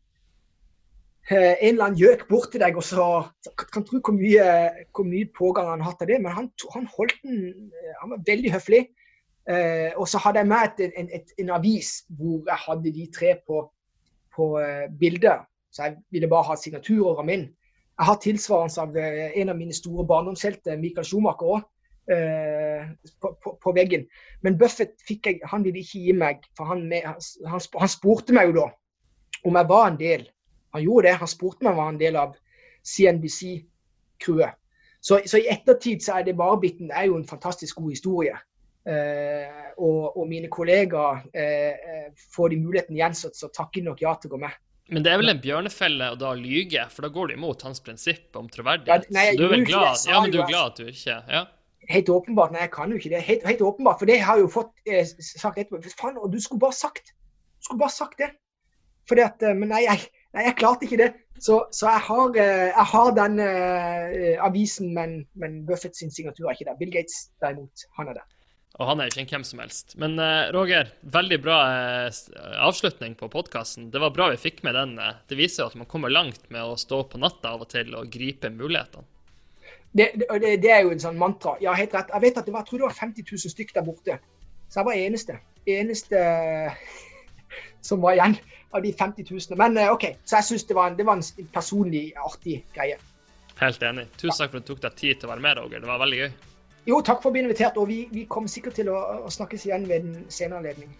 en 1.29 1.73
eller 1.73 1.85
annen 1.85 1.99
gjøk 1.99 2.23
bort 2.29 2.49
til 2.53 2.63
deg, 2.63 2.77
og 2.79 2.85
så, 2.85 3.07
kan 3.59 3.83
tro 3.85 3.99
hvor 4.01 4.15
mye, 4.17 4.45
hvor 4.95 5.05
mye 5.05 5.27
pågang 5.37 5.67
han 5.69 5.83
har 5.83 5.91
hatt 5.91 6.01
av 6.05 6.09
det. 6.09 6.17
Men 6.23 6.33
han, 6.33 6.47
han 6.73 6.87
holdt 6.95 7.19
den 7.21 7.69
Han 8.01 8.15
var 8.15 8.23
veldig 8.25 8.53
høflig. 8.55 8.87
og 9.97 10.07
så 10.09 10.17
hadde 10.23 10.39
jeg 10.39 10.47
med 10.49 10.65
et, 10.79 10.91
en, 10.97 11.09
et, 11.13 11.31
en, 11.41 11.49
avis 11.49 12.03
hvor 12.17 12.43
jeg 12.47 12.57
hadde 12.65 12.93
de 12.97 13.05
tre 13.13 13.35
på, 13.47 13.61
på 14.35 14.49
bildet. 14.99 15.45
Så 15.69 15.83
jeg 15.83 15.97
ville 16.11 16.29
bare 16.29 16.49
ha 16.49 16.57
signaturer 16.57 17.21
av 17.21 17.25
min. 17.25 17.45
Jeg 17.99 18.05
har 18.09 18.21
tilsvarende 18.23 18.81
av 18.81 18.97
en 19.35 19.49
av 19.49 19.57
mine 19.57 19.73
store 19.73 20.07
barndomshelter, 20.07 20.77
Michael 20.81 21.05
Schumacher 21.05 21.57
òg. 21.57 21.67
Eh, 22.09 22.87
på, 23.21 23.37
på, 23.43 23.59
på, 23.63 23.71
veggen. 23.71 24.07
Men 24.41 24.55
Buffett 24.57 24.95
fikk 25.05 25.27
jeg, 25.29 25.41
han 25.45 25.61
ville 25.61 25.83
ikke 25.83 25.99
gi 26.07 26.13
meg, 26.17 26.41
for 26.57 26.65
han, 26.71 26.87
han, 26.89 27.19
han, 27.61 27.91
spurte 27.91 28.33
meg 28.33 28.49
jo 28.49 28.55
da 28.55 28.63
om 29.45 29.59
jeg 29.59 29.69
var 29.69 29.83
en 29.85 29.99
del. 29.99 30.23
Han 30.75 30.83
gjorde 30.85 31.07
det. 31.07 31.17
Han 31.21 31.31
spurte 31.31 31.65
meg 31.65 31.73
om 31.73 31.79
han 31.79 31.85
var 31.85 31.93
en 31.93 32.01
del 32.01 32.19
av 32.19 32.35
CNBC-crewet. 32.87 34.57
Så, 34.99 35.21
så, 35.25 35.39
i 35.39 35.47
ettertid 35.47 36.03
så 36.03 36.17
er 36.19 36.25
det 36.27 36.35
bare 36.39 36.59
biten, 36.59 36.89
det 36.89 36.97
er 36.99 37.07
jo 37.07 37.15
en 37.15 37.27
fantastisk 37.27 37.77
god 37.79 37.93
historie. 37.93 38.39
Eh, 38.89 39.69
og, 39.77 40.17
og, 40.17 40.25
mine 40.27 40.49
kollegaer 40.51 41.21
eh, 41.35 41.75
eh 41.75 42.25
får 42.33 42.51
de 42.51 42.57
muligheten 42.59 42.97
igjen, 42.97 43.15
så, 43.15 43.31
så 43.35 43.47
takker 43.55 43.85
nok 43.85 44.01
ja 44.03 44.15
til 44.19 44.31
å 44.31 44.33
gå 44.33 44.41
med. 44.43 44.57
Men 44.89 45.05
det 45.05 45.13
er 45.13 45.21
vel 45.21 45.31
en 45.31 45.39
bjørnefelle 45.39 46.09
å 46.15 46.17
da 46.19 46.33
lyge, 46.35 46.83
for 46.91 47.05
da 47.05 47.13
går 47.13 47.29
du 47.29 47.37
imot 47.37 47.63
hans 47.63 47.79
prinsipp 47.85 48.35
om 48.39 48.49
troverdighet. 48.51 49.07
Ja, 49.07 49.15
nei, 49.15 49.25
så 49.31 49.39
du 49.39 49.45
er 49.45 49.53
vel 49.53 49.65
glad, 49.69 50.03
ja, 50.09 50.19
men 50.23 50.33
du 50.33 50.41
er 50.41 50.49
glad 50.49 50.73
at 50.73 50.81
du 50.81 50.91
ikke 50.91 51.17
ja? 51.29 51.45
helt 51.89 52.09
åpenbart 52.09 52.53
Nei, 52.53 52.65
jeg 52.65 52.73
kan 52.73 52.91
jo 52.91 52.99
ikke 52.99 53.11
det. 53.13 53.21
Helt, 53.25 53.45
helt 53.47 53.61
åpenbart, 53.65 53.99
For 54.01 54.09
det 54.09 54.19
har 54.21 54.37
jeg 54.37 54.45
jo 54.45 54.51
fått 54.53 54.89
eh, 54.89 55.07
sagt 55.25 55.57
etterpå. 55.57 55.81
Faen, 55.99 56.19
og 56.21 56.31
du 56.33 56.39
skulle 56.41 56.61
bare 56.61 56.77
sagt 56.77 57.13
Du 57.13 57.67
skulle 57.67 57.83
bare 57.83 57.95
sagt 57.95 58.21
det. 58.21 58.31
Fordi 59.09 59.25
at, 59.25 59.43
eh, 59.43 59.55
Men 59.57 59.73
nei, 59.73 59.83
jeg, 59.87 60.09
nei, 60.35 60.45
jeg 60.47 60.57
klarte 60.59 60.87
ikke 60.87 61.01
det. 61.01 61.13
Så, 61.39 61.61
så 61.71 61.87
jeg, 61.87 62.03
har, 62.09 62.33
eh, 62.35 62.65
jeg, 62.67 62.85
har, 62.91 63.13
den 63.15 63.39
uh, 63.39 64.43
avisen, 64.43 64.91
men, 64.95 65.21
men 65.39 65.61
Buffett 65.67 65.95
sin 65.95 66.11
signatur 66.11 66.49
er 66.49 66.57
ikke 66.57 66.67
der. 66.67 66.79
Bill 66.81 66.91
Gates 66.91 67.29
derimot, 67.39 67.85
han 67.95 68.11
er 68.11 68.19
der. 68.19 68.25
Og 68.79 68.87
han 68.87 68.99
er 68.99 69.07
jo 69.07 69.13
ikke 69.13 69.23
en 69.23 69.29
hvem 69.31 69.45
som 69.47 69.61
helst. 69.63 69.95
Men 69.99 70.17
uh, 70.19 70.51
Roger, 70.55 70.91
veldig 71.15 71.39
bra 71.43 71.59
uh, 71.71 72.19
avslutning 72.67 73.15
på 73.19 73.31
podkasten. 73.31 73.87
Det 73.93 74.03
var 74.03 74.11
bra 74.15 74.29
vi 74.33 74.41
fikk 74.41 74.61
med 74.67 74.75
den. 74.75 74.97
Det 75.31 75.39
viser 75.39 75.63
jo 75.63 75.69
at 75.71 75.79
man 75.79 75.87
kommer 75.89 76.11
langt 76.11 76.43
med 76.51 76.59
å 76.59 76.75
stå 76.79 77.05
på 77.07 77.21
natta 77.23 77.55
av 77.55 77.63
og 77.63 77.71
til 77.71 77.95
og 77.95 78.11
gripe 78.11 78.51
mulighetene. 78.51 79.07
Det, 79.89 80.11
det, 80.21 80.59
det, 80.61 80.69
er 80.69 80.83
jo 80.85 80.91
en 80.93 81.01
sånn 81.01 81.17
mantra. 81.17 81.55
Ja, 81.63 81.71
helt 81.73 81.95
rett. 81.95 82.11
Jeg 82.13 82.27
vet 82.27 82.37
at 82.37 82.45
det 82.45 82.53
var, 82.53 82.61
jeg 82.61 82.69
tror 82.69 82.83
det 82.83 82.89
var 82.91 82.99
50 82.99 83.31
000 83.31 83.53
stykk 83.55 83.71
der 83.79 83.87
borte. 83.87 84.19
Så 84.69 84.83
jeg 84.83 84.89
var 84.91 84.99
eneste. 85.07 85.39
Eneste 85.65 86.19
som 87.87 88.03
var 88.03 88.19
igjen 88.19 88.35
av 88.71 88.81
de 88.81 88.93
50 88.93 89.25
000. 89.29 89.57
Men 89.57 89.77
eh, 89.77 89.91
OK, 89.93 90.05
så 90.25 90.39
jeg 90.39 90.49
syns 90.51 90.67
det, 90.69 90.77
det, 90.97 91.07
var 91.07 91.19
en 91.19 91.47
personlig 91.53 92.03
artig 92.17 92.61
greie. 92.75 92.99
Helt 93.59 93.83
enig. 93.83 94.07
Tusen 94.15 94.37
takk 94.37 94.53
for 94.53 94.61
at 94.61 94.67
du 94.67 94.73
tok 94.73 94.81
deg 94.85 94.95
tid 94.99 95.19
til 95.19 95.29
å 95.29 95.33
være 95.33 95.43
med, 95.43 95.59
Roger. 95.59 95.83
Det 95.83 95.89
var 95.89 96.01
veldig 96.03 96.21
gøy. 96.21 96.31
Jo, 96.87 97.01
takk 97.05 97.21
for 97.21 97.31
å 97.31 97.35
bli 97.35 97.43
invitert. 97.43 97.77
Og 97.81 97.89
vi, 97.89 97.99
vi 98.13 98.25
kommer 98.31 98.51
sikkert 98.51 98.79
til 98.79 98.91
å, 98.93 98.97
å, 99.25 99.31
snakkes 99.33 99.67
igjen 99.67 99.87
ved 99.89 100.07
en 100.07 100.25
senere 100.31 100.61
anledning. 100.61 100.93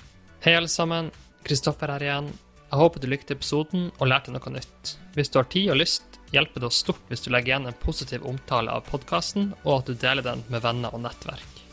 Hei, 0.44 0.56
alle 0.58 0.72
sammen. 0.72 1.12
Kristoffer 1.48 1.94
her 1.96 2.04
igjen. 2.04 2.34
Jeg 2.70 2.78
håper 2.78 3.02
du 3.02 3.08
likte 3.10 3.34
episoden 3.34 3.88
og 3.98 4.10
lærte 4.12 4.34
noe 4.34 4.52
nytt. 4.54 4.98
Hvis 5.16 5.32
du 5.34 5.40
har 5.40 5.48
tid 5.50 5.72
og 5.74 5.80
lyst, 5.80 6.20
hjelper 6.36 6.62
det 6.62 6.68
oss 6.70 6.84
stort 6.84 7.08
hvis 7.10 7.24
du 7.26 7.32
legger 7.34 7.56
igjen 7.56 7.70
en 7.72 7.80
positiv 7.82 8.28
omtale 8.30 8.76
av 8.76 8.86
podkasten, 8.92 9.56
og 9.64 9.80
at 9.80 9.90
du 9.90 9.98
deler 9.98 10.26
den 10.26 10.44
med 10.54 10.62
venner 10.68 10.94
og 10.94 11.02
nettverk. 11.08 11.64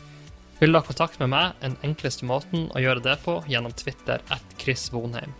Vil 0.57 0.73
du 0.73 0.79
ha 0.79 0.81
kontakt 0.87 1.19
med 1.21 1.29
meg, 1.29 1.53
er 1.59 1.75
den 1.75 1.91
enkleste 1.91 2.25
måten 2.25 2.65
å 2.73 2.81
gjøre 2.81 3.03
det 3.05 3.19
på 3.21 3.37
gjennom 3.45 3.75
Twitter 3.77 4.23
at 4.33 4.57
Chris 4.57 4.87
Vonheim. 4.89 5.35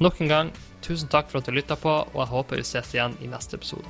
Nok 0.00 0.20
en 0.20 0.28
gang, 0.28 0.48
tusen 0.84 1.08
takk 1.08 1.30
for 1.30 1.40
at 1.40 1.48
du 1.48 1.54
lytta 1.56 1.76
på, 1.80 1.88
og 1.88 2.18
jeg 2.20 2.32
håper 2.34 2.60
vi 2.60 2.68
ses 2.68 2.92
igjen 2.92 3.16
i 3.24 3.30
neste 3.32 3.56
episode. 3.56 3.88